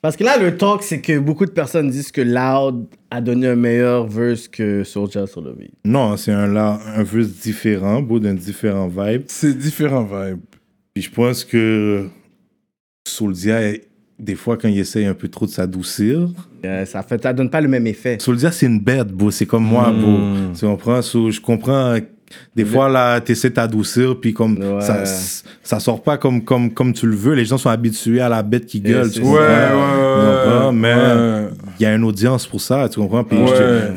[0.00, 3.48] Parce que là, le talk, c'est que beaucoup de personnes disent que Loud a donné
[3.48, 5.72] un meilleur verse que Soulja sur le beat.
[5.84, 9.24] Non, c'est un, un verse différent, beau d'un différent vibe.
[9.26, 10.40] C'est différent vibe.
[10.94, 12.06] Puis je pense que
[13.06, 13.72] Souldia,
[14.18, 16.28] des fois, quand il essaye un peu trop de s'adoucir,
[16.64, 18.16] Euh, ça, fait, ça donne pas le même effet.
[18.20, 19.30] Souldia, c'est une bête, beau.
[19.30, 20.00] C'est comme moi, Mm.
[20.00, 20.18] beau.
[20.58, 21.00] Tu comprends?
[21.02, 21.96] So, je comprends.
[22.54, 24.80] Des fois, là, tu essaies de t'adoucir, puis comme Ouais.
[24.82, 25.02] ça,
[25.62, 27.32] ça sort pas comme, comme, comme tu le veux.
[27.34, 29.06] Les gens sont habitués à la bête qui gueule.
[29.10, 29.26] c'est tu.
[29.26, 30.72] Ouais, ouais, Tu comprends?
[30.72, 31.48] Mais ouais.
[31.78, 33.24] Il y a une audience pour ça, tu comprends?
[33.24, 33.48] Puis Ouais.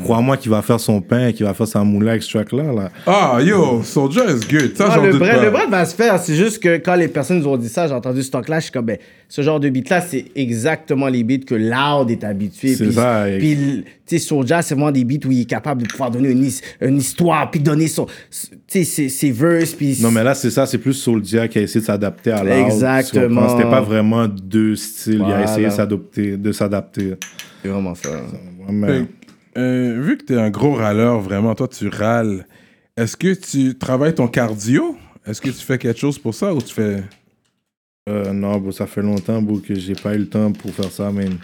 [0.02, 2.72] crois-moi qu'il va faire son pain, qu'il va faire sa moula avec ce track-là.
[2.72, 2.90] Là.
[3.06, 4.76] Ah, yo, Soldier is good.
[4.76, 5.44] Ça, Ah, j'en le, doute bread, pas.
[5.44, 6.18] le bread va se faire.
[6.18, 8.64] C'est juste que quand les personnes nous ont dit ça, j'ai entendu ce talk-là, je
[8.64, 8.98] suis comme, ben,
[9.28, 12.74] ce genre de beat-là, c'est exactement les beats que Loud est habitué.
[12.74, 13.56] C'est Puis- ça, et- Puis,
[14.06, 16.48] tu sais, Soulja, c'est vraiment des beats où il est capable de pouvoir donner une,
[16.82, 19.96] une histoire, puis donner son, tu sais, ses, ses verses, puis...
[20.02, 22.66] Non, mais là, c'est ça, c'est plus Soulja qui a essayé de s'adapter à l'art.
[22.66, 23.48] Exactement.
[23.56, 25.22] C'était pas vraiment deux styles.
[25.26, 27.14] Il a essayé de s'adapter- de s'adapter.
[27.62, 28.10] C'est vraiment ça.
[28.70, 29.06] Mais- Fait
[29.58, 32.46] euh, vu que tu es un gros râleur, vraiment, toi, tu râles,
[32.96, 34.96] est-ce que tu travailles ton cardio?
[35.26, 37.02] Est-ce que tu fais quelque chose pour ça ou tu fais.
[38.08, 40.90] Euh, non, bro, ça fait longtemps bro, que j'ai pas eu le temps pour faire
[40.90, 41.36] ça, man.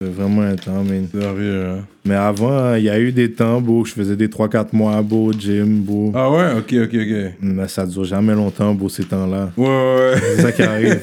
[0.00, 1.06] C'est vraiment un temps, man.
[1.12, 1.86] Sérieux, hein?
[2.04, 5.26] Mais avant, il y a eu des temps, bro, je faisais des 3-4 mois, bro,
[5.28, 6.10] au gym, bro.
[6.16, 6.54] Ah ouais?
[6.58, 7.34] Ok, ok, ok.
[7.40, 9.52] Mais ça dure jamais longtemps, bro, ces temps-là.
[9.56, 10.20] Ouais, ouais, ouais.
[10.36, 11.00] C'est ça qui arrive.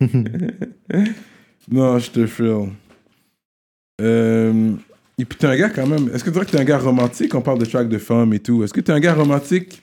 [1.70, 2.68] non, je te feel.
[4.00, 4.72] Euh,
[5.18, 6.08] et puis t'es un gars quand même.
[6.12, 7.34] Est-ce que tu dirais que t'es un gars romantique?
[7.34, 8.64] On parle de track de femmes et tout.
[8.64, 9.82] Est-ce que t'es un gars romantique?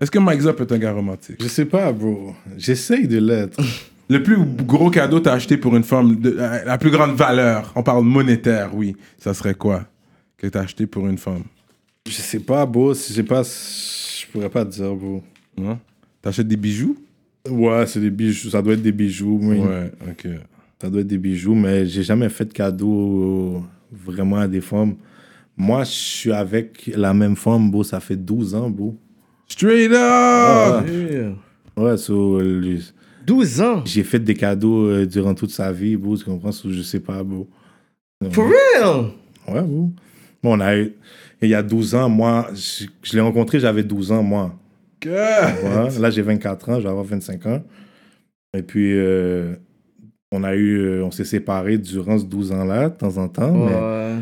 [0.00, 1.36] Est-ce que Mike Zop est un gars romantique?
[1.40, 2.34] je sais pas, bro.
[2.56, 3.60] J'essaye de l'être.
[4.08, 7.72] Le plus gros cadeau t'as acheté pour une femme, de, la la plus grande valeur,
[7.76, 8.96] on parle monétaire, oui.
[9.18, 9.84] Ça serait quoi
[10.36, 11.44] que t'as acheté pour une femme?
[12.08, 12.94] Je sais pas, bro.
[12.94, 13.42] Je sais pas.
[13.42, 15.22] Je pourrais pas te dire, bro.
[15.56, 15.78] Non?
[16.22, 16.96] T'achètes des bijoux?
[17.48, 18.50] Ouais, c'est des bijoux.
[18.50, 19.58] Ça doit être des bijoux, oui.
[19.58, 20.26] Ouais, ok.
[20.80, 23.62] Ça doit être des bijoux, mais j'ai jamais fait de cadeau
[23.92, 24.94] vraiment à des femmes.
[25.56, 27.84] Moi, je suis avec la même femme, bro.
[27.84, 28.96] Ça fait 12 ans, bro.
[29.46, 30.86] Straight up!
[31.76, 32.78] Ouais, so, euh,
[33.26, 33.82] 12 ans?
[33.84, 36.16] j'ai fait des cadeaux euh, durant toute sa vie, bro.
[36.16, 36.52] Tu comprends?
[36.52, 37.46] So, je sais pas, bro.
[38.30, 39.10] For real?
[39.48, 39.90] Ouais, bro.
[40.42, 40.94] Bon, on a eu...
[41.42, 44.54] Il y a 12 ans, moi, je, je l'ai rencontré, j'avais 12 ans, moi.
[45.04, 45.98] Ouais.
[45.98, 47.62] Là, j'ai 24 ans, je vais avoir 25 ans.
[48.54, 49.54] Et puis, euh,
[50.32, 50.78] on a eu...
[50.78, 53.52] euh, on s'est séparés durant ce 12 ans-là, de temps en temps.
[53.52, 54.16] mais Ouais.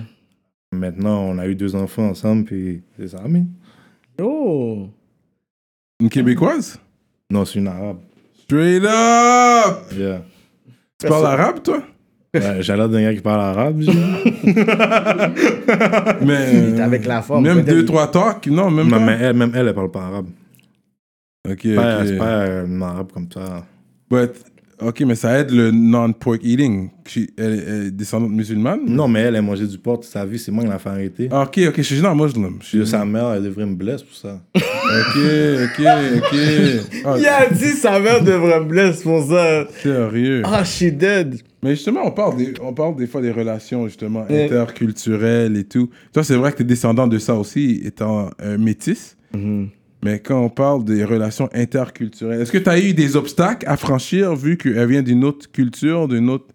[0.73, 3.45] Maintenant, on a eu deux enfants ensemble, puis c'est ça, mais...
[4.21, 4.89] Oh.
[6.01, 6.79] Une québécoise?
[7.31, 7.99] Non, c'est une arabe.
[8.43, 9.93] Straight up!
[9.97, 10.23] Yeah.
[10.99, 11.83] Tu parles arabe, toi?
[12.35, 13.81] Ouais, J'ai l'air d'un gars qui parle arabe.
[13.81, 13.95] genre.
[16.25, 16.81] Mais.
[16.81, 18.47] Avec la forme, Même deux, trois talks?
[18.49, 19.05] Non, même Non, pas?
[19.07, 20.27] mais elle, même elle, elle parle pas arabe.
[21.49, 22.07] Ok, C'est pas- ok.
[22.07, 23.65] C'est pas euh, une arabe comme ça.
[24.11, 24.33] But,
[24.81, 26.91] ok, mais ça aide le non-pork eating.
[27.07, 27.53] She- Elle,
[27.87, 28.81] est- descendante musulmane?
[28.87, 30.39] Non, mais elle, elle mangeait du porc toute sa vie.
[30.39, 31.29] C'est moi qui l'ai fait arrêter.
[31.31, 32.57] Ah, ok, ok, je suis non muslim.
[32.61, 34.41] Je suis sa mère, elle devrait me blesser pour ça.
[34.55, 35.17] Ok,
[35.65, 35.87] ok,
[36.17, 36.39] ok.
[37.05, 39.67] Ah, Il a dit sa mère devrait me blesser pour ça.
[39.83, 40.43] Sérieux.
[40.45, 41.41] Ah, she dead.
[41.63, 45.91] Mais justement, on parle, des, on parle des fois des relations justement interculturelles et tout.
[46.13, 49.17] Toi, c'est vrai que tu es descendant de ça aussi, étant euh, métis.
[50.05, 53.77] Mais quand on parle des relations interculturelles, est-ce que tu as eu des obstacles à
[53.77, 56.47] franchir vu qu'elle vient d'une autre culture, d'une autre...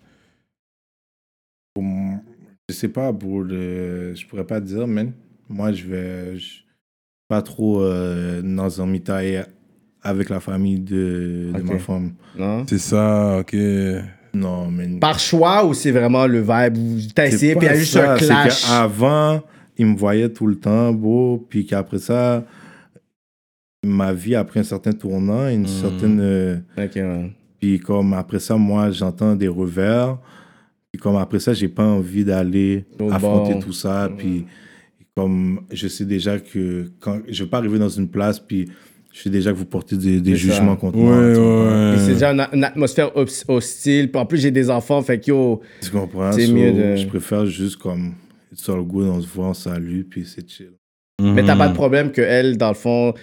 [2.70, 4.14] Je sais pas, pour le...
[4.16, 5.12] je pourrais pas te dire, man.
[5.50, 6.62] Moi, je vais je-
[7.28, 9.44] pas trop euh, dans un mitaille
[10.02, 12.14] avec la famille de, ma femme.
[12.38, 12.66] Non?
[12.68, 13.56] C'est ça, ok.
[14.34, 17.74] Non, mais Par choix ou c'est vraiment le vibe où t'as essayé puis il y
[17.74, 18.66] a juste ça, un clash?
[18.66, 19.42] qu'avant,
[19.78, 22.44] il me voyait tout le temps, beau, puis qu'après ça,
[23.84, 26.20] ma vie a pris un certain tournant, une certaine.
[26.22, 27.32] euh, Ok, ouais.
[27.60, 30.18] puis comme après ça, moi, j'entends des revers.
[30.92, 34.10] Puis comme après ça, j'ai pas envie d'aller affronter tout ça.
[34.18, 34.46] Puis
[35.16, 38.70] comme je sais déjà que quand je vais pas arriver dans une place, puis
[39.12, 40.54] je sais déjà que vous portez des, des C'est ça.
[40.56, 41.92] jugements contre Ouais, moi.
[41.92, 44.12] ouais, c'est déjà une, une atmosphère hos- hostile.
[44.12, 45.62] Puis en plus, j'ai des enfants, fait que yo.
[45.82, 46.32] Tu comprends?
[46.32, 48.14] C'est So, mieux de- Je préfère juste comme
[48.52, 50.72] it's all good, on se voit, on salue, puis c'est chill.
[51.22, 51.72] Mais t'as pas Hmm.
[51.72, 53.14] de problème que elle, dans le fond,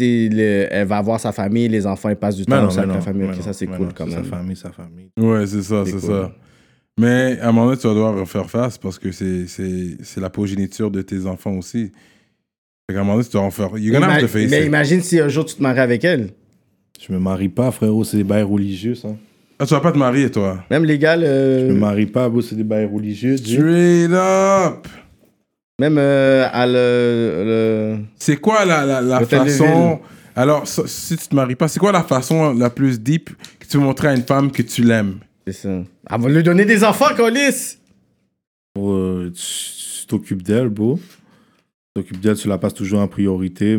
[0.00, 2.86] le- elle va voir sa famille, les enfants, ils passent du Mais temps non, avec
[2.88, 3.22] non, la famille.
[3.22, 4.24] mais Ok, non, ça, c'est cool non, quand même.
[4.24, 5.08] Sa famille, sa famille.
[5.18, 6.00] Ouais, c'est ça, C'est cool.
[6.00, 6.32] ça.
[6.98, 10.20] Mais à un moment donné, tu vas devoir refaire face parce que c'est, c'est, c'est
[10.20, 11.90] la progéniture de tes enfants aussi.
[12.88, 13.76] Fait qu'à un moment donné, tu dois en faire.
[13.78, 14.66] You're gonna have to Ima- face mais it.
[14.66, 16.30] imagine si un jour tu te maries avec elle.
[17.00, 19.08] Je me marie pas, frérot, c'est des bails religieux, ça.
[19.58, 20.64] Ah, tu vas pas te marier, toi?
[20.70, 23.36] Même légal, Je me euh, marie pas, c'est des bails religieux.
[23.36, 24.86] Straight up!
[25.80, 26.72] Même euh, à le,
[27.44, 30.00] le- C'est quoi la, la, façon.
[30.36, 33.76] Alors, si tu te maries pas, c'est quoi la façon la plus deep que tu
[33.76, 35.18] veux montrer à une femme que tu l'aimes?
[35.46, 35.68] C'est ça.
[35.68, 37.78] Elle va lui donner des enfants, Colis!
[38.78, 40.96] Euh, tu t'occupes d'elle, bro.
[40.98, 43.78] Tu t'occupes d'elle, tu la passes toujours en priorité.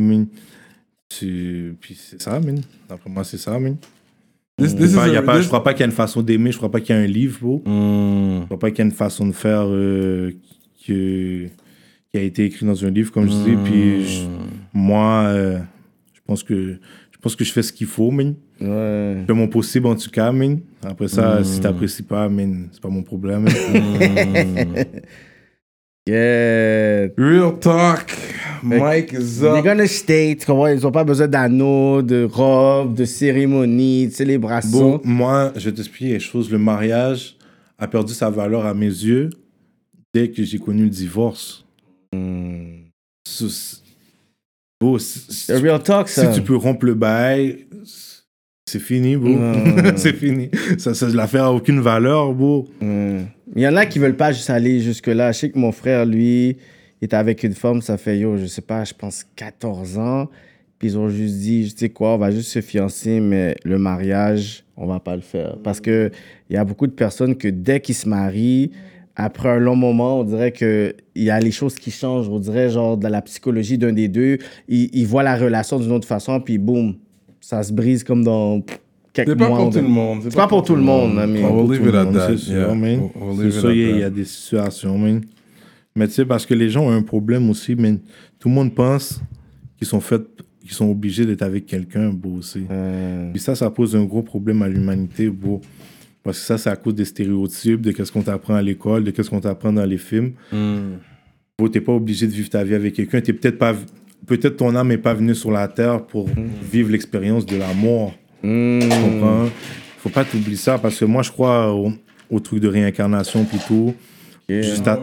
[1.09, 1.75] Tu...
[1.79, 2.61] Puis c'est ça, man.
[2.89, 3.77] D'après moi, c'est ça, man.
[4.57, 5.83] This- a this is pas- y a a- pas- this- Je crois pas qu'il y
[5.83, 7.61] a une façon d'aimer, je crois pas qu'il y a un livre, bro.
[7.65, 8.39] Hmm.
[8.41, 10.31] Je crois pas qu'il y a une façon de faire euh,
[10.87, 11.47] que-
[12.15, 13.57] qui a été écrit dans un livre, comme je dis.
[13.65, 14.25] Puis je-
[14.73, 15.59] moi, euh,
[16.13, 16.77] je pense que
[17.11, 18.35] je pense que je fais ce qu'il faut, man.
[18.61, 19.17] Ouais.
[19.21, 20.59] Je fais mon possible en tout cas, man.
[20.83, 23.43] Après ça, si t'apprécies pas, man, c'est pas mon problème.
[23.43, 24.85] man.
[26.07, 27.07] Yeah.
[27.17, 28.11] Real talk.
[28.61, 29.63] Mike They're Zop.
[29.63, 30.67] gonna stay, tu comprends?
[30.67, 34.97] Ils ont pas besoin d'anneaux, de robes, de cérémonies, de célébrations.
[34.97, 36.51] Bon, moi, je vais t'expliquer les choses.
[36.51, 37.35] Le mariage
[37.79, 39.31] a perdu sa valeur à mes yeux
[40.13, 41.64] dès que j'ai connu le divorce.
[43.25, 43.81] C'est-
[45.47, 46.27] The real talk, si ça.
[46.31, 47.65] tu peux rompre le bail,
[48.65, 49.15] c'est fini.
[49.15, 49.93] Mm.
[49.97, 50.49] c'est fini.
[50.77, 52.35] Ça, ça, l'affaire a aucune valeur.
[52.81, 53.27] Il
[53.61, 55.31] y en a qui veulent pas juste aller jusque-là.
[55.31, 56.57] Je sais que mon frère, lui,
[57.01, 60.29] était avec une femme, ça fait, yo, je sais pas, je pense 14 ans.
[60.77, 63.77] Puis ils ont juste dit, tu sais quoi, on va juste se fiancer, mais le
[63.77, 65.57] mariage, on va pas le faire.
[65.63, 66.11] Parce que
[66.49, 68.71] il y a beaucoup de personnes que dès qu'ils se marient,
[69.15, 72.27] après un long moment, on dirait que il y a les choses qui changent.
[72.29, 74.37] On dirait, genre, dans la psychologie d'un des deux,
[74.67, 76.95] ils voient la relation d'une autre façon, puis boum,
[77.39, 78.61] ça se brise comme dans
[79.13, 79.57] quelques C'est pas mois.
[79.59, 80.19] pour tout le monde.
[80.23, 81.45] C'est pas pour tout le monde, mean.
[81.55, 82.27] We'll leave it at that.
[82.37, 82.37] C'est
[83.51, 85.21] sûr, il y a- il des situations, man.
[85.95, 87.93] Mais tu sais, parce que les gens ont un problème aussi, mais
[88.39, 89.21] tout le monde pense
[89.77, 90.23] qu'ils sont faits,
[90.61, 92.63] qu'ils sont obligés d'être avec quelqu'un, beau aussi.
[92.69, 95.61] Euh, Puis ça, ça pose un gros problème à l'humanité, beau.
[96.25, 99.11] Parce que ça, c'est à cause des stéréotypes, de qu'est-ce qu'on t'apprend à l'école, de
[99.11, 100.33] qu'est-ce qu'on t'apprend dans les films.
[100.51, 100.95] Mm.
[101.57, 103.21] Beau, t'es pas obligé de vivre ta vie avec quelqu'un.
[103.21, 103.73] T'es peut-être pas,
[104.25, 106.27] peut-être ton âme n'est pas venue sur la terre pour
[106.69, 108.13] vivre l'expérience de la mort.
[108.43, 108.79] hmm.
[108.81, 109.45] Tu comprends?
[109.99, 111.93] Faut pas t'oublier ça parce que moi, je crois au,
[112.29, 113.93] au truc de réincarnation plutôt.
[114.49, 114.99] Juste, à-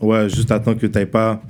[0.00, 1.42] ouais, juste attends que t'aies pas,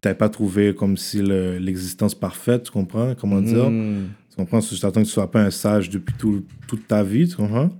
[0.00, 3.14] t'aies pas trouvé comme si le- l'existence parfaite, tu comprends?
[3.18, 3.70] Comment dire?
[3.70, 4.08] Hmm.
[4.30, 4.60] Tu comprends?
[4.60, 7.70] Juste attends que tu sois pas un sage depuis tout- toute ta vie, tu comprends?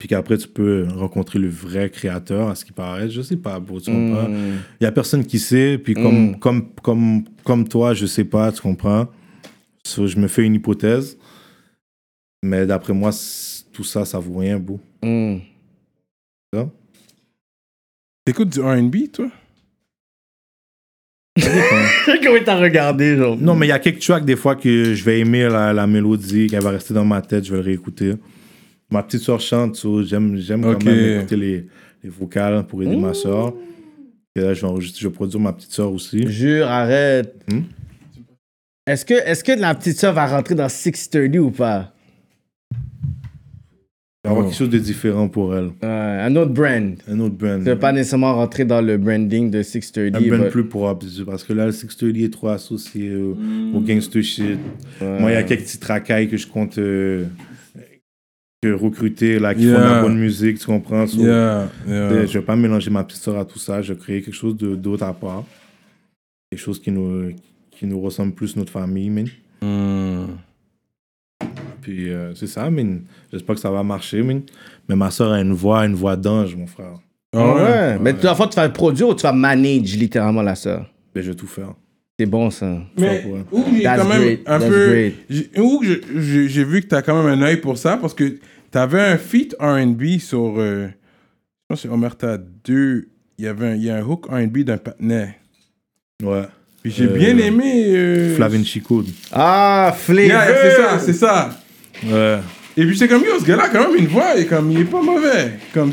[0.00, 3.10] Puis qu'après, tu peux rencontrer le vrai créateur, à ce qui paraît.
[3.10, 4.30] Je sais pas, bro, tu comprends?
[4.30, 4.56] Hmm.
[4.80, 8.50] Il y a personne qui sait, puis comme, comme, comme, comme toi, je sais pas,
[8.50, 9.08] tu comprends?
[9.84, 11.18] So, je me fais une hypothèse.
[12.42, 13.10] Mais d'après moi,
[13.74, 14.80] tout ça, ça vaut rien, beau.
[15.02, 15.36] Hmm.
[18.24, 19.30] T'écoutes du R&B, toi?
[22.24, 23.36] Comment t'as regardé, genre?
[23.36, 25.86] Non, mais il y a quelques tracks des fois que je vais aimer la, la
[25.86, 28.14] mélodie, qu'elle va rester dans ma tête, je vais le réécouter.
[28.90, 31.66] Ma petite soeur chante, so j'aime, j'aime quand même écouter les,
[32.02, 33.54] les vocales pour aider ma soeur.
[34.36, 36.26] Et là, je vais, je produire ma petite soeur aussi.
[36.28, 37.34] Jure, arrête.
[37.50, 37.60] Hmm?
[38.86, 41.92] Est-ce que, est que la petite soeur va rentrer dans 630 ou pas?
[44.22, 45.70] Il va y avoir quelque chose de différent pour elle.
[45.82, 46.94] Euh, un autre brand.
[47.08, 47.58] Un autre brand.
[47.62, 50.14] Tu veux pas nécessairement rentrer dans le branding de 630.
[50.16, 53.36] Un brand but- plus propre, parce que là, le 630 est trop associé au,
[53.74, 54.58] au gangster shit.
[55.00, 57.24] Moi, il y a quelques petits tracailles que je compte euh,
[58.62, 59.88] que recruter, là, qui font de Yeah.
[59.96, 61.06] la bonne musique, tu comprends?
[61.06, 61.94] So, Yeah, yeah.
[61.94, 63.80] Euh, Je vais pas mélanger ma petite soeur à tout ça.
[63.80, 65.44] Je vais créer quelque chose de- d'autre à part.
[66.50, 67.30] Quelque chose qui nous,
[67.70, 69.26] qui nous ressemble plus notre famille, man.
[69.62, 70.26] Mm.
[71.80, 73.02] Puis euh, c'est ça, man.
[73.32, 74.42] J'espère que ça va marcher, man.
[74.88, 76.98] Mais ma soeur a une voix, une voix d'ange, mon frère.
[77.34, 77.98] Ah ouais?
[77.98, 80.90] Mais tu, en fait, tu vas produire ou tu vas manage littéralement la soeur?
[81.14, 81.72] Ben, je vais tout faire.
[82.20, 82.82] C'est bon, ça.
[82.98, 85.10] Mais où j'ai quand même great, un that's peu.
[85.58, 88.36] Où j'ai vu que t'as quand même un œil pour ça parce que
[88.70, 90.56] t'avais un feat RB sur.
[90.58, 93.08] euh, je pense que c'est Omerta 2.
[93.38, 95.38] Il y avait un, il y a un hook RB d'un patinet.
[96.22, 96.42] Ouais.
[96.82, 97.86] Puis j'ai Euh, bien aimé.
[97.88, 99.02] euh, Flavin Chico.
[99.32, 100.26] Ah, Flavor!
[100.28, 101.58] Yeah, c'est ça, c'est ça.
[102.06, 102.38] Ouais.
[102.76, 104.80] Et puis c'est comme, yo, ce gars-là a quand même une voix, et comme, il
[104.80, 105.52] est pas mauvais.
[105.72, 105.90] Comme,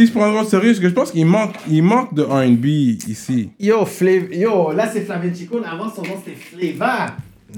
[0.00, 2.64] s'il se prendra au sérieux, parce que je pense qu'il manque, il manque de R&B
[3.08, 3.50] ici.
[3.58, 4.32] Yo, Flav...
[4.32, 5.58] Yo, là, c'est Flavin Chico.
[5.58, 7.08] Avant, son nom, c'était Flavor.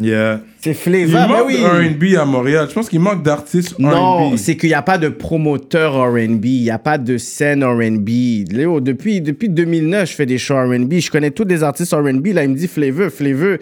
[0.00, 0.42] Yeah.
[0.60, 1.56] C'est Il Flavor, mais manque oui.
[1.56, 2.66] de R&B à Montréal.
[2.68, 3.80] Je pense qu'il manque d'artistes R&B.
[3.82, 7.64] Non, c'est qu'il n'y a pas de promoteur R&B, il n'y a pas de scène
[7.64, 8.08] R&B.
[8.52, 10.94] Léo, depuis, depuis 2009, je fais des shows R&B.
[11.00, 12.28] Je connais tous les artistes R&B.
[12.28, 13.56] Là, il me dit Flavor, Flavor.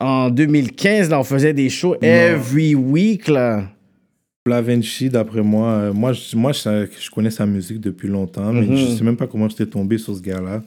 [0.00, 3.64] En 2015, là, on faisait des shows every week, là.
[4.46, 8.66] Flavinchi, d'après moi, euh, moi, je, moi je, je connais sa musique depuis longtemps, mais
[8.66, 8.76] Mhm.
[8.76, 10.62] je sais même pas comment j'étais tombé sur ce gars-là.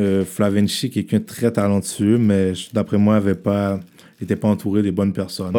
[0.00, 3.78] Euh, Flavinchi, quelqu'un de très talentueux, mais d'après moi, avait pas,
[4.18, 5.54] il n'était pas entouré des bonnes personnes.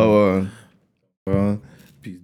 [1.27, 1.57] ouais.
[2.01, 2.19] Puis,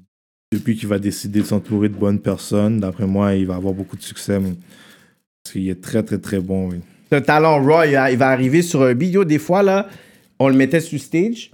[0.52, 3.95] depuis qu'il va décider de s'entourer de bonnes personnes, d'après moi, il va avoir beaucoup
[3.95, 4.38] de succès.
[4.39, 4.56] mais-
[5.44, 6.72] parce qu'il est très, très, très bon.
[6.72, 6.80] Oui.
[7.10, 7.84] C'est un talent raw.
[7.85, 9.14] Il, va- il va arriver sur un beat.
[9.14, 9.88] Yo, des fois, là,
[10.39, 11.52] on le mettait sur stage.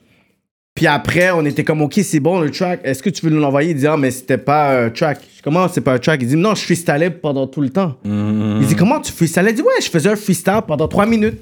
[0.75, 2.79] Puis après, on était comme, OK, c'est bon le track.
[2.83, 3.71] Est-ce que tu veux nous l'envoyer?
[3.71, 5.19] Il dit, ah, mais c'était pas un track.
[5.21, 6.19] Je dis, Comment c'est pas un track?
[6.23, 7.95] Il dit, non, je freestylais pendant tout le temps.
[8.03, 9.51] Il dit, comment tu freestylais?
[9.51, 11.39] Il dit, ouais, je faisais un freestyle pendant trois minutes.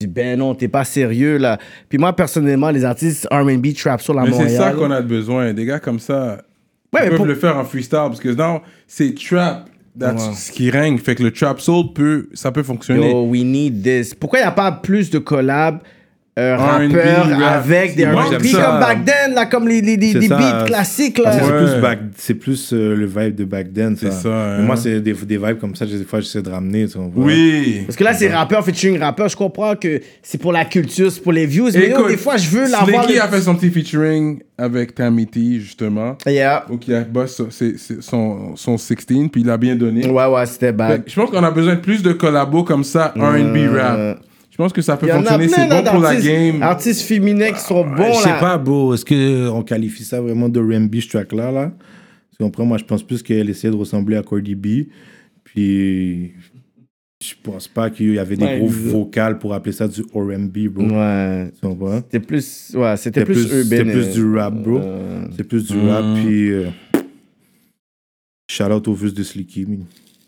[0.00, 1.58] Je dis, ben non, t'es pas sérieux, là.
[1.88, 4.62] Puis moi, personnellement, les artistes R&B, trap sur la Mais c'est Montréal.
[4.62, 5.52] ça qu'on a besoin.
[5.54, 6.42] Des gars comme ça,
[6.92, 9.68] Ouais, ils mais peuvent pour- le faire en freestyle, parce que non, c'est trap.
[9.98, 10.98] That's ce qui règne.
[10.98, 13.10] Fait que le trap soul peut, ça peut fonctionner.
[13.10, 14.14] Yo, we need this.
[14.14, 15.80] Pourquoi il n'y a pas plus de collabs
[16.40, 17.64] euh, R&B, rappeurs rap.
[17.64, 21.18] avec des Moi, R&B comme back then, là, comme les, les, les- des beats classiques.
[21.18, 21.30] Là.
[21.34, 21.40] Ouais.
[21.42, 23.96] c'est plus, back- c'est plus euh, le vibe de back then.
[23.96, 24.10] Ça.
[24.10, 24.62] C'est ça, hein.
[24.62, 26.86] Moi, c'est des, des vibes comme ça, des fois, j'essaie de ramener.
[26.88, 26.98] Tu?
[27.16, 27.82] Oui.
[27.86, 29.28] Parce que là, c'est rappeur featuring rappeur.
[29.28, 31.68] Je comprends que c'est pour la culture, c'est pour les views.
[31.74, 33.04] Mais yo, Écoute, des fois, je veux l'avoir.
[33.04, 36.16] Slicky le- a fait son petit featuring avec Tammy T, justement.
[36.26, 36.64] Yeah.
[36.80, 38.96] Qui a boss c'est- son, son 16,
[39.32, 40.06] puis il a bien donné.
[40.06, 41.04] Ouais, ouais, c'était bad.
[41.04, 44.18] que Je pense qu'on a besoin de plus de collabos comme ça, R&B rap.
[44.50, 46.62] Je pense que ça peut fonctionner, c'est bon pour la game.
[46.62, 48.40] artistes féminins qui sont bons je sais là.
[48.40, 48.92] pas, bro.
[48.94, 51.72] Est-ce qu'on qualifie ça vraiment de R&B, ce track-là, là?
[52.32, 52.66] Tu comprends?
[52.66, 54.66] Moi, je pense plus qu'elle essayait de ressembler à Cardi B.
[55.44, 56.32] Puis,
[57.22, 60.68] je pense pas qu'il y avait des Ouais, gros vocales pour appeler ça du R&B,
[60.68, 60.84] bro.
[60.84, 61.50] Ouais.
[61.54, 61.96] Tu comprends?
[62.00, 63.76] C'était plus, ouais, c'était C'était plus, plus, urbain.
[63.76, 64.78] c'était plus euh, du rap, bro.
[64.78, 65.88] euh, C'est plus du Mm.
[65.88, 66.50] rap, puis...
[66.50, 66.66] euh,
[68.50, 69.66] shout out aux vues de Slicky.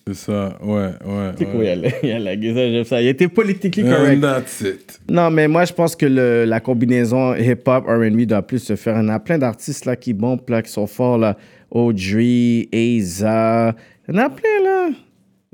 [0.07, 1.31] C'est ça, ouais, ouais.
[1.39, 1.63] C'est cool,
[2.03, 3.01] il y a la- guise, j'aime ça.
[3.01, 4.21] Il était politiquement And correct.
[4.21, 5.01] that's it.
[5.09, 8.97] Non, mais moi, je pense que le- la combinaison hip-hop, R&B doit plus se faire.
[8.97, 11.37] En a plein d'artistes là qui bombent, là, qui sont forts, là.
[11.71, 13.75] Audrey, Aiza.
[14.09, 14.89] Il y en a plein, là.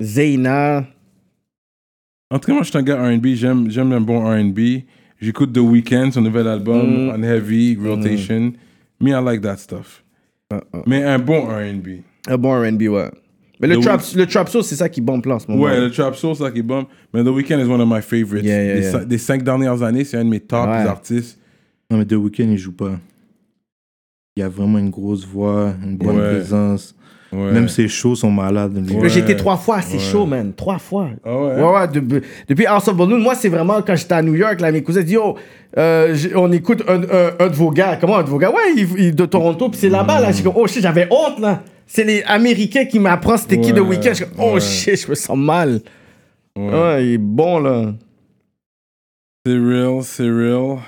[0.01, 0.87] Zayna.
[2.31, 3.27] En tout cas, moi, je suis un gars R&B.
[3.35, 4.83] J'aime, j'aime un bon R&B.
[5.21, 7.11] J'écoute The Weeknd, son nouvel album, Mm.
[7.17, 8.53] on heavy, rotation.
[9.01, 10.05] Me, I like that stuff.
[10.87, 12.03] Mais un bon R&B.
[12.29, 13.11] Un bon R&B, ouais.
[13.61, 15.65] Mais le The trap, le trap soul, c'est ça qui bombe là en ce moment.
[15.65, 16.87] Ouais, le trap soul, c'est ça qui bon.
[17.13, 18.45] Mais The Weeknd is one of my favorites.
[18.45, 18.93] Yeah, yeah, des, yeah.
[19.01, 20.77] cin- des cinq dernières années, c'est un de mes top Ouais.
[20.87, 21.39] artistes.
[21.91, 22.93] Non, mais The Weeknd, il joue pas.
[24.37, 26.31] Il a vraiment une grosse voix, une bonne Ouais.
[26.37, 26.95] présence.
[27.33, 27.53] Ouais.
[27.53, 28.79] Même ses shows sont malades.
[29.19, 30.53] été trois fois, c'est chaud, man.
[30.57, 31.11] Trois fois.
[31.25, 31.55] Ah ouais?
[31.57, 34.61] Ouais, ouais, de- depuis House of Balloon, moi, c'est vraiment quand j'étais à New York,
[34.61, 35.35] là, mes cousins disent, yo,
[35.77, 37.99] euh, on écoute un, un- un de vos gars.
[38.01, 38.51] Comment un de vos gars?
[38.51, 40.33] Ouais, il, il- de Toronto, puis c'est là-bas, là.
[40.33, 41.63] J'ai comme, oh shit, j'avais honte, là.
[41.91, 44.13] C'est les Américains qui m'apprennent c'était qui de week-end?
[44.15, 44.61] Je oh ouais.
[44.61, 45.81] shit, je me sens mal.
[46.55, 46.71] Ouais.
[46.71, 47.95] Ouais, il est bon, là.
[49.47, 50.79] C'est real, c'est real.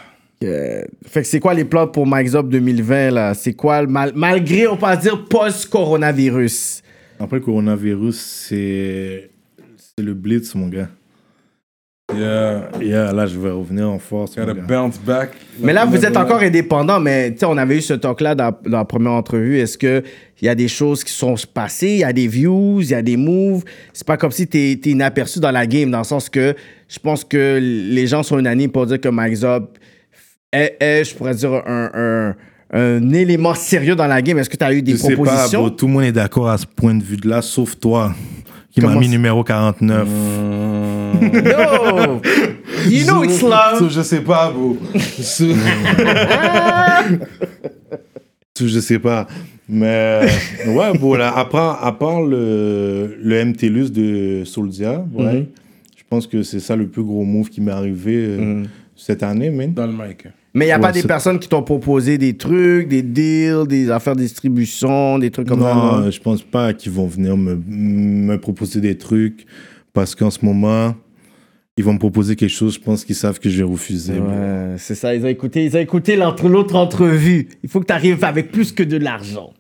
[0.45, 3.35] Euh, fait que c'est quoi les plans pour Mike's Up 2020, là?
[3.35, 6.83] C'est quoi, mal, malgré, on peut dire, post-coronavirus?
[7.19, 9.31] Après le coronavirus, c'est
[9.77, 10.89] c'est le blitz, mon gars.
[12.17, 12.69] Yeah.
[12.81, 14.35] Yeah, là, je vais revenir en force.
[14.37, 15.31] Gotta bounce back.
[15.61, 18.53] Mais là, vous êtes encore indépendant, mais tu sais, on avait eu ce talk-là dans,
[18.67, 19.59] dans la première entrevue.
[19.59, 20.03] Est-ce qu'il
[20.43, 23.03] y a des choses qui sont passées, il y a des views, il y a
[23.03, 23.63] des moves?
[23.93, 26.55] C'est pas comme si tu es, inaperçu dans la game, dans le sens que
[26.89, 29.79] je pense que les gens sont unanimes pour dire que Mike Zop
[30.53, 32.35] est, est, je pourrais dire, un, un,
[32.73, 34.39] un élément sérieux dans la game.
[34.39, 35.61] Est-ce que tu as eu des Je sais pas, propositions?
[35.61, 38.13] bro, tout le monde est d'accord à ce point de vue-là, sauf toi,
[38.73, 40.09] qui m'a mis numéro 49.
[41.21, 42.21] No!
[42.89, 43.79] You know it's love!
[43.79, 44.77] So, je sais pas, bro.
[45.21, 45.45] So-
[48.57, 49.27] So, je sais pas.
[49.69, 50.27] Mais,
[50.67, 55.47] ouais, bon, là, à part, à part le, le MTLUS de Soldia, ouais, Mhm.
[55.97, 58.65] je pense que c'est ça le plus gros move qui m'est arrivé euh,
[58.97, 59.73] cette année, man.
[59.73, 60.25] Dans le mic.
[60.53, 63.67] Mais il n'y a Ouais, pas des personnes qui t'ont proposé des trucs, des deals,
[63.69, 65.73] des affaires de distribution, des trucs comme ça?
[65.73, 66.11] non, non?
[66.11, 69.47] je pense pas qu'ils vont venir me, me proposer des trucs
[69.93, 70.97] parce qu'en ce moment,
[71.81, 74.15] ils vont me proposer quelque chose, je pense qu'ils savent que je vais refuser.
[74.77, 77.49] c'est ça, ils ont écouté, ils ont écouté l'autre entrevue.
[77.63, 79.53] Il faut que tu arrives avec plus que de l'argent.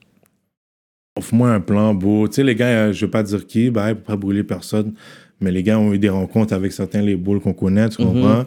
[1.16, 2.28] Offre-moi un plan beau.
[2.28, 4.94] Tu sais, les gars, euh, je veux pas dire qui, bah, pour pas brûler personne,
[5.40, 8.44] mais les gars ont eu des rencontres avec certains labels qu'on connaît, tu comprends?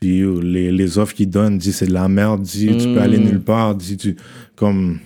[0.00, 3.00] Puis euh, les, les offres qu'ils donnent, disent c'est de la merde, dit tu peux
[3.00, 4.16] aller nulle part, dit tu.
[4.56, 4.98] Comme.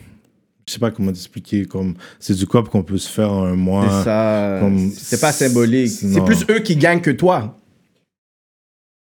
[0.67, 1.95] Je sais pas comment t'expliquer, comme.
[2.21, 3.87] C'est du cop qu'on peut se faire en un mois.
[3.89, 4.59] C'est ça.
[4.61, 5.89] comme- C'est pas symbolique.
[5.89, 7.58] c'est- plus eux qui gagnent que toi.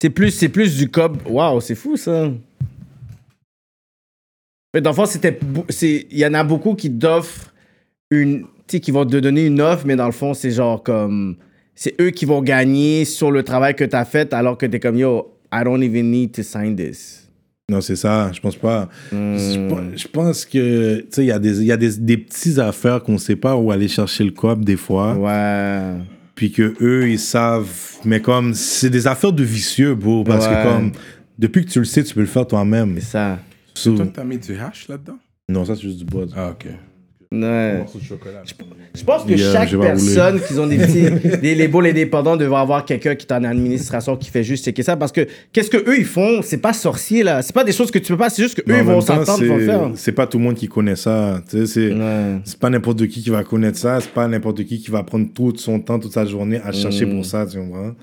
[0.02, 1.20] C'est plus, c'est plus du cob.
[1.30, 2.32] Waouh, c'est fou ça.
[4.74, 5.38] Mais dans le fond, c'était,
[5.70, 7.54] c'est, il y en a beaucoup qui t'offrent
[8.10, 10.82] une, tu sais, qui vont te donner une offre, mais dans le fond, c'est genre
[10.82, 11.36] comme,
[11.76, 14.98] c'est eux qui vont gagner sur le travail que t'as fait, alors que t'es comme
[14.98, 17.30] yo, I don't even need to sign this.
[17.70, 18.90] Non, c'est ça, je pense pas.
[19.12, 19.38] Hmm.
[19.38, 22.18] Je, pense- je pense que, tu sais, il y a, des, y a des, des
[22.18, 25.14] petites affaires qu'on sait pas où aller chercher le cop des fois.
[25.16, 25.94] Ouais.
[26.42, 27.70] Puis que eux ils savent
[28.04, 30.54] mais comme c'est des affaires de vicieux bro parce Ouais.
[30.56, 30.92] que comme
[31.38, 33.38] depuis que tu le sais tu peux le faire toi-même C'est ça.
[33.76, 35.20] So- Toi, t'as mis du hash là-dedans?
[35.50, 36.66] non ça c'est juste du bois Ah, ok.
[37.34, 37.78] Ouais.
[37.78, 38.44] Morceau de chocolat.
[38.94, 42.36] Je pense que Yeah, chaque je vais personne qui ont des petits des labels indépendants
[42.36, 45.70] devrait avoir quelqu'un qui est en administration qui fait juste checker ça parce que qu'est-ce
[45.70, 46.42] que eux ils font?
[46.42, 48.62] C'est pas sorcier là c'est pas des choses que tu peux pas c'est juste que
[48.68, 50.56] Mais eux en ils vont même temps, s'entendre c'est- faire c'est pas tout le monde
[50.56, 52.40] qui connaît ça tu sais c'est Ouais.
[52.44, 55.28] c'est pas n'importe qui qui va connaître ça c'est pas n'importe qui qui va prendre
[55.34, 57.16] tout son temps toute sa journée à chercher Mm.
[57.16, 57.94] pour ça tu comprends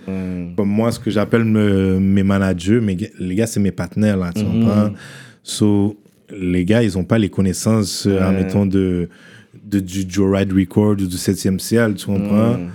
[0.56, 4.16] comme moi ce que j'appelle me- mes managers mes gars- les gars c'est mes partenaires
[4.16, 4.64] là tu Mm-hmm.
[4.64, 4.90] comprends?
[5.42, 5.96] So
[6.30, 9.08] les gars ils ont pas les connaissances euh, admettons de,
[9.64, 12.58] de du Joe Ride Record ou du 7e ciel tu comprends?
[12.58, 12.70] Mm.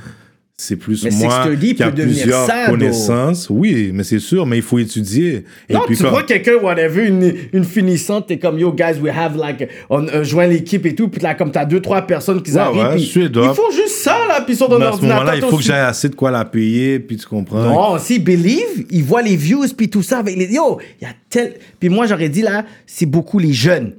[0.55, 3.47] C'est plus Mais moi 630 qui a plusieurs ça, connaissances.
[3.49, 5.45] Oui, mais c'est sûr, mais il faut étudier.
[5.67, 8.99] Et Non, puis tu quand- vois quelqu'un, whatever, une, une finissante, t'es comme, yo, guys,
[9.01, 12.03] we have, like, on euh, joint l'équipe et tout, puis là, comme t'as deux, trois
[12.03, 14.77] personnes qui Ouais, arrivent, ouais, puis ils font juste ça, là, puis ils sont dans
[14.77, 17.25] Mais à ce moment-là, il faut que j'aie assez de quoi la payer, puis tu
[17.25, 17.63] comprends.
[17.63, 21.09] Non, si Believe, ils voient les views puis tout ça avec les yo, il y
[21.09, 23.93] a tel puis moi j'aurais dit là, c'est beaucoup les jeunes.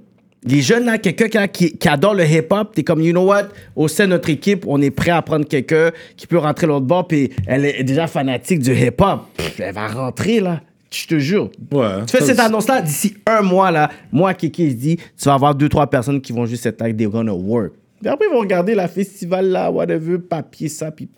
[0.47, 3.45] Les jeunes là, quelqu'un qui, adore le hip-hop, t'es comme you know what,
[3.75, 6.85] au sein de notre équipe, on est prêt à prendre quelqu'un qui peut rentrer l'autre
[6.85, 9.23] bord puis elle est déjà fanatique du hip-hop.
[9.59, 10.61] Elle va rentrer là,
[10.91, 11.51] je te jure.
[11.73, 12.05] Ouais.
[12.07, 15.55] Tu fais cette annonce-là, d'ici un mois, là, moi, Kiki, je dis, tu vas avoir
[15.55, 17.73] deux, trois personnes qui vont juste être like, they're gonna work.
[18.01, 21.09] Puis après, ils vont regarder la festival, là, whatever, papier, ça, puis...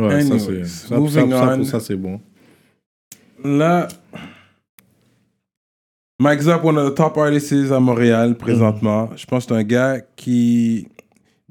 [0.00, 2.20] Ouais, ça, c'est ça, ça, ça, ça, c'est bon.
[3.42, 3.88] Là,
[6.20, 9.08] Mike Zapp, one of the top artists à Montréal présentement.
[9.14, 10.88] Je pense que c'est un gars qui.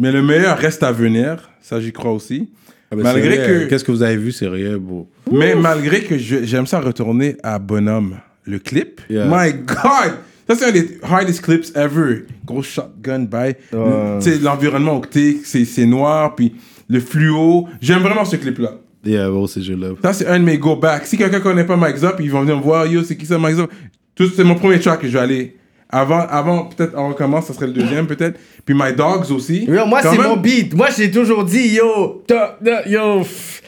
[0.02, 1.50] Mais le meilleur reste à venir.
[1.62, 2.50] Ça, j'y crois aussi.
[2.92, 5.08] Ah, ben, Malgré que- Qu'est-ce que vous avez vu, c'est réel, beau.
[5.32, 9.00] Mais malgré que j'aime ça retourner à Bonhomme, le clip.
[9.10, 9.26] Yeah.
[9.30, 10.16] My God!
[10.50, 12.26] Ça, c'est un des hardest clips ever.
[12.46, 13.38] Gros shotgun by.
[13.38, 14.20] Ouais.
[14.22, 16.56] Tu sais, l'environnement octé, c'est noir, puis
[16.90, 17.68] le fluo.
[17.82, 18.72] J'aime vraiment ce clip-là.
[19.06, 19.98] Yeah, bon, c'est je love.
[20.02, 21.06] Ça, c'est un de mes go back.
[21.06, 22.86] Si quelqu'un connaît pas Mike Zop, ils vont venir me voir.
[22.86, 23.72] Yo, c'est qui ça, Mike Zop?
[24.18, 25.56] C'est mon premier track que je vais aller.
[25.90, 28.38] Avant, avant peut-être, on recommence, ça serait le deuxième, peut-être.
[28.66, 29.64] Puis My Dogs aussi.
[29.66, 30.74] Yo, moi, c'est même, mon beat.
[30.76, 33.22] Moi, j'ai toujours dit, yo, ta- ta- yo,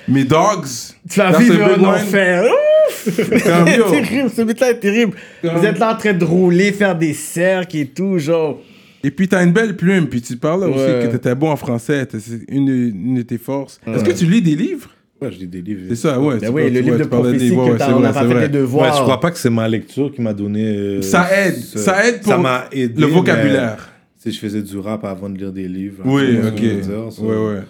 [0.07, 0.67] Mes Dogs.
[1.09, 2.43] tu vas vivre un enfer.
[2.91, 5.13] C'est terrible, ce beat-là est terrible.
[5.41, 8.59] Comme- Vous êtes là en train de rouler, faire des cercles et tout, genre.
[9.03, 10.07] Et puis, t'as une belle plume.
[10.07, 10.73] Puis tu parlais Ouais.
[10.73, 12.05] aussi que t'étais bon en français.
[12.11, 13.79] C'est une, une de tes forces.
[13.87, 14.89] Est-ce que tu lis des livres?
[15.21, 15.81] Ouais, je lis des livres.
[15.89, 16.37] C'est ça, ouais.
[16.39, 18.13] Ben oui, le livre vois, de parlais des- prophétie ouais, que t'as- on vrai, n'a
[18.13, 18.49] pas c'est fait vrai.
[18.49, 18.89] devoirs.
[18.91, 20.65] Ouais, je crois pas que c'est ma lecture qui m'a donné.
[20.65, 21.57] euh, Ça aide.
[21.57, 23.89] ce- Ça aide pour ça m'a aidé, le vocabulaire.
[24.17, 26.03] Si je faisais du rap avant de lire des livres.
[26.05, 26.55] Oui, c'est ce ok.
[26.55, 27.21] dire, ça.
[27.21, 27.61] Ouais, ouais.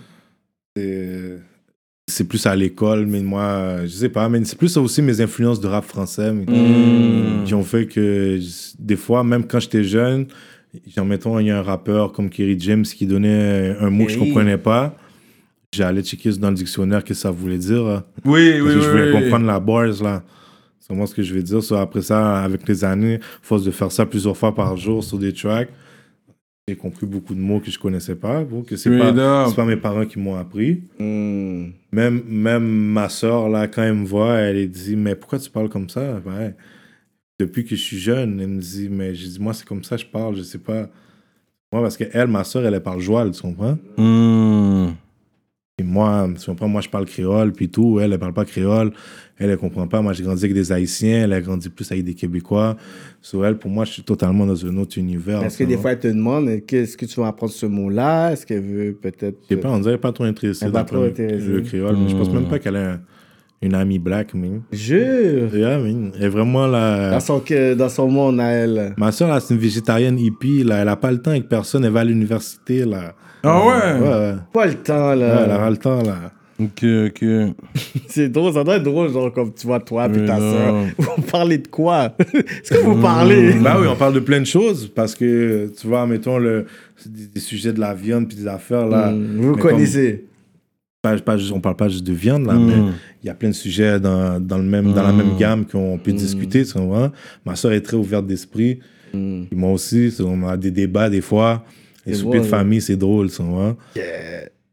[0.76, 1.40] C'est-
[2.12, 5.60] C'est plus à l'école, mais moi, je sais pas, mais c'est plus aussi mes influences
[5.60, 7.44] de rap français mais- Hmm.
[7.46, 8.40] qui ont fait que
[8.80, 10.26] des fois, même quand j'étais jeune,
[10.96, 14.12] genre mettons, il y a un rappeur comme Kerry James qui donnait un mot que
[14.12, 14.96] je comprenais pas.
[15.74, 17.84] J'allais checker dans le dictionnaire que ça voulait dire.
[17.84, 18.04] là.
[18.26, 20.24] Oui, Parce oui, que je voulais oui, comprendre la bars, là.
[20.80, 21.62] C'est moi ce que je veux dire.
[21.62, 25.20] So, après ça, avec les années, force de faire ça plusieurs fois par jour sur
[25.20, 25.70] des tracks,
[26.68, 28.44] j'ai compris beaucoup de mots que je connaissais pas.
[28.44, 30.84] Bon, que c'est pas, mes parents qui m'ont appris.
[31.00, 31.70] Hmm.
[31.92, 35.50] Même, même ma soeur, là, quand elle me voit, elle est dit Mais pourquoi tu
[35.50, 36.22] parles comme ça.
[37.40, 39.96] Depuis que je suis jeune, elle me dit Mais j'ai dit Moi, c'est comme ça
[39.96, 40.90] que je parle, je sais pas.
[41.72, 43.78] Moi, parce qu'elle, ma soeur, elle, elle parle joual, tu comprends?
[43.98, 44.39] Hmm.
[45.80, 48.00] Et moi, tu comprends, moi, je parle créole, puis tout.
[48.00, 48.92] Elle, elle parle pas créole.
[49.38, 50.02] Elle, elle comprend pas.
[50.02, 51.24] Moi, j'ai grandi avec des Haïtiens.
[51.24, 52.76] Elle a grandi plus avec des Québécois.
[53.22, 55.42] Sur elle, pour moi, je suis totalement dans un autre univers.
[55.44, 58.32] Est-ce que des fois, elle te demande, est-ce que tu vas apprendre ce mot-là?
[58.34, 59.38] Est-ce qu'elle veut peut-être.
[59.50, 61.96] Je sais pas, on dirait pas trop intéressée Elle pas trop le- créole.
[61.98, 63.00] mais Je pense même pas qu'elle a un-
[63.62, 64.50] une amie black, mais.
[64.72, 65.54] Jure!
[65.56, 66.12] Yeah, man.
[66.18, 67.12] Elle est vraiment la.
[67.12, 68.94] Dans son, que- dans son monde, à elle.
[68.98, 70.78] Ma soeur, là, c'est une végétarienne hippie, là.
[70.82, 71.84] Elle a pas le temps avec personne.
[71.86, 73.14] Elle va à l'université, là.
[73.44, 74.00] Ah ouais?
[74.02, 74.34] Ouais, ouais.
[74.54, 75.44] Pas le temps, Ouais, là.
[75.46, 76.32] elle aura le temps, là.
[76.62, 77.26] Ok, ok.
[78.08, 80.76] C'est drôle, ça doit être drôle, genre, comme tu vois toi et ta soeur.
[80.98, 82.14] Vous parlez de quoi?
[82.34, 83.54] Est-ce que vous parlez?
[83.54, 86.66] Bah oui, on parle de plein de choses parce que, tu vois, mettons, le,
[87.06, 89.10] des, des sujets de la viande puis des affaires, là.
[89.12, 90.26] Hmm, Vous Mais connaissez.
[91.02, 92.66] Pas, pas on parle pas juste de viande, là, Mm.
[92.68, 92.74] mais
[93.24, 95.98] il y a plein de sujets dans, dans, le même, dans la même gamme qu'on
[95.98, 97.14] peut discuter, tu vois.
[97.46, 98.80] Ma soeur est très ouverte d'esprit.
[99.14, 99.46] Hmm.
[99.54, 101.64] Moi aussi, tu- on a des débats des fois.
[102.06, 102.58] Les soupers bon, de là.
[102.58, 103.78] famille, c'est drôle, tu vois.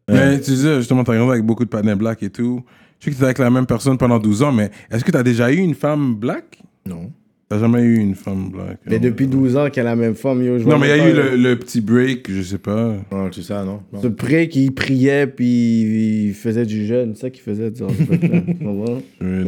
[0.09, 2.61] Mais tu disais, justement, t'as grandi avec beaucoup de patins black et tout.
[2.98, 5.23] Je sais que t'étais avec la même personne pendant 12 ans, mais est-ce que t'as
[5.23, 6.61] déjà eu une femme black?
[6.86, 7.12] Non.
[7.48, 8.78] T'as jamais eu une femme black?
[8.86, 11.01] Mais depuis 12 ans qu'elle a la même femme, yo, je Non, mais il y
[11.01, 12.94] a eu le, le petit break, je sais pas.
[13.12, 13.82] Non, c'est ça, non?
[13.93, 14.02] non.
[14.02, 17.70] Ce pré qui priait puis il faisait du jeûne, c'est ça qu'il faisait.
[17.73, 18.98] tu vois?
[19.23, 19.44] Euh.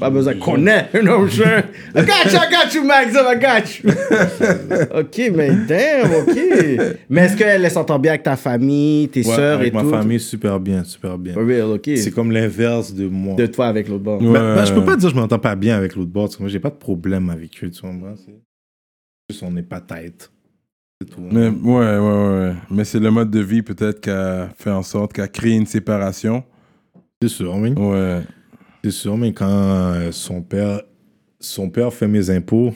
[0.00, 1.44] Pas besoin de connaître, non, je.
[1.44, 4.98] I got you, I got you, Max, I got you.
[4.98, 6.38] ok, mais damn, ok.
[7.08, 9.84] Mais est-ce qu'elle s'entend bien avec ta famille, tes Ouais, sœurs et avec tout?
[9.84, 11.34] ma famille, super bien, super bien.
[11.34, 11.88] For real, ok.
[11.94, 13.36] C'est comme l'inverse de moi.
[13.36, 14.20] De toi avec l'autre bord.
[14.20, 14.32] Ouais.
[14.32, 16.24] Ben, ben, je peux pas dire que je m'entends pas bien avec l'autre bord.
[16.24, 17.70] parce que Moi, j'ai pas de problème avec eux.
[17.70, 18.14] Tu comprends?
[18.16, 18.40] C'est
[19.30, 19.84] juste on n'est pas.
[21.00, 21.20] C'est tout.
[21.20, 22.54] Mais, ouais, ouais, ouais.
[22.70, 25.54] Mais c'est le mode de vie peut-être qui a fait en sorte, qui a créé
[25.54, 26.42] une séparation.
[27.22, 27.70] C'est sûr, oui.
[27.72, 28.22] Ouais.
[28.82, 30.82] C'est sûr, mais quand euh, son père,
[31.40, 32.74] son père fait mes impôts,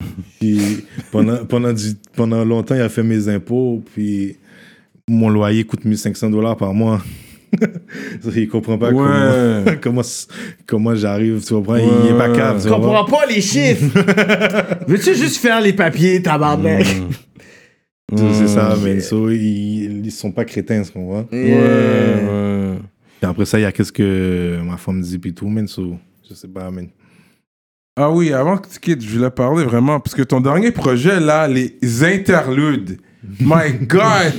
[0.40, 4.36] puis pendant, pendant, du- pendant longtemps, il a fait mes impôts, puis
[5.08, 7.02] mon loyer coûte 1500 dollars par mois.
[8.36, 9.78] il comprend pas Ouais.
[9.82, 10.02] comment, comment,
[10.66, 11.76] comment j'arrive, tu comprends?
[11.76, 12.62] Il est pas capable.
[12.62, 13.04] tu comprends?
[13.04, 13.18] comprends?
[13.18, 13.98] pas les chiffres.
[14.86, 16.86] Veux-tu juste faire les papiers, tabarnak?
[18.16, 21.26] C'est ça, mais so, ils, ils sont pas crétins, ce qu'on voit.
[21.30, 22.78] Ouais.
[23.22, 25.96] Et après ça, il y a qu'est-ce que ma femme dit, puis tout, mais so,
[26.28, 26.88] je sais pas, mais.
[28.00, 31.18] Ah oui, avant que tu quittes, je voulais parler vraiment, parce que ton dernier projet,
[31.18, 32.98] là, les interludes,
[33.40, 34.34] my God!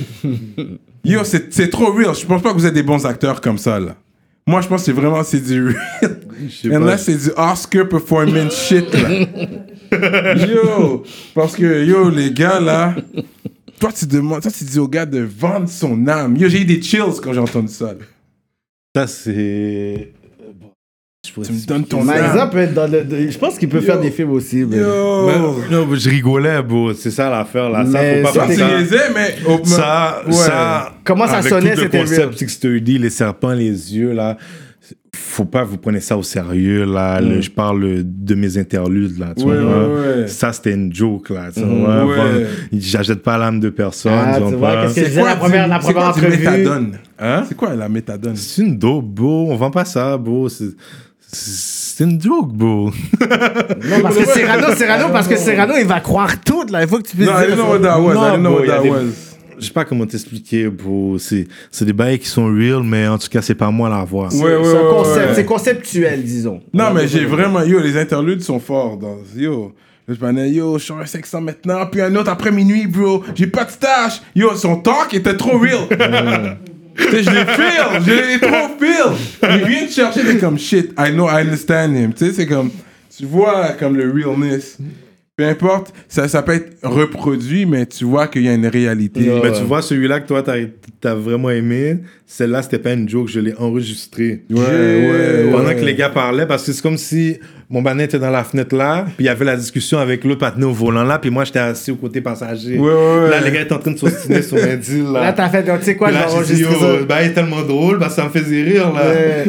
[1.04, 2.14] Yo, c'est c'est trop real.
[2.14, 3.96] Je pense pas que vous êtes des bons acteurs comme ça, là.
[4.46, 6.20] Moi, je pense que c'est vraiment, c'est du real.
[6.64, 9.08] Et là, c'est du Oscar performance shit, là.
[10.46, 11.04] yo,
[11.34, 12.94] parce que, yo, les gars, là,
[13.78, 16.36] toi, tu demandes, toi, tu dis au gars de vendre son âme.
[16.36, 18.04] Yo, j'ai eu des chills quand j'ai entendu ça, là.
[18.94, 20.12] Ça, c'est.
[21.22, 23.82] Je Tu me donnes ton exemple, peut être dans le- de- je pense qu'il peut
[23.82, 24.64] faire des films aussi.
[24.64, 25.26] mais- Yo!
[25.26, 26.94] Mais- non, mais je rigolais, bro.
[26.94, 27.84] C'est ça l'affaire, là.
[27.84, 28.68] Ça, Mais faut pas Ça, faire
[29.14, 29.64] mais...
[29.66, 30.32] Ça, Ouais.
[30.32, 30.92] ça.
[31.04, 32.38] Comment ça avec sonnait, tout le c'était concept.
[32.38, 34.38] Six Sturdy, les serpents, les yeux, là.
[35.14, 37.20] Faut pas vous prenez ça au sérieux, là.
[37.20, 39.34] Le- je parle de mes interludes, là.
[39.36, 39.48] Tu Mm.
[39.48, 40.26] Ouais, vois, ouais, ouais.
[40.28, 41.50] Ça, c'était une joke, là.
[41.52, 41.84] Tu Mm.
[41.84, 42.16] vois, Ouais.
[42.16, 44.12] Vendre- J'achète pas l'âme de personne.
[44.16, 46.38] Ah, tu vois qu'est-ce que- C'est disais quoi la première- la c'est quoi première entrevue?
[46.38, 46.92] méthadone?
[47.18, 47.44] Hein?
[47.46, 48.36] C'est quoi la méthadone?
[48.36, 49.48] C'est une dope, bro.
[49.52, 50.48] On vend pas ça, bro.
[51.32, 52.90] C'est- une joke, bro.
[53.20, 56.82] Non, parce que Serrano, Serrano, parce que Serrano, il va croire tout, là.
[56.82, 57.70] Il faut que tu puisses Non, I dire didn't know ça.
[57.72, 58.12] what that was.
[58.12, 59.02] I Non, didn't know bro, what that des- was.
[59.58, 61.18] Je sais pas comment t'expliquer, bro.
[61.18, 64.02] C'est c'est des bails qui sont real, mais en tout cas, c'est pas moi la
[64.04, 64.28] voix.
[64.32, 65.34] Ouais, ouais, C'est un ouais, concept, ouais.
[65.34, 66.62] c'est conceptuel, disons.
[66.72, 67.62] Non, mais j'ai vraiment.
[67.62, 68.96] Yo, les interludes sont forts.
[68.96, 69.74] Dans, yo,
[70.08, 73.22] je parlais, yo, je suis un 500 maintenant, puis un autre après minuit, bro.
[73.34, 74.22] J'ai pas de stash.
[74.34, 75.86] Yo, son talk était trop real.
[77.10, 78.02] Sais, je l'ai feel.
[78.06, 79.16] Je l'ai trop feel.
[79.42, 80.92] Il vient te chercher, t'es comme shit.
[80.98, 82.12] I know, I understand him.
[82.12, 82.70] Tu sais, c'est comme.
[83.16, 84.78] Tu vois, comme le realness.
[85.36, 89.30] Peu importe, ça, ça peut être reproduit, mais tu vois qu'il y a une réalité.
[89.30, 89.40] Ouais.
[89.42, 90.56] Mais tu vois, celui-là que toi, t'as
[91.10, 92.00] as vraiment aimé,
[92.32, 94.44] celle-là, c'était pas une joke, je l'ai enregistré.
[94.50, 97.38] Ouais, ouais, Pendant que les gars parlaient, parce que c'est comme si
[97.68, 100.38] mon banet était dans la fenêtre là, puis il y avait la discussion avec l'autre
[100.38, 102.78] patiné au volant là, puis moi, j'étais assis au côté passager.
[102.78, 102.94] Ouais, ouais,
[103.24, 103.30] ouais.
[103.30, 105.22] Là, les gars étaient en train de s'ostiner sur un deal là.
[105.22, 107.04] Là, t'as fait, tu sais quoi, Puis je là, vais j'ai dit, enregistrer yo, ça.
[107.08, 109.08] bah, il est tellement drôle, bah, ça me faisait rire là.
[109.10, 109.44] Ouais.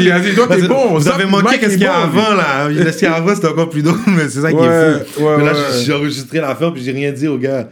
[0.00, 0.98] Il a dit, toi, t'es bon.
[0.98, 2.68] vous avez manqué qu'est-ce est qu'il y a avant là.
[2.92, 5.24] Ce qu'il y a avant c'était encore plus drôle, mais c'est ça qui est fou.
[5.24, 5.52] ouais, mais là
[5.84, 7.68] j'ai enregistré l'affaire puis j'ai rien dit aux gars.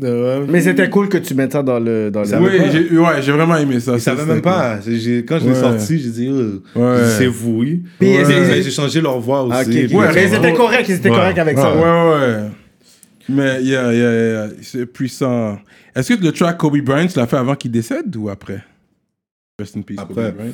[0.00, 0.46] Ouais.
[0.48, 2.10] Mais c'était cool que tu mettes ça dans le.
[2.10, 2.38] Dans le...
[2.38, 3.92] Oui, j'ai ouais, j'ai vraiment aimé ça.
[3.94, 4.80] Ils Ça, savaient c'était même pas.
[4.80, 5.60] J'ai- Quand je l'ai Ouais.
[5.60, 6.30] sorti, j'ai dit,
[6.74, 6.96] oh, Ouais.
[7.18, 7.82] c'est vous, oui.
[7.98, 8.24] Puis, Ouais.
[8.24, 9.56] c'est- J'ai changé leur voix aussi.
[9.56, 9.72] Ah, ok, ok.
[9.72, 10.14] puis Ouais, tout.
[10.14, 11.16] mais ils étaient corrects, ils étaient Ouais.
[11.16, 11.74] corrects avec ça.
[11.74, 12.48] Ouais, ouais, ouais.
[13.28, 15.58] Mais yeah, yeah, yeah, c'est puissant.
[15.94, 18.62] Est-ce que le track Kobe Bryant, tu l'as fait avant qu'il décède ou après?
[19.58, 20.14] Rest in peace, Après.
[20.30, 20.52] Kobe Bryant.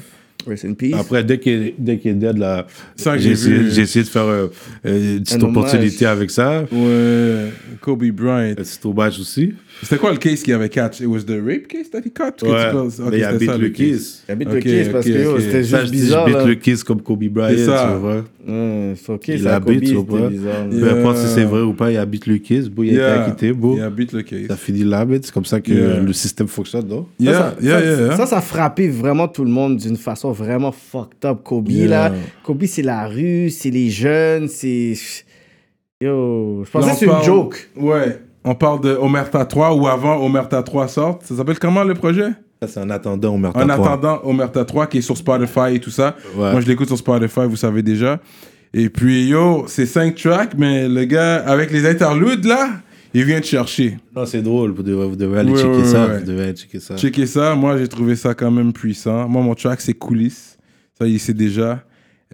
[0.49, 0.95] Rest in peace.
[0.99, 2.67] Après, dès qu'il dès qu'il est dead, là,
[2.97, 3.71] j'ai essayé, vu.
[3.71, 4.47] j'ai essayé de faire euh,
[4.87, 5.57] euh, une petite Un hommage.
[5.59, 6.65] opportunité avec ça.
[6.73, 8.53] Ouais, Kobe Bryant.
[8.53, 9.55] Un petit hommage aussi.
[9.83, 11.01] C'était quoi le case qu'il avait catch?
[11.01, 12.43] It was the rape case that he caught?
[12.43, 12.73] Ouais.
[12.75, 13.77] Ok, Mais il habite ça, le case.
[13.87, 14.25] kiss.
[14.29, 15.41] Il habite Ok, le kiss parce ok, que ok.
[15.41, 16.25] c'était juste bizarre.
[16.27, 16.45] beat là.
[16.47, 17.91] le kiss comme Kobe Bryant, C'est ça.
[17.95, 18.25] tu vois.
[18.49, 20.29] Hum, c'est ok, Il ça, habite, Kobe, tu vois.
[20.31, 20.69] bizarre.
[20.71, 23.11] Peu importe si c'est vrai ou pas, il habite le kiss, bro, il a Yeah.
[23.15, 23.53] été acquitté.
[23.77, 24.47] Il habite le case.
[24.49, 26.01] Ça finit là, mais c'est comme ça que Yeah.
[26.01, 27.07] le système fonctionne, non?
[27.21, 28.17] Yeah, ça, yeah, ça, yeah.
[28.17, 31.43] ça, ça a frappé vraiment tout le monde d'une façon vraiment fucked up.
[31.45, 31.89] Kobe, Yeah.
[31.89, 32.13] là.
[32.43, 34.95] Kobe, c'est la rue, c'est les jeunes, c'est.
[36.01, 37.69] Yo, je pensais que c'est on une joke.
[37.77, 38.21] Ouais.
[38.45, 41.25] On parle de Omerta 3 ou avant Omerta 3 sorte.
[41.25, 42.29] Ça s'appelle comment le projet?
[42.63, 45.81] Ça, c'est en attendant, on meurt En attendant Omerta 3 qui est sur Spotify et
[45.81, 46.17] tout ça.
[46.37, 46.53] Ouais.
[46.53, 48.21] Moi, je l'écoute sur Spotify, vous savez déjà.
[48.75, 52.69] Et puis, yo, c'est 5 tracks, mais le gars, avec les interludes là,
[53.15, 53.99] il vient te chercher.
[54.15, 56.07] Non, c'est drôle, vous devez, vous devez aller Ouais, checker ouais, ça.
[56.07, 56.19] ouais.
[56.21, 56.97] Vous devez aller checker ça.
[56.97, 59.29] Checker ça, moi, j'ai trouvé ça quand même puissant.
[59.29, 60.59] Moi, mon track, c'est Coulisses.
[60.99, 61.83] Ça, il sait déjà.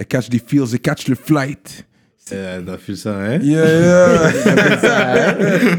[0.08, 1.86] Catch the feels et catch the flight.
[2.32, 3.38] Euh, T'as fait ça, hein?
[3.42, 5.76] Yeah, yeah.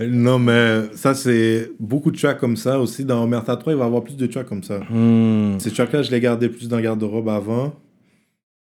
[0.08, 3.04] Non, mais ça, c'est beaucoup de tracks comme ça aussi.
[3.04, 4.80] Dans Omerta 3, il va y avoir plus de tracks comme ça.
[4.90, 5.58] Hmm.
[5.58, 7.74] Ces tracks-là, je les gardais plus dans le garde-robe avant.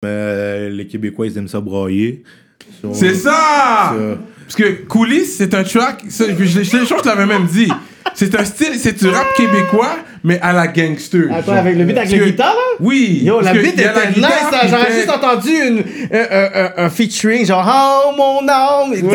[0.04, 2.24] Mais les Québécois, ils aiment ça broyer.
[2.94, 3.96] C'est ça!
[4.46, 6.04] Parce que Coulisses, c'est un track.
[6.10, 7.72] ça, Je, je, je, je l'avais même dit.
[8.14, 11.24] C'est un style, c'est du rap québécois, mais à la gangster.
[11.32, 12.78] Attends, avec le beat avec la guitare, là?
[12.80, 13.22] Oui.
[13.24, 14.26] Yo, la beat il était nice,
[14.70, 15.80] J'aurais juste entendu une,
[16.12, 17.66] un, un, un, un featuring, genre,
[18.08, 18.94] oh mon âme.
[18.94, 19.10] Yo,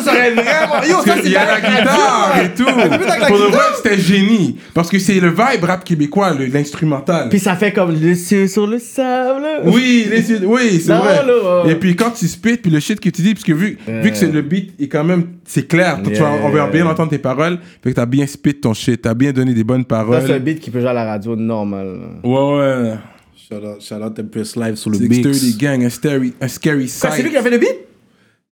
[0.00, 0.82] ça aurait vraiment.
[0.88, 2.64] Yo, ça, c'est y a la guitare et tout.
[2.64, 3.76] Pour le guitare.
[3.76, 4.58] c'était génie.
[4.74, 7.28] Parce que c'est le vibe rap québécois, l'instrumental.
[7.28, 9.42] Puis ça fait comme le ciel sur le sable.
[9.64, 11.20] Oui, les- oui, c'est vrai.
[11.68, 14.10] Et puis quand tu spit, puis le shit que tu dis, parce que vu, vu
[14.10, 17.10] que c'est le beat est quand même, c'est clair, tu vas- on va bien entendre
[17.10, 20.04] tes paroles, fait que t'as bien spit ton shit, t'as bien donné des bonnes Ça,
[20.06, 20.38] c'est un paroles.
[20.40, 21.98] beat qui peut jouer à la radio normal.
[22.24, 22.94] Ouais, ouais.
[23.36, 25.22] Shout out, shout out Empress Live sur le Six Bix.
[25.22, 27.30] Thirty Gang, un scary, un scary Quoi, c'est lui sight.
[27.32, 27.76] qui a fait le beat?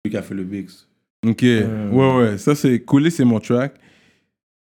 [0.06, 0.88] Lui qui a fait le Bix.
[1.28, 3.74] Ok, ouais, ouais, ça c'est coolé, c'est mon track.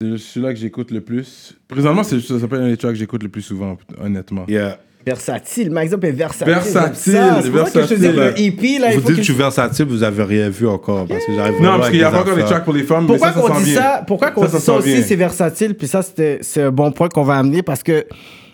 [0.02, 1.56] C'est celui-là que j'écoute le plus.
[1.68, 4.46] Présentement, c'est ça s'appelle un des tracks que j'écoute le plus souvent, honnêtement.
[4.48, 4.80] Yeah.
[5.08, 5.72] Versatile.
[5.72, 6.54] Max Up est versatile.
[6.54, 7.22] Versatile.
[7.42, 8.52] C'est pour ça que je te dis le il
[8.96, 11.08] Vous faut dites que je suis versatile, vous avez rien vu encore.
[11.08, 12.50] Parce que j'arrive Non, parce qu'il n'y a des pas encore les affaires.
[12.56, 13.08] tracks pour les femmes.
[13.08, 14.04] Pourquoi qu'on dit ça?
[14.06, 15.04] Pourquoi qu'on Ça, dit ça aussi.
[15.04, 15.76] C'est versatile?
[15.76, 18.06] Puis ça, c'était c'est un bon point qu'on va amener parce que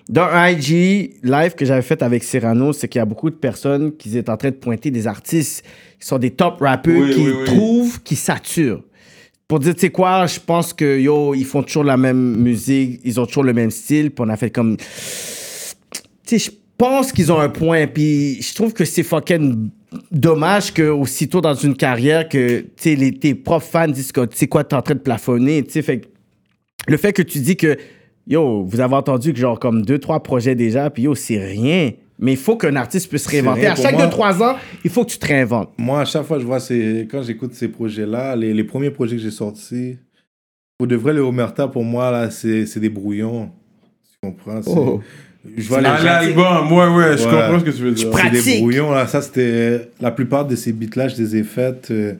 [0.10, 3.36] dans un IG live que j'avais fait avec Cyrano, c'est qu'il y a beaucoup de
[3.36, 5.64] personnes qui étaient en train de pointer des artistes
[6.00, 7.46] qui sont des top rappeurs Oui, qui oui, oui.
[7.46, 8.82] trouvent, qui saturent.
[9.48, 13.00] Pour dire, tu sais quoi, je pense que yo, ils font toujours la même musique,
[13.04, 14.78] ils ont toujours le même style, puis on a fait comme.
[16.40, 19.70] Sais, je pense qu'ils ont un point, puis je trouve que c'est fucking
[20.12, 24.26] dommage que aussitôt dans une carrière que tu sais les tes propres fans disent que
[24.26, 26.08] tu sais quoi t'es en train de plafonner tu sais fait que
[26.88, 27.78] le fait que tu dis que
[28.26, 31.92] yo vous avez entendu que genre comme deux trois projets déjà puis yo c'est rien
[32.18, 34.06] mais il faut qu'un artiste puisse se réinventer à chaque moi.
[34.06, 36.60] deux trois ans il faut que tu te réinventes Moi, à chaque fois, je vois
[36.60, 37.08] ces...
[37.10, 39.98] quand j'écoute ces projets-là, les, les premiers projets que j'ai sortis,
[40.78, 43.52] pour de vrai, le Omerta, pour moi, là, c'est des brouillons.
[44.06, 44.62] Tu comprends?
[44.68, 45.02] Oh.
[45.58, 47.30] Je vois les l'album, ouais, ouais, je Ouais.
[47.32, 48.10] comprends ce que tu veux dire.
[48.10, 48.60] prends- C'est des pratique.
[48.60, 49.08] brouillons, là.
[49.08, 49.90] Ça, c'était...
[50.00, 52.14] La plupart de ces beats-là, je les ai faites euh,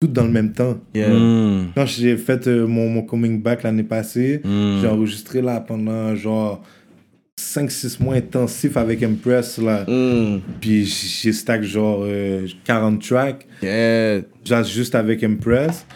[0.00, 0.78] toutes dans le même temps.
[0.94, 1.66] Mm.
[1.74, 4.78] Quand j'ai fait euh, mon, mon coming back l'année passée, Mm.
[4.80, 6.62] j'ai enregistré là pendant genre
[7.38, 9.84] 5-6 mois intensifs avec Impress là.
[9.88, 10.40] Mm.
[10.60, 14.22] Puis j'ai stack genre euh, 40 tracks, Yeah.
[14.64, 15.86] juste avec Impress.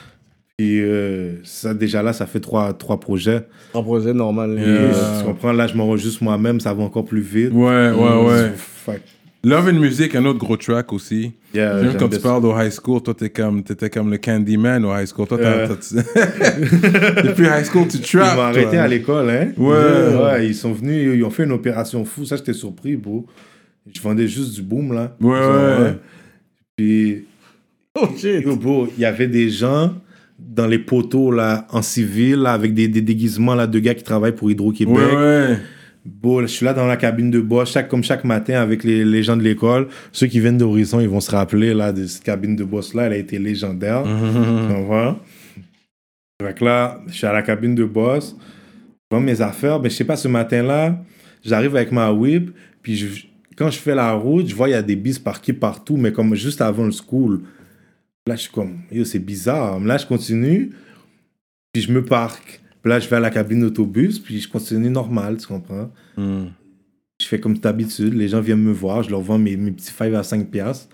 [0.61, 3.47] Puis euh, ça déjà là, ça fait trois, trois projets.
[3.75, 4.91] un projet normal Puis, Yeah.
[5.21, 7.51] tu comprends, là je m'enregistre moi-même, ça va encore plus vite.
[7.55, 8.53] Ouais, ouais, ouais.
[8.57, 9.01] Fait-
[9.43, 11.33] Love and Music, un autre gros track aussi.
[11.55, 14.19] Yeah, Même j'aime quand tu parles au high school, toi, t'es comme, t'étais comme le
[14.19, 15.27] Candyman au high school.
[15.27, 15.67] Toi, t'as, Euh.
[15.67, 18.37] t'as- depuis high school, tu Ils trappes.
[18.37, 18.81] m'ont arrêté toi.
[18.83, 19.53] à l'école, hein.
[19.57, 20.23] Ouais.
[20.23, 20.47] ouais.
[20.49, 22.27] Ils sont venus, ils ont fait une opération fou.
[22.27, 23.25] Ça, j'étais surpris, bro.
[23.91, 25.17] Je vendais juste du boom, là.
[25.23, 25.95] Ouais, ouais.
[26.77, 27.25] Puis,
[27.99, 29.95] oh shit yo, bro, il y avait des gens
[30.49, 34.03] dans les poteaux, là, en civil, là, avec des, des déguisements, là, de gars qui
[34.05, 34.95] travaillent pour Hydro-Québec.
[34.97, 35.57] Ouais, ouais.
[36.05, 39.05] Bon, je suis là dans la cabine de boss, chaque, comme chaque matin avec les,
[39.05, 39.89] les gens de l'école.
[40.13, 43.05] Ceux qui viennent d'Horizon, ils vont se rappeler là, de cette cabine de boss-là.
[43.07, 44.03] Elle a été légendaire.
[44.69, 45.19] Comprends?
[46.43, 48.35] Fait que là, je suis à la cabine de boss.
[49.11, 49.79] Je vends mes affaires.
[49.81, 50.99] Mais je sais pas, ce matin-là,
[51.45, 52.51] j'arrive avec ma whip.
[52.83, 53.27] Puis je-
[53.57, 56.13] quand je fais la route, je vois il y a des bis parqués partout, mais
[56.13, 57.43] comme juste avant le school.
[58.27, 59.81] Là, je suis comme, yo, c'est bizarre.
[59.81, 60.71] Là, je continue.
[61.73, 62.61] Puis je me parque.
[62.83, 65.91] Puis là, je vais à la cabine d'autobus, puis je continue normal, tu comprends?
[66.17, 66.47] Mm.
[67.21, 69.93] Je fais comme d'habitude, les gens viennent me voir, je leur vends mes, mes petits
[69.93, 70.89] 5 à 5 piastres.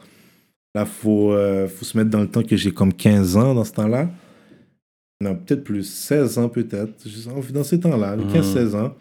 [0.75, 3.55] Là, il faut, euh, faut se mettre dans le temps que j'ai comme 15 ans
[3.55, 4.11] dans ce temps-là.
[5.23, 8.95] Non, peut-être plus, 16 ans peut-être, Je- dans ces temps-là, 15-16 ans.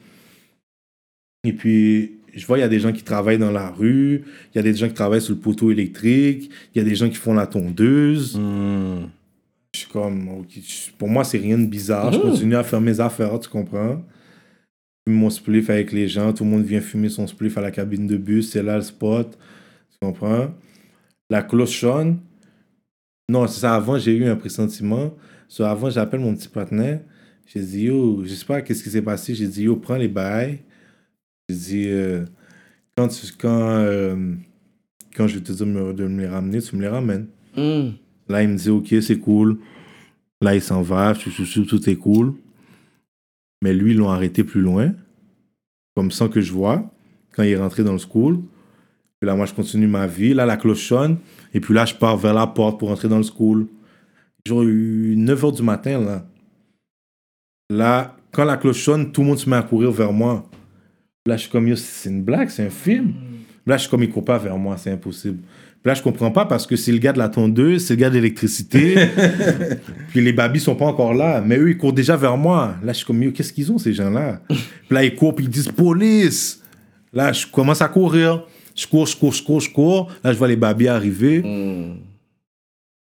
[1.44, 4.58] Et puis, je vois, il y a des gens qui travaillent dans la rue, il
[4.58, 7.10] y a des gens qui travaillent sur le poteau électrique, il y a des gens
[7.10, 8.38] qui font la tondeuse.
[8.38, 9.08] Mm.
[9.74, 10.46] Je suis comme,
[10.98, 12.12] pour moi, c'est rien de bizarre.
[12.14, 14.04] Je continue à faire mes affaires, tu comprends?
[15.06, 17.62] Je fume mon spliff avec les gens, tout le monde vient fumer son spliff à
[17.62, 19.38] la cabine de bus, c'est là le spot,
[19.92, 20.54] tu comprends?
[21.30, 22.20] La cloche sonne.
[23.30, 25.14] Non, c'est ça, avant, j'ai eu un pressentiment.
[25.48, 27.02] So, avant, j'appelle mon petit partenaire.
[27.46, 29.36] J'ai dit, yo, je sais pas qu'est-ce qui s'est passé.
[29.36, 30.60] J'ai dit, yo, prends les bails.
[31.50, 32.26] J'ai dit, euh,
[32.98, 34.34] quand, tu- quand, euh,
[35.16, 37.28] quand je vais te dire de me les ramener, tu me les ramènes.
[37.56, 37.90] Mm.
[38.30, 39.60] Là, il me dit, OK, c'est cool.
[40.42, 42.34] Là, il s'en va, chou, chou, tout est cool.
[43.62, 44.94] Mais lui, ils l'ont arrêté plus loin,
[45.96, 46.92] comme sans que je vois,
[47.34, 48.40] quand il est rentré dans le school.
[49.20, 50.34] Puis là, moi, je continue ma vie.
[50.34, 51.18] Là, la cloche sonne.
[51.54, 53.68] Et puis là, je pars vers la porte pour rentrer dans le school.
[54.46, 56.26] Genre, 9 h du matin, là.
[57.70, 60.48] Là, quand la cloche sonne, tout le monde se met à courir vers moi.
[61.28, 63.14] Là, je suis comme, yo, c'est une blague, c'est un film.
[63.66, 65.40] Là, je suis comme, il court pas vers moi, c'est impossible.
[65.84, 68.10] Là, je comprends pas parce que c'est le gars de la tondeuse, c'est le gars
[68.10, 68.96] de l'électricité.
[70.10, 71.42] puis les babys sont pas encore là.
[71.46, 72.76] Mais eux, ils courent déjà vers moi.
[72.84, 74.42] Là, je suis comme, yo, qu'est-ce qu'ils ont, ces gens-là?
[74.48, 74.58] puis
[74.92, 76.62] là, ils courent, puis ils disent, police!
[77.14, 78.44] Là, je commence à courir.
[78.76, 80.12] Je cours, je cours, je cours, je cours.
[80.24, 81.42] Là, je vois les babys arriver.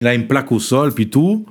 [0.00, 1.46] Là, ils me plaquent au sol, puis tout.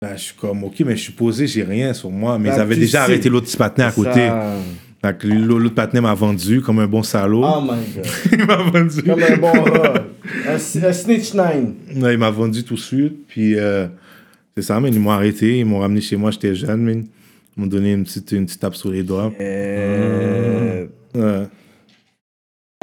[0.00, 2.36] Là, je suis comme, OK, mais je suis posé, j'ai rien sur moi.
[2.38, 3.04] Mais Là, ils avaient déjà sais.
[3.12, 4.26] arrêté l'autre patinet à côté.
[4.28, 4.56] Ça-
[5.24, 7.44] l'autre patinet m'a vendu comme un bon salaud.
[7.44, 8.06] Oh my god.
[8.32, 9.02] il m'a vendu.
[9.02, 10.04] Comme un bon rat.
[10.48, 11.74] Un, snitch nine.
[11.96, 13.26] Ouais, il m'a vendu tout de suite.
[13.26, 13.86] Puis, euh,
[14.56, 15.58] c'est ça, mais ils m'ont arrêté.
[15.58, 17.06] Ils m'ont ramené chez moi, j'étais jeune, mais ils
[17.56, 19.32] m'ont donné une petite, une petite tape sur les doigts.
[19.38, 20.88] Ouais.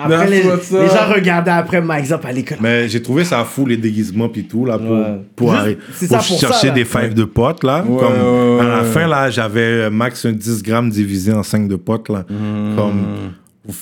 [0.01, 2.57] Après, les, gens regardaient après Mike Up à l'école.
[2.61, 5.25] Mais j'ai trouvé ça fou, les déguisements, puis tout, là, pour, Ouais.
[5.35, 5.53] pour,
[5.99, 7.83] Juste- chercher ça, des fives de potes, là.
[7.83, 8.89] Ouais, comme, ouais, à la ouais.
[8.89, 12.25] fin, là, j'avais euh, max un 10 grammes divisé en 5 de potes, là.
[12.29, 12.75] Mm.
[12.75, 13.01] Comme,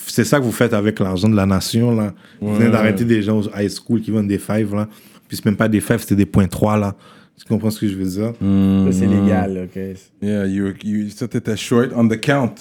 [0.08, 2.14] c'est ça que vous faites avec l'argent de la nation, là.
[2.42, 4.88] Vous venez d'arrêter des gens au high school qui vendent des fives, là.
[5.28, 6.96] Puis c'est même pas des fives, c'était des points 3, là.
[7.40, 8.34] Tu comprends ce que je veux dire?
[8.42, 8.92] Mm.
[8.92, 9.82] Ça, C'est légal, ok.
[10.22, 12.56] Yeah, you, you, ça, t'étais short on the count.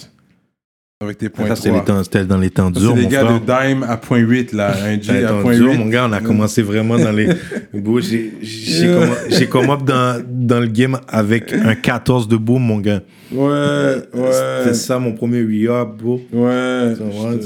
[0.99, 1.85] Avec tes points Ça, c'était les 3.
[1.85, 3.39] temps- c'était dans les temps C'est durs, les mon gars frère.
[3.39, 3.45] de
[3.75, 4.73] Dime à point 8, là.
[4.83, 5.77] Un G les à point durs, 8.
[5.77, 7.27] mon gars, on a commencé vraiment dans les...
[8.01, 8.95] J'ai j'ai Yeah.
[9.05, 13.01] come- j'ai come up dans, dans le game avec un 14 de boom, mon gars.
[13.31, 14.73] Ouais, C'était ouais.
[14.73, 16.19] ça, mon premier re-up, bro.
[16.33, 16.95] Ouais,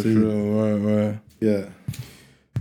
[0.01, 1.11] jure, ouais, ouais.
[1.41, 1.61] Yeah.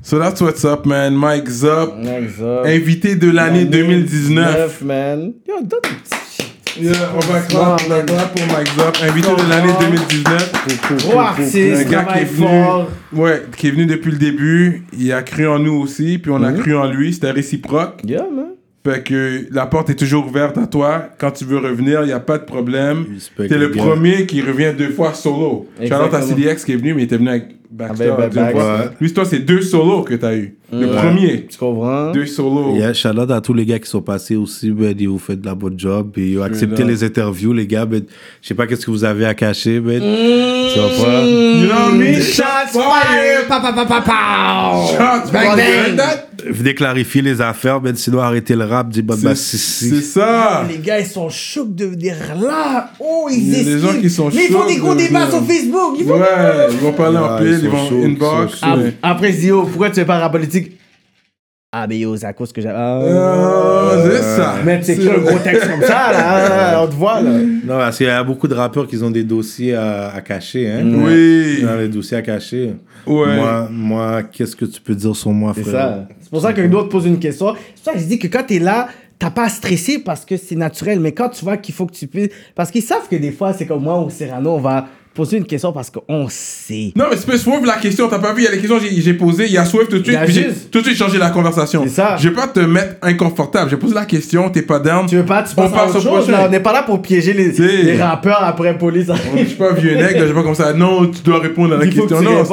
[0.02, 1.14] So that's what's up, man.
[1.14, 2.66] Mike Zop, Exact.
[2.66, 4.82] invité de l'année 2019.
[4.82, 5.34] man.
[5.46, 6.29] Yo, donne un petit
[6.78, 11.06] Yeah, on va clap, on va clap pour Mike Zop, invité de l'année 2019.
[11.08, 12.90] Gros artiste, Un gars qui est venu, fort.
[13.12, 14.82] ouais, qui est venu depuis le début.
[14.96, 17.12] Il a cru en nous aussi, puis on a cru en lui.
[17.12, 18.00] C'était réciproque.
[18.04, 18.46] Yeah, man.
[18.84, 21.10] Fait que la porte est toujours ouverte à toi.
[21.18, 23.04] Quand tu veux revenir, il n'y a pas de problème.
[23.36, 23.82] T'es le gars.
[23.82, 25.66] premier qui revient deux fois solo.
[25.82, 26.22] Shout-out à.
[26.22, 27.44] CDX qui est venu, mais il était venu avec
[27.78, 28.50] Avec deux Baxter.
[28.52, 28.76] fois.
[28.78, 28.84] Ouais.
[29.00, 30.56] Lui, toi, c'est deux solos que t'as eu.
[30.72, 30.96] Le Ouais.
[30.96, 32.10] premier, Tu comprends?
[32.12, 32.74] deux solos.
[32.76, 35.40] Yeah, shout out à tous les gars qui sont passés aussi, ben, ils vous faites
[35.40, 38.02] de la bonne job, et ils ont accepté les interviews, les gars, ben,
[38.42, 40.72] je sais pas qu'est-ce que vous avez à cacher, ben, Mm.
[40.72, 41.24] tu vois pas?
[41.24, 42.20] You know mean?
[42.20, 43.46] Shots fired!
[43.48, 44.74] Pa, pa, pa, pa, pa.
[44.86, 46.00] Shots fired.
[46.48, 49.90] Venez clarifier les affaires, ben, sinon arrêtez le rap, dis bah, bah, si, C'est si.
[49.90, 50.64] c'est ça.
[50.68, 52.90] Les gars, ils sont chocs de venir là.
[53.00, 53.78] Oh, ils Il y a des esquivent.
[53.94, 55.96] gens qui sont Mais ils font des gros débats sur Facebook.
[55.98, 56.26] Ils font Ouais,
[56.70, 58.60] ils vont parler en pile, ils ils vont inbox.
[58.62, 58.92] ils.
[59.02, 60.72] Après, je dis, oh, pourquoi tu fais pas la politique?
[61.72, 62.68] Ah, mais yo, c'est à cause que j'ai.
[62.68, 64.56] Ah, c'est ça.
[64.64, 66.82] Mais c'est un gros texte comme ça, là.
[66.82, 67.30] On te voit, là.
[67.30, 70.68] Non, parce qu'il y a beaucoup de rappeurs qui ont des dossiers à, à cacher,
[70.68, 70.82] hein.
[70.84, 71.62] Oui.
[71.62, 72.74] Dans les dossiers à cacher.
[73.06, 73.36] Ouais.
[73.36, 75.72] Moi, moi qu'est-ce que tu peux dire sur moi, C'est frère?
[75.72, 76.08] ça.
[76.30, 77.56] C'est pour ça qu'un autre pose une question.
[77.74, 78.88] C'est ça que je dis que quand t'es là,
[79.18, 81.00] t'as pas à stresser parce que c'est naturel.
[81.00, 82.28] Mais quand tu vois qu'il faut que tu puisses.
[82.54, 85.44] Parce qu'ils savent que des fois, c'est comme moi ou Serrano, on va poser une
[85.44, 86.92] question parce qu'on sait.
[86.96, 88.08] Non, mais c'est pas Swift la question.
[88.08, 89.46] T'as pas vu, il y a les questions que j'ai- posées.
[89.46, 90.18] Il y a Swift tout de suite.
[90.24, 91.82] Puis j'ai tout de suite changé la conversation.
[91.84, 92.16] C'est ça.
[92.16, 93.70] Je vais pas te mettre inconfortable.
[93.70, 95.06] J'ai posé la question, t'es pas down.
[95.06, 96.44] Tu veux pas, tu On passes à autre au chose, là.
[96.46, 99.08] On n'est pas là pour piéger les, les rappeurs après police.
[99.36, 100.72] Je suis pas vieux nègre, je vais pas comme ça.
[100.72, 102.18] Non, tu dois répondre à la que question.
[102.18, 102.44] tu Non,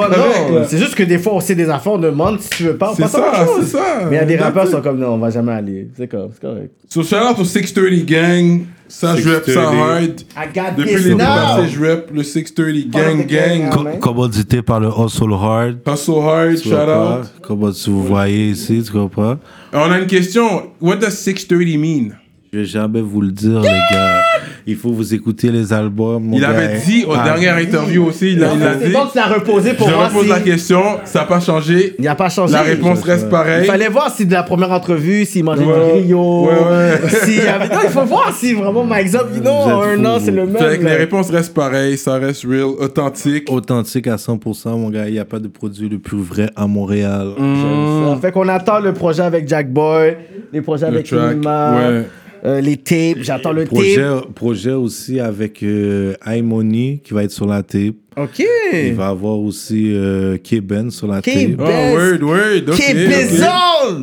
[0.67, 2.93] c'est juste que des fois, on sait des affaires, on demande si tu veux pas.
[2.97, 3.99] C'est ça, c'est ça.
[4.09, 5.87] Mais il y a des rappeurs qui sont comme non, on va jamais aller.
[5.95, 6.71] C'est correct.
[6.89, 8.61] So, shout out au 630 Gang.
[8.89, 9.75] Ça, je rap ça 630.
[9.79, 10.21] hard.
[10.35, 13.69] I got Depuis passé, je rap le 630 Gang gang, Gang.
[13.69, 13.99] Co- Ouais.
[13.99, 15.77] Commodité par le Hustle Hard.
[15.87, 17.27] Hustle hard, Tu shout out.
[17.41, 19.37] Comment tu vous voyez ici, tu comprends?
[19.73, 20.71] On a une question.
[20.81, 22.11] What does 630 mean?
[22.53, 24.21] Je vais jamais vous le dire, les gars.
[24.69, 26.23] Il faut vous écouter les albums.
[26.23, 26.49] mon Il gars.
[26.49, 28.93] avait dit aux Ah, dernières interviews aussi, il a, il a C'est dit.
[28.93, 30.29] bon, tu l'as reposé pour Je voir repose si...
[30.29, 31.95] la question, ça n'a pas changé.
[31.97, 32.51] Il n'y a pas changé.
[32.53, 33.65] La réponse reste Il pareille.
[33.65, 35.95] fallait voir si de la première entrevue, s'il mangeait Ouais.
[35.95, 36.47] du griot.
[36.47, 37.35] Ouais, ouais.
[37.35, 37.67] y avait...
[37.73, 40.45] Non, il faut voir si vraiment Mike Zop, you know, en un an, c'est le
[40.45, 40.57] même.
[40.57, 43.49] Fait que les réponses restent pareilles, ça reste real, authentique.
[43.51, 45.07] Authentique à 100%, mon gars.
[45.07, 47.29] Il n'y a pas de produit le plus vrai à Montréal.
[47.37, 48.09] Mm.
[48.15, 50.17] Ça fait qu'on attend le projet avec Jack Boy,
[50.51, 52.03] les projets Le avec track, ouais.
[52.47, 53.17] Euh, les tapes.
[53.21, 54.33] J'attends le Projet, tape.
[54.33, 57.95] projet aussi avec euh, iMoney qui va être sur la tape.
[58.15, 58.43] Ok.
[58.73, 61.35] Il va avoir aussi euh, K-Ben sur la tape.
[61.59, 62.75] Oh, word, word, ok.
[62.75, 63.07] Qui ok.
[63.07, 64.01] bizarre!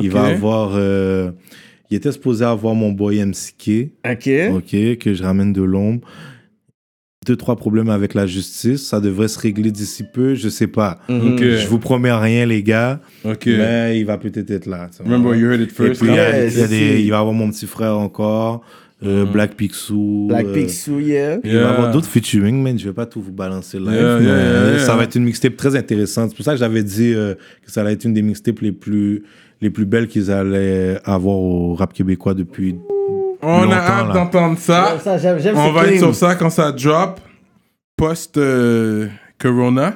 [0.00, 0.72] Il va avoir.
[0.74, 1.30] euh,
[1.90, 3.90] il était supposé avoir mon boy MCK.
[4.10, 4.30] Ok.
[4.54, 6.08] Ok, que je ramène de l'ombre.
[7.24, 8.86] Deux, trois problèmes avec la justice.
[8.88, 10.98] Ça devrait se régler d'ici peu, je sais pas.
[11.08, 11.34] Mhm.
[11.34, 11.40] Ok.
[11.42, 13.00] Je vous promets rien, les gars.
[13.46, 14.88] Mais il va peut-être être là.
[15.04, 16.00] Remember, you heard it Et first.
[16.00, 17.66] puis, il y a- Ouais, il y a c'est- des- il va avoir mon petit
[17.66, 18.62] frère encore,
[19.04, 20.26] euh, Black Picsou.
[20.28, 21.38] Black euh, Picsou, yeah.
[21.44, 21.70] Il va y Yeah.
[21.70, 22.76] avoir d'autres featuring, man.
[22.78, 23.92] Je vais pas tout vous balancer live.
[23.92, 24.78] Yeah, mais yeah, yeah.
[24.80, 26.30] Ça va être une mixtape très intéressante.
[26.30, 27.34] C'est pour ça que j'avais dit euh,
[27.64, 29.22] que ça allait être une des mixtapes les plus,
[29.60, 32.76] les plus belles qu'ils allaient avoir au rap québécois depuis.
[33.42, 34.14] On a hâte là.
[34.14, 34.88] d'entendre ça.
[34.90, 37.20] J'aime ça, j'aime, j'aime On va être sur ça quand ça drop,
[37.96, 39.94] post-Corona.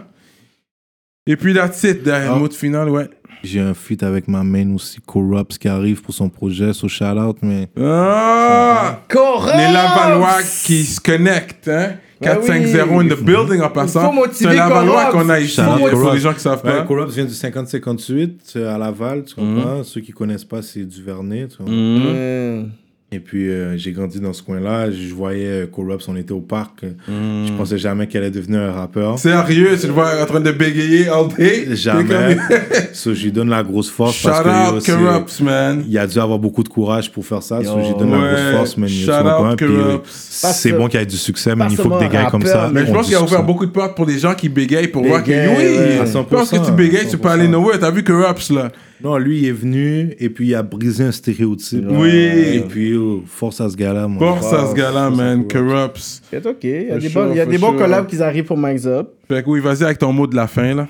[1.26, 2.02] Et puis, that's it.
[2.02, 2.34] Derrière Ah.
[2.34, 3.08] le mot de finale, ouais.
[3.44, 7.04] J'ai un feat avec ma main aussi, Corrupts, qui arrive pour son projet, so shout
[7.04, 7.68] out, mais.
[7.80, 9.00] Ah!
[9.08, 9.56] Correct!
[9.56, 11.92] Les Lavallois qui se connectent, hein?
[12.20, 14.06] Ben 450 in the building en passant.
[14.06, 15.12] faut motiver C'est un Lavallois Corrupts.
[15.22, 15.60] qu'on a ici,
[15.90, 16.82] pour les gens qui savent Ouais, pas.
[16.84, 19.84] Corrupts vient du 50-58 euh, à Laval, tu comprends?
[19.84, 21.72] Ceux qui connaissent pas, c'est du Vernet, tu comprends?
[21.72, 22.70] Mm.
[23.12, 24.90] Et puis, euh, j'ai grandi dans ce coin-là.
[24.90, 26.84] Je voyais euh, Corrupts, on était au parc.
[27.06, 29.16] Je pensais jamais qu'elle allait devenir un rappeur.
[29.16, 31.68] Sérieux, tu le vois en train de bégayer all day?
[31.76, 32.36] Jamais.
[32.92, 35.84] So, je lui donne la grosse force Shout parce que out aussi, Corrupts, man.
[35.86, 37.62] il a dû avoir beaucoup de courage pour faire ça.
[37.62, 38.32] So, je lui donne la Ouais.
[38.32, 38.88] grosse force, man.
[38.88, 40.06] Shout out euh, Corrupts.
[40.08, 42.70] c'est bon qu'il y ait du succès, mais il faut que des gars comme ça.
[42.72, 45.04] Mais je pense qu'il a ouvert beaucoup de portes pour les gens qui bégayent pour
[45.04, 47.78] voir que oui, pense que tu bégayes, tu peux aller nowhere.
[47.78, 48.72] T'as vu Corrupts, là?
[49.02, 51.84] Non, lui, il est venu et puis il a brisé un stéréotype.
[51.88, 52.10] Oui.
[52.10, 54.36] Et puis, oh, force à ce gars-là, moi.
[54.38, 55.46] Force à ce gars-là, man.
[55.46, 56.22] Corrupts.
[56.30, 56.64] C'est ok.
[56.64, 57.78] Il y a For des, sure, bons, il y a for des bons sure.
[57.78, 59.14] collabs qui arrivent pour Mike Zop.
[59.28, 60.88] Fait que oui, vas-y avec ton mot de la fin, là.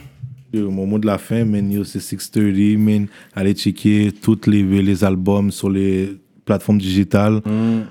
[0.52, 3.06] Yo, Mon mot de la fin, man, yo, c'est 630, man.
[3.34, 7.40] Allez checker tous les, les albums sur les plateformes digitales.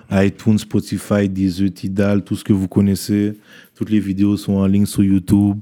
[0.10, 3.34] iTunes, Spotify, Deezer, Tidal, tout ce que vous connaissez.
[3.76, 5.58] Toutes les vidéos sont en ligne sur YouTube.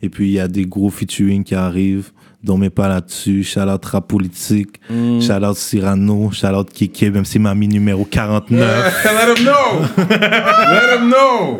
[0.00, 2.10] Et puis, il y a des gros featuring qui arrivent.
[2.42, 3.42] Dormez pas là-dessus.
[3.42, 4.80] Shout out Rap Politique.
[4.88, 6.30] Shout out Cyrano.
[6.32, 9.04] Shout out Kiki, même si mamie numéro 49.
[9.04, 9.84] Let him know.
[10.08, 11.58] Let him know.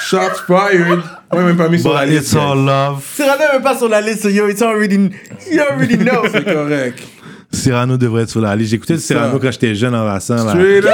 [0.00, 1.02] Shots fired.
[1.32, 2.22] Ouais, même pas mis sur la But liste.
[2.22, 3.04] it's all love.
[3.14, 5.10] Cyrano est même pas sur la liste, so yo, it's already,
[5.50, 6.22] you already know.
[6.32, 7.02] C'est correct.
[7.52, 8.70] Cyrano devrait être sur la liste.
[8.70, 10.36] J'écoutais Cyrano quand j'étais jeune en Rassan.
[10.46, 10.52] là.
[10.52, 10.92] Straight up.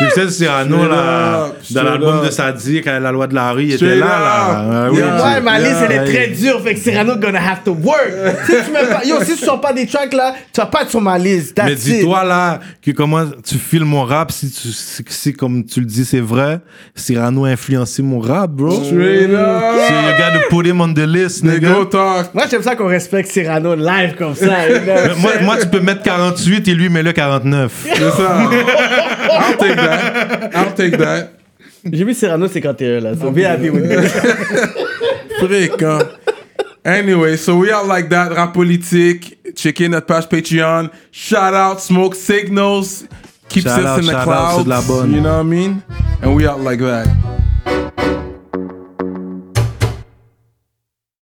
[0.00, 3.70] J'écoutais Cyrano Straight là, up, dans l'album de Sadik, quand la loi de la rue,
[3.70, 4.06] était là.
[4.06, 4.86] là.
[4.86, 4.92] up.
[4.92, 7.72] Ouais, oui, Ouais, ma liste, elle est très dure, fait que Cyrano gonna have to
[7.72, 8.12] work.
[8.46, 10.82] si tu mets pas, yo, si tu sors pas des tracks là, tu vas pas
[10.82, 11.54] être sur ma liste.
[11.56, 15.64] That's Mais dis-toi là que comment tu filmes mon rap, si tu si, si, comme
[15.64, 16.60] tu le dis c'est vrai,
[16.94, 18.70] Cyrano a influencé mon rap, bro.
[18.84, 19.62] Straight up.
[19.88, 22.34] So you gotta put him on the list, Nigga, talk.
[22.34, 24.46] Moi, j'aime ça qu'on respecte Cyrano live comme ça.
[25.18, 27.72] moi, moi, tu peux mettre 48 et lui met le 49.
[27.82, 28.50] C'est ça.
[29.30, 30.50] I'll take that.
[30.54, 31.30] I'll take that.
[31.92, 33.14] J'ai vu Cyrano 51 là.
[33.16, 33.96] So be happy with me.
[35.38, 35.98] Frick, hein.
[36.84, 38.32] Anyway, so we are like that.
[38.32, 39.38] Rap politique.
[39.54, 40.90] Checkez notre page Patreon.
[41.10, 43.04] Shout out Smoke Signals.
[43.48, 44.66] Keeps Shout us out, in the clouds.
[45.10, 45.82] You know what I mean?
[46.22, 47.08] And we are like that.